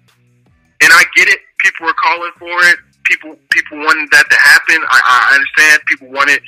And 0.81 0.93
I 0.93 1.03
get 1.15 1.27
it. 1.27 1.39
People 1.59 1.87
were 1.87 1.97
calling 1.97 2.31
for 2.37 2.53
it. 2.69 2.77
People 3.05 3.35
people 3.51 3.77
wanted 3.79 4.09
that 4.11 4.29
to 4.29 4.37
happen. 4.37 4.83
I, 4.89 4.99
I 5.05 5.35
understand. 5.35 5.81
People 5.87 6.11
wanted 6.11 6.41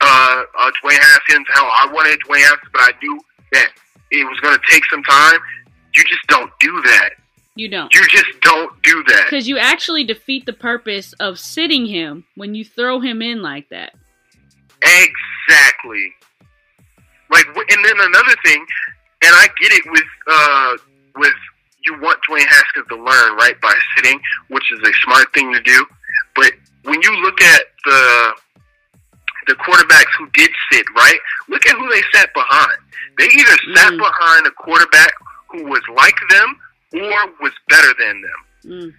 uh, 0.00 0.42
uh, 0.58 0.70
Dwayne 0.82 0.98
Haskins. 0.98 1.46
Hell, 1.54 1.68
I 1.72 1.90
wanted 1.92 2.18
Dwayne 2.28 2.42
Haskins, 2.42 2.70
but 2.72 2.82
I 2.82 2.92
knew 3.02 3.18
that 3.52 3.68
it 4.10 4.24
was 4.28 4.38
going 4.40 4.54
to 4.56 4.62
take 4.68 4.84
some 4.86 5.02
time. 5.02 5.40
You 5.94 6.04
just 6.04 6.26
don't 6.28 6.50
do 6.60 6.82
that. 6.82 7.10
You 7.54 7.68
don't. 7.68 7.94
You 7.94 8.02
just 8.08 8.40
don't 8.40 8.82
do 8.82 9.04
that. 9.08 9.24
Because 9.24 9.46
you 9.46 9.58
actually 9.58 10.04
defeat 10.04 10.46
the 10.46 10.54
purpose 10.54 11.12
of 11.20 11.38
sitting 11.38 11.86
him 11.86 12.24
when 12.34 12.54
you 12.54 12.64
throw 12.64 13.00
him 13.00 13.20
in 13.20 13.42
like 13.42 13.68
that. 13.68 13.92
Exactly. 14.80 16.14
Like, 17.32 17.46
and 17.46 17.84
then 17.84 17.96
another 17.98 18.36
thing, 18.44 18.64
and 19.24 19.32
I 19.34 19.48
get 19.60 19.72
it 19.72 19.84
with 19.90 20.10
uh, 20.30 20.76
with 21.16 21.34
you 21.84 21.98
want 22.00 22.18
Dwayne 22.28 22.46
Haskins 22.46 22.86
to 22.88 22.96
learn 22.96 23.36
right 23.36 23.60
by 23.60 23.74
sitting, 23.96 24.20
which 24.48 24.70
is 24.72 24.80
a 24.80 24.92
smart 25.04 25.32
thing 25.34 25.52
to 25.52 25.60
do. 25.60 25.84
But 26.36 26.52
when 26.84 27.00
you 27.02 27.16
look 27.22 27.40
at 27.40 27.62
the 27.84 28.32
the 29.48 29.54
quarterbacks 29.54 30.12
who 30.18 30.28
did 30.34 30.50
sit 30.70 30.84
right, 30.96 31.18
look 31.48 31.66
at 31.66 31.76
who 31.76 31.88
they 31.90 32.02
sat 32.14 32.32
behind. 32.34 32.78
They 33.18 33.24
either 33.24 33.56
sat 33.74 33.92
Mm. 33.92 33.98
behind 33.98 34.46
a 34.46 34.50
quarterback 34.52 35.12
who 35.50 35.64
was 35.64 35.82
like 35.96 36.14
them 36.30 36.56
or 36.94 37.26
was 37.40 37.52
better 37.68 37.92
than 37.98 38.22
them. 38.22 38.40
Mm. 38.64 38.94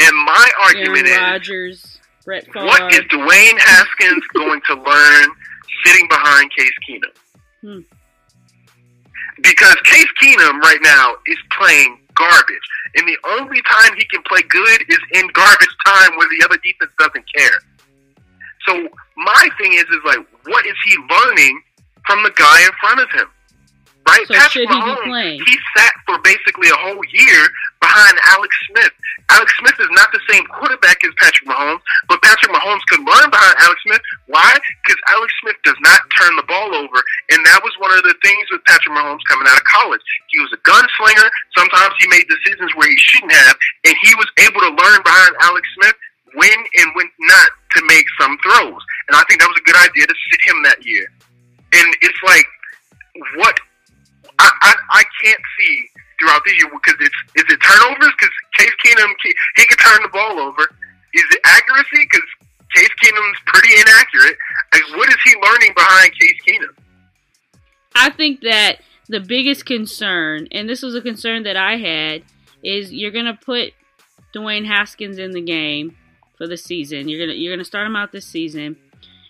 And 0.00 0.16
my 0.24 0.50
Aaron 0.64 0.76
argument 0.88 1.06
is 1.08 1.98
Brett 2.24 2.44
Favre. 2.46 2.64
what 2.66 2.92
is 2.94 3.00
Dwayne 3.10 3.58
Haskins 3.58 4.24
going 4.34 4.60
to 4.68 4.74
learn 4.74 5.28
sitting 5.84 6.06
behind 6.08 6.50
Case 6.56 6.72
Keenum? 6.88 7.12
Hmm. 7.60 7.80
Because 9.42 9.76
Case 9.84 10.06
Keenum 10.22 10.60
right 10.60 10.80
now 10.82 11.14
is 11.26 11.38
playing 11.58 12.00
garbage. 12.14 12.68
And 12.96 13.06
the 13.06 13.16
only 13.38 13.60
time 13.70 13.94
he 13.96 14.04
can 14.06 14.22
play 14.22 14.42
good 14.48 14.82
is 14.88 14.98
in 15.12 15.28
garbage 15.28 15.74
time 15.86 16.16
where 16.16 16.28
the 16.28 16.44
other 16.44 16.58
defense 16.58 16.90
doesn't 16.98 17.24
care. 17.34 17.58
So 18.66 18.88
my 19.16 19.48
thing 19.58 19.72
is 19.74 19.84
is 19.84 20.02
like 20.04 20.26
what 20.46 20.66
is 20.66 20.74
he 20.84 20.94
learning 21.08 21.62
from 22.06 22.22
the 22.22 22.30
guy 22.30 22.62
in 22.62 22.70
front 22.80 23.00
of 23.00 23.10
him? 23.10 23.28
Right? 24.06 24.26
So 24.26 24.34
he 24.34 24.66
be 24.66 24.96
playing? 25.04 25.40
he 25.46 25.56
sat 25.76 25.92
for 26.06 26.18
basically 26.24 26.68
a 26.68 26.76
whole 26.76 27.02
year 27.12 27.48
behind 27.80 28.16
Alex 28.34 28.52
Smith. 28.70 28.92
Alex 29.30 29.52
Smith 29.60 29.78
is 29.78 29.92
not 29.92 30.08
the 30.12 30.22
same 30.30 30.44
quarterback 30.46 31.02
as 31.04 31.12
Patrick 31.18 31.48
Mahomes, 31.48 31.82
but 32.08 32.22
Patrick 32.22 32.50
Mahomes 32.52 32.82
could 32.88 33.00
learn 33.04 33.28
behind 33.30 33.54
Alex 33.60 33.78
Smith. 33.84 34.00
Why? 34.26 34.50
Because 34.84 35.00
Alex 35.08 35.32
Smith 35.42 35.56
does 35.64 35.78
not 35.80 36.00
turn 36.18 36.34
the 36.36 36.46
ball 36.48 36.74
over, 36.74 36.98
and 37.30 37.40
that 37.46 37.60
was 37.62 37.74
one 37.78 37.92
of 37.92 38.02
the 38.02 38.14
things 38.24 38.46
with 38.50 38.64
Patrick 38.64 38.94
Mahomes 38.96 39.22
coming 39.28 39.46
out 39.46 39.58
of 39.58 39.64
college. 39.64 40.02
He 40.28 40.38
was 40.40 40.50
a 40.52 40.60
gunslinger. 40.64 41.28
Sometimes 41.56 41.94
he 42.00 42.08
made 42.08 42.26
decisions 42.26 42.72
where 42.74 42.88
he 42.88 42.98
shouldn't 42.98 43.32
have, 43.32 43.56
and 43.84 43.94
he 44.02 44.14
was 44.16 44.28
able 44.42 44.60
to 44.60 44.72
learn 44.72 45.00
behind 45.04 45.32
Alex 45.42 45.68
Smith 45.76 45.96
when 46.34 46.58
and 46.80 46.88
when 46.94 47.08
not 47.20 47.50
to 47.76 47.82
make 47.86 48.04
some 48.20 48.36
throws. 48.44 48.82
And 49.08 49.16
I 49.16 49.22
think 49.28 49.40
that 49.40 49.48
was 49.48 49.60
a 49.60 49.66
good 49.66 49.76
idea 49.76 50.06
to 50.06 50.16
sit 50.30 50.40
him 50.44 50.62
that 50.64 50.84
year. 50.84 51.06
And 51.72 51.88
it's 52.00 52.22
like, 52.24 52.46
what 53.36 53.58
I, 54.38 54.50
I 54.62 54.74
I 54.90 55.04
can't 55.22 55.42
see 55.58 55.88
throughout 56.18 56.42
the 56.44 56.52
year 56.52 56.70
because 56.70 56.98
it's 57.00 57.18
is 57.36 57.44
it 57.48 57.58
turnovers 57.62 58.12
because 58.18 58.34
Case 58.56 58.74
Keenum 58.84 59.12
he, 59.22 59.66
can 59.66 59.78
turn 59.78 60.02
the 60.02 60.08
ball 60.08 60.38
over. 60.38 60.62
Is 61.14 61.24
it 61.30 61.40
accuracy 61.44 62.06
because 62.10 62.28
Case 62.74 62.90
Keenum's 63.02 63.38
pretty 63.46 63.74
inaccurate? 63.80 64.36
Like 64.72 64.96
what 64.96 65.08
is 65.08 65.16
he 65.24 65.34
learning 65.42 65.72
behind 65.74 66.12
Case 66.12 66.40
Keenum? 66.46 66.74
I 67.94 68.10
think 68.10 68.40
that 68.42 68.80
the 69.08 69.20
biggest 69.20 69.66
concern, 69.66 70.48
and 70.52 70.68
this 70.68 70.82
was 70.82 70.94
a 70.94 71.00
concern 71.00 71.42
that 71.44 71.56
I 71.56 71.76
had, 71.76 72.22
is 72.62 72.92
you're 72.92 73.10
gonna 73.10 73.38
put 73.40 73.72
Dwayne 74.34 74.66
Haskins 74.66 75.18
in 75.18 75.30
the 75.32 75.40
game 75.40 75.96
for 76.36 76.46
the 76.46 76.56
season. 76.56 77.08
You're 77.08 77.26
gonna 77.26 77.38
you're 77.38 77.52
gonna 77.52 77.64
start 77.64 77.86
him 77.86 77.96
out 77.96 78.12
this 78.12 78.26
season. 78.26 78.76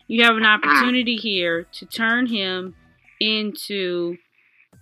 You 0.06 0.24
have 0.24 0.36
an 0.36 0.44
opportunity 0.44 1.16
here 1.16 1.64
to 1.64 1.86
turn 1.86 2.26
him 2.26 2.74
into 3.20 4.16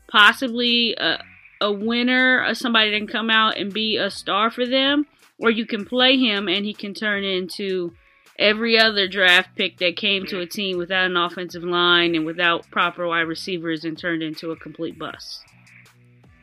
possibly 0.09 0.95
a, 0.95 1.19
a 1.61 1.73
winner, 1.73 2.45
or 2.45 2.55
somebody 2.55 2.91
that 2.91 2.99
can 2.99 3.07
come 3.07 3.31
out 3.31 3.57
and 3.57 3.73
be 3.73 3.97
a 3.97 4.11
star 4.11 4.51
for 4.51 4.67
them, 4.67 5.07
or 5.39 5.51
you 5.51 5.67
can 5.67 5.85
play 5.85 6.17
him 6.17 6.49
and 6.49 6.65
he 6.65 6.75
can 6.75 6.95
turn 6.95 7.25
into 7.25 7.93
every 8.39 8.79
other 8.79 9.09
draft 9.09 9.51
pick 9.57 9.79
that 9.79 9.97
came 9.97 10.27
to 10.27 10.41
a 10.41 10.47
team 10.47 10.77
without 10.77 11.07
an 11.07 11.17
offensive 11.17 11.65
line 11.65 12.15
and 12.15 12.27
without 12.27 12.71
proper 12.71 13.07
wide 13.07 13.21
receivers 13.21 13.85
and 13.85 13.99
turned 13.99 14.23
into 14.23 14.51
a 14.51 14.57
complete 14.57 14.99
bust. 14.99 15.41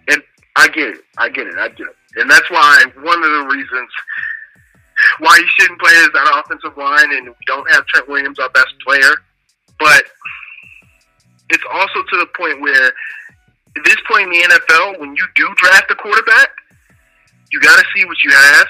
And 0.07 0.21
I 0.55 0.67
get 0.69 0.89
it, 0.89 1.01
I 1.17 1.29
get 1.29 1.47
it, 1.47 1.55
I 1.55 1.69
get 1.69 1.87
it, 1.87 1.95
and 2.15 2.29
that's 2.29 2.49
why 2.49 2.83
one 2.95 3.23
of 3.23 3.29
the 3.29 3.47
reasons 3.51 3.89
why 5.19 5.37
you 5.37 5.47
shouldn't 5.47 5.79
play 5.79 5.91
is 5.91 6.09
that 6.13 6.43
offensive 6.43 6.77
line, 6.77 7.11
and 7.11 7.27
we 7.27 7.35
don't 7.45 7.69
have 7.71 7.85
Trent 7.87 8.07
Williams, 8.07 8.39
our 8.39 8.49
best 8.49 8.73
player, 8.85 9.11
but 9.79 10.03
it's 11.49 11.63
also 11.71 12.01
to 12.01 12.17
the 12.17 12.27
point 12.37 12.61
where 12.61 12.91
at 13.77 13.83
this 13.85 13.97
point 14.07 14.23
in 14.23 14.29
the 14.29 14.43
NFL, 14.53 14.99
when 14.99 15.15
you 15.15 15.25
do 15.35 15.47
draft 15.57 15.89
a 15.91 15.95
quarterback, 15.95 16.49
you 17.51 17.59
got 17.59 17.77
to 17.77 17.85
see 17.95 18.05
what 18.05 18.17
you 18.23 18.31
have, 18.31 18.67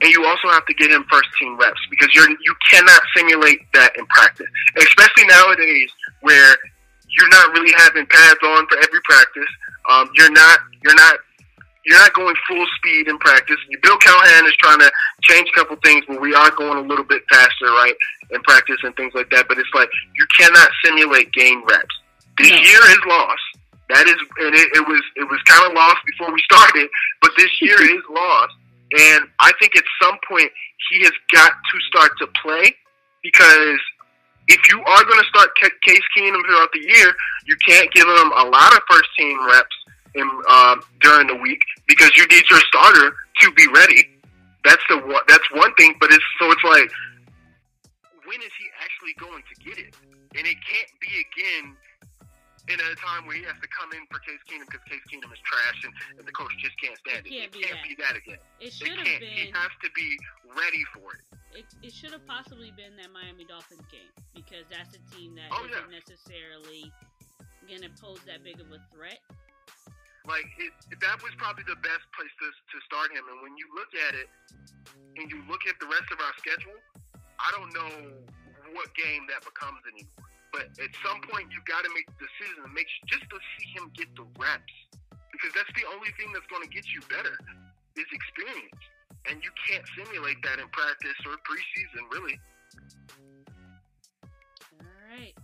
and 0.00 0.10
you 0.12 0.24
also 0.24 0.48
have 0.48 0.64
to 0.66 0.74
get 0.74 0.90
him 0.90 1.04
first 1.10 1.28
team 1.40 1.58
reps 1.58 1.80
because 1.90 2.08
you're 2.14 2.28
you 2.28 2.54
cannot 2.70 3.00
simulate 3.16 3.60
that 3.72 3.96
in 3.96 4.06
practice, 4.06 4.46
especially 4.76 5.26
nowadays 5.26 5.90
where 6.20 6.56
you're 7.16 7.28
not 7.28 7.52
really 7.52 7.72
having 7.76 8.06
pads 8.06 8.40
on 8.44 8.66
for 8.68 8.76
every 8.78 9.00
practice. 9.04 9.48
Um, 9.88 10.10
you're 10.16 10.32
not 10.32 10.60
you're 10.82 10.94
not 10.94 11.18
you're 11.86 11.98
not 11.98 12.12
going 12.14 12.34
full 12.48 12.66
speed 12.76 13.08
in 13.08 13.16
practice. 13.18 13.56
Bill 13.82 13.96
Callahan 13.98 14.46
is 14.46 14.56
trying 14.56 14.80
to 14.80 14.90
change 15.22 15.48
a 15.48 15.58
couple 15.58 15.76
things, 15.84 16.04
but 16.08 16.20
we 16.20 16.34
are 16.34 16.50
going 16.50 16.84
a 16.84 16.86
little 16.88 17.04
bit 17.04 17.22
faster, 17.30 17.66
right, 17.66 17.94
in 18.30 18.42
practice 18.42 18.78
and 18.82 18.94
things 18.96 19.14
like 19.14 19.30
that. 19.30 19.46
But 19.48 19.58
it's 19.58 19.72
like 19.72 19.88
you 20.16 20.26
cannot 20.36 20.68
simulate 20.84 21.32
game 21.32 21.62
reps. 21.64 21.94
This 22.38 22.50
year 22.50 22.80
is 22.90 22.98
lost. 23.06 23.40
That 23.88 24.06
is, 24.08 24.16
and 24.18 24.54
it, 24.54 24.68
it 24.74 24.84
was 24.86 25.02
it 25.14 25.28
was 25.30 25.40
kind 25.46 25.64
of 25.66 25.72
lost 25.74 26.02
before 26.06 26.32
we 26.32 26.42
started, 26.50 26.88
but 27.22 27.30
this 27.36 27.50
year 27.60 27.80
is 27.80 28.02
lost. 28.10 28.54
And 28.98 29.26
I 29.40 29.52
think 29.60 29.76
at 29.76 29.84
some 30.00 30.18
point 30.28 30.50
he 30.90 31.02
has 31.02 31.12
got 31.32 31.50
to 31.50 31.76
start 31.90 32.12
to 32.18 32.26
play 32.42 32.74
because 33.22 33.80
if 34.48 34.60
you 34.70 34.78
are 34.78 35.04
going 35.04 35.18
to 35.18 35.26
start 35.26 35.50
Ca- 35.60 35.78
Case 35.82 36.06
Keenum 36.16 36.40
throughout 36.46 36.70
the 36.72 36.80
year, 36.80 37.14
you 37.46 37.56
can't 37.66 37.90
give 37.92 38.06
him 38.06 38.30
a 38.36 38.44
lot 38.46 38.72
of 38.74 38.80
first 38.88 39.08
team 39.18 39.36
reps 39.46 39.76
in, 40.14 40.30
um, 40.48 40.82
during 41.00 41.26
the 41.26 41.34
week 41.34 41.60
because 41.88 42.10
you 42.16 42.26
need 42.28 42.44
your 42.48 42.60
starter 42.60 43.14
to 43.42 43.50
be 43.52 43.66
ready. 43.74 44.08
That's 44.64 44.82
the 44.88 44.98
one. 44.98 45.22
That's 45.28 45.46
one 45.52 45.74
thing. 45.74 45.94
But 46.00 46.12
it's 46.12 46.24
so 46.38 46.50
it's 46.50 46.64
like, 46.64 46.90
when 48.24 48.40
is 48.40 48.54
he 48.58 48.66
actually 48.82 49.14
going 49.18 49.42
to 49.42 49.54
get 49.64 49.78
it? 49.78 49.94
And 50.36 50.46
it 50.46 50.58
can't 50.62 50.92
be 51.00 51.10
again 51.22 51.76
in 52.66 52.78
a 52.82 52.94
time 52.98 53.26
where 53.26 53.36
he 53.38 53.44
has 53.46 53.54
to 53.62 53.68
come 53.70 53.90
in 53.94 54.02
for 54.10 54.18
Case 54.26 54.42
Keenum 54.50 54.66
because 54.66 54.82
Case 54.90 55.02
Keenum 55.06 55.30
is 55.30 55.38
trash 55.46 55.78
and, 55.86 55.94
and 56.18 56.24
the 56.26 56.34
coach 56.34 56.50
just 56.58 56.74
can't 56.82 56.98
stand 56.98 57.22
it. 57.22 57.30
It 57.30 57.38
can't 57.38 57.52
be 57.54 57.62
can't 57.62 57.78
that. 57.78 57.86
be 57.86 57.94
that 58.02 58.14
again. 58.18 58.40
It 58.58 58.70
It 58.70 58.72
should 58.74 58.98
have 58.98 59.06
can't. 59.06 59.22
He 59.22 59.46
has 59.54 59.72
to 59.86 59.88
be 59.94 60.08
ready 60.58 60.82
for 60.90 61.14
it. 61.14 61.22
It, 61.54 61.66
it 61.80 61.92
should 61.94 62.10
have 62.12 62.26
possibly 62.26 62.74
been 62.74 62.98
that 63.00 63.08
Miami 63.14 63.46
Dolphins 63.46 63.86
game 63.88 64.10
because 64.34 64.66
that's 64.68 64.92
a 64.98 65.02
team 65.14 65.38
that 65.38 65.48
Oh, 65.54 65.62
not 65.70 65.86
yeah. 65.88 65.94
necessarily 65.94 66.90
gonna 67.70 67.90
pose 67.98 68.20
that 68.26 68.42
big 68.42 68.58
of 68.60 68.68
a 68.74 68.78
threat. 68.94 69.18
Like 70.26 70.46
it, 70.58 70.74
that 71.00 71.22
was 71.22 71.30
probably 71.38 71.62
the 71.70 71.78
best 71.86 72.02
place 72.18 72.34
to 72.42 72.46
to 72.50 72.76
start 72.82 73.14
him. 73.14 73.22
And 73.30 73.46
when 73.46 73.54
you 73.54 73.66
look 73.78 73.94
at 74.10 74.18
it, 74.18 74.26
and 75.16 75.30
you 75.30 75.38
look 75.46 75.62
at 75.70 75.78
the 75.78 75.86
rest 75.86 76.10
of 76.10 76.18
our 76.18 76.34
schedule, 76.42 76.74
I 77.38 77.48
don't 77.54 77.70
know 77.72 78.10
what 78.74 78.90
game 78.98 79.22
that 79.30 79.46
becomes 79.46 79.78
anymore. 79.86 80.25
But 80.56 80.72
at 80.80 80.88
some 81.04 81.20
point, 81.28 81.52
you 81.52 81.60
got 81.68 81.84
to 81.84 81.92
make 81.92 82.08
the 82.16 82.24
decision 82.24 82.64
and 82.64 82.72
make 82.72 82.88
just 83.04 83.28
to 83.28 83.36
see 83.36 83.76
him 83.76 83.92
get 83.92 84.08
the 84.16 84.24
reps, 84.40 84.72
because 85.28 85.52
that's 85.52 85.68
the 85.76 85.84
only 85.92 86.08
thing 86.16 86.32
that's 86.32 86.48
going 86.48 86.64
to 86.64 86.72
get 86.72 86.88
you 86.88 87.04
better 87.12 87.36
is 88.00 88.08
experience. 88.08 88.80
And 89.28 89.44
you 89.44 89.52
can't 89.68 89.84
simulate 89.92 90.40
that 90.48 90.56
in 90.56 90.68
practice 90.72 91.18
or 91.28 91.36
preseason, 91.44 92.08
really. 92.08 92.40
All 94.80 94.96
right. 95.12 95.36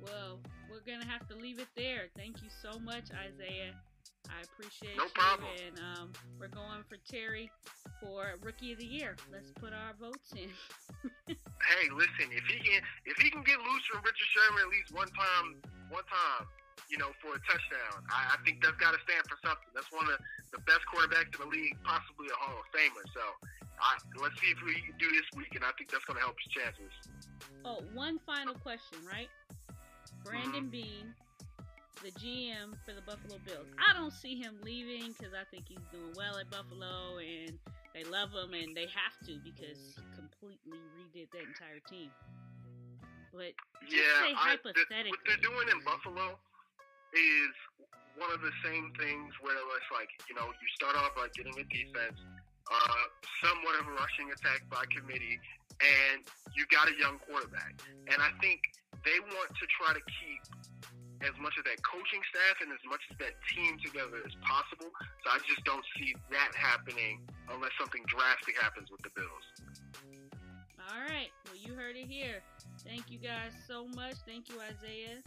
Well, 0.00 0.40
we're 0.70 0.80
gonna 0.80 1.06
have 1.06 1.28
to 1.28 1.36
leave 1.36 1.58
it 1.58 1.68
there. 1.76 2.08
Thank 2.16 2.42
you 2.42 2.48
so 2.62 2.78
much, 2.80 3.12
Isaiah. 3.12 3.74
I 4.30 4.42
appreciate 4.46 4.96
No 4.96 5.04
you. 5.04 5.14
problem. 5.14 5.50
And 5.66 5.76
um, 5.98 6.06
we're 6.38 6.52
going 6.52 6.82
for 6.88 6.96
Terry 7.04 7.50
for 8.00 8.34
Rookie 8.42 8.72
of 8.72 8.78
the 8.78 8.86
Year. 8.86 9.16
Let's 9.32 9.50
put 9.58 9.72
our 9.74 9.92
votes 9.98 10.32
in. 10.32 10.48
hey, 11.36 11.84
listen, 11.92 12.30
if 12.32 12.44
he 12.46 12.58
can 12.62 12.80
if 13.06 13.16
he 13.18 13.30
can 13.30 13.42
get 13.42 13.58
loose 13.58 13.84
from 13.90 14.00
Richard 14.06 14.30
Sherman 14.32 14.60
at 14.64 14.70
least 14.70 14.90
one 14.94 15.10
time, 15.12 15.60
one 15.90 16.06
time, 16.06 16.46
you 16.88 16.98
know, 16.98 17.10
for 17.20 17.34
a 17.36 17.40
touchdown, 17.44 18.02
I, 18.10 18.34
I 18.34 18.36
think 18.44 18.62
that's 18.62 18.78
got 18.78 18.94
to 18.94 19.00
stand 19.04 19.22
for 19.28 19.36
something. 19.44 19.70
That's 19.74 19.90
one 19.92 20.06
of 20.08 20.16
the 20.54 20.60
best 20.66 20.82
quarterbacks 20.88 21.34
in 21.36 21.40
the 21.44 21.50
league, 21.50 21.76
possibly 21.84 22.30
a 22.30 22.36
Hall 22.38 22.58
of 22.58 22.66
Famer. 22.74 23.04
So, 23.14 23.24
I, 23.78 23.96
let's 24.20 24.36
see 24.40 24.50
if 24.52 24.60
we 24.64 24.74
can 24.82 24.96
do 24.98 25.08
this 25.12 25.28
week, 25.36 25.54
and 25.54 25.62
I 25.64 25.70
think 25.78 25.90
that's 25.90 26.04
going 26.04 26.18
to 26.18 26.24
help 26.24 26.36
his 26.42 26.50
chances. 26.52 26.92
Oh, 27.64 27.80
one 27.94 28.18
final 28.26 28.54
question, 28.54 28.98
right? 29.06 29.28
Brandon 30.24 30.68
Beane, 30.68 31.14
the 32.02 32.10
GM 32.16 32.72
for 32.84 32.92
the 32.96 33.04
Buffalo 33.04 33.36
Bills. 33.44 33.68
I 33.76 33.92
don't 33.92 34.12
see 34.12 34.36
him 34.36 34.56
leaving 34.64 35.12
because 35.12 35.36
I 35.36 35.44
think 35.52 35.68
he's 35.68 35.84
doing 35.92 36.12
well 36.16 36.40
at 36.40 36.48
Buffalo 36.50 37.20
and 37.20 37.60
they 37.92 38.04
love 38.08 38.32
him 38.32 38.56
and 38.56 38.72
they 38.72 38.88
have 38.88 39.16
to 39.28 39.36
because 39.44 39.76
he 39.76 40.02
completely 40.16 40.80
redid 40.96 41.28
that 41.36 41.44
entire 41.44 41.80
team. 41.84 42.08
But 43.32 43.52
just 43.84 44.00
yeah, 44.00 44.16
say 44.24 44.32
I, 44.32 44.56
the, 44.64 44.72
hypothetically. 44.72 45.12
what 45.12 45.24
they're 45.28 45.44
doing 45.44 45.68
in 45.70 45.78
Buffalo 45.84 46.40
is 47.12 47.52
one 48.16 48.32
of 48.32 48.40
the 48.40 48.54
same 48.64 48.90
things 48.96 49.30
where 49.44 49.56
it's 49.56 49.90
like, 49.92 50.10
you 50.26 50.34
know, 50.34 50.48
you 50.48 50.68
start 50.74 50.96
off 50.96 51.14
by 51.14 51.28
getting 51.36 51.54
a 51.54 51.66
defense, 51.68 52.18
uh, 52.72 53.04
somewhat 53.44 53.76
of 53.76 53.86
a 53.86 53.94
rushing 53.94 54.32
attack 54.32 54.64
by 54.72 54.82
committee, 54.88 55.38
and 55.78 56.24
you 56.56 56.64
got 56.72 56.88
a 56.88 56.96
young 56.96 57.20
quarterback. 57.28 57.76
And 58.08 58.18
I 58.18 58.32
think 58.40 58.60
they 59.04 59.20
want 59.20 59.52
to 59.52 59.64
try 59.78 59.94
to 59.94 60.02
keep 60.02 60.42
as 61.20 61.36
much 61.40 61.52
of 61.60 61.64
that 61.68 61.80
coaching 61.84 62.22
staff 62.32 62.56
and 62.64 62.72
as 62.72 62.80
much 62.88 63.04
of 63.12 63.18
that 63.20 63.36
team 63.52 63.76
together 63.84 64.24
as 64.24 64.32
possible. 64.40 64.88
So 65.24 65.26
I 65.30 65.38
just 65.44 65.62
don't 65.64 65.84
see 65.96 66.16
that 66.32 66.52
happening 66.56 67.20
unless 67.52 67.72
something 67.78 68.02
drastic 68.08 68.56
happens 68.56 68.88
with 68.90 69.02
the 69.04 69.12
Bills. 69.12 69.46
All 70.88 71.02
right. 71.08 71.28
Well, 71.46 71.60
you 71.60 71.74
heard 71.74 71.96
it 71.96 72.08
here. 72.08 72.42
Thank 72.84 73.10
you 73.10 73.18
guys 73.18 73.52
so 73.68 73.86
much. 73.94 74.14
Thank 74.26 74.48
you, 74.48 74.56
Isaiah. 74.60 75.20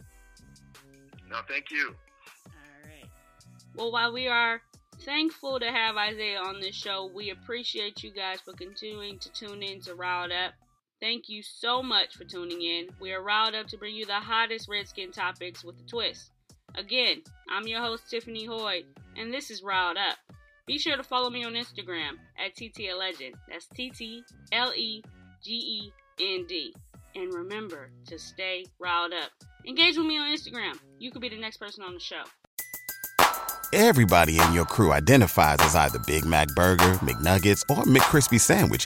No, 1.29 1.39
thank 1.47 1.71
you. 1.71 1.95
All 2.47 2.81
right. 2.83 3.09
Well, 3.75 3.91
while 3.91 4.11
we 4.11 4.27
are 4.27 4.61
thankful 5.05 5.59
to 5.59 5.71
have 5.71 5.95
Isaiah 5.95 6.39
on 6.39 6.59
this 6.59 6.75
show, 6.75 7.09
we 7.13 7.29
appreciate 7.29 8.03
you 8.03 8.11
guys 8.11 8.39
for 8.41 8.53
continuing 8.53 9.19
to 9.19 9.31
tune 9.31 9.61
in 9.63 9.79
to 9.81 9.95
Rile'd 9.95 10.31
Up. 10.31 10.53
Thank 11.03 11.27
you 11.27 11.43
so 11.43 11.83
much 11.83 12.15
for 12.15 12.23
tuning 12.23 12.61
in. 12.61 12.87
We 13.01 13.11
are 13.11 13.21
riled 13.21 13.55
up 13.55 13.67
to 13.67 13.77
bring 13.77 13.93
you 13.93 14.05
the 14.05 14.13
hottest 14.13 14.69
Redskin 14.69 15.11
topics 15.11 15.61
with 15.61 15.77
a 15.77 15.83
twist. 15.83 16.31
Again, 16.75 17.23
I'm 17.49 17.67
your 17.67 17.81
host, 17.81 18.09
Tiffany 18.09 18.47
Hoyd, 18.47 18.85
and 19.17 19.29
this 19.29 19.51
is 19.51 19.61
Rile'd 19.61 19.97
Up. 19.97 20.15
Be 20.65 20.77
sure 20.77 20.95
to 20.95 21.03
follow 21.03 21.29
me 21.29 21.43
on 21.43 21.55
Instagram 21.55 22.11
at 22.39 22.55
TT 22.55 22.97
Legend. 22.97 23.35
That's 23.49 23.67
T 23.67 23.89
T 23.89 24.23
L 24.53 24.71
E 24.77 25.03
G 25.43 25.51
E 25.51 25.93
N 26.21 26.45
D. 26.47 26.73
And 27.15 27.33
remember 27.33 27.89
to 28.07 28.17
stay 28.17 28.65
riled 28.79 29.11
up. 29.11 29.31
Engage 29.67 29.97
with 29.97 30.07
me 30.07 30.17
on 30.17 30.33
Instagram. 30.33 30.79
You 30.99 31.11
could 31.11 31.21
be 31.21 31.27
the 31.27 31.37
next 31.37 31.57
person 31.57 31.83
on 31.83 31.95
the 31.95 31.99
show. 31.99 32.23
Everybody 33.73 34.39
in 34.39 34.53
your 34.53 34.65
crew 34.65 34.93
identifies 34.93 35.57
as 35.59 35.75
either 35.75 35.99
Big 36.07 36.23
Mac 36.23 36.47
Burger, 36.55 36.93
McNuggets, 37.01 37.65
or 37.69 37.83
McCrispy 37.83 38.39
Sandwich. 38.39 38.85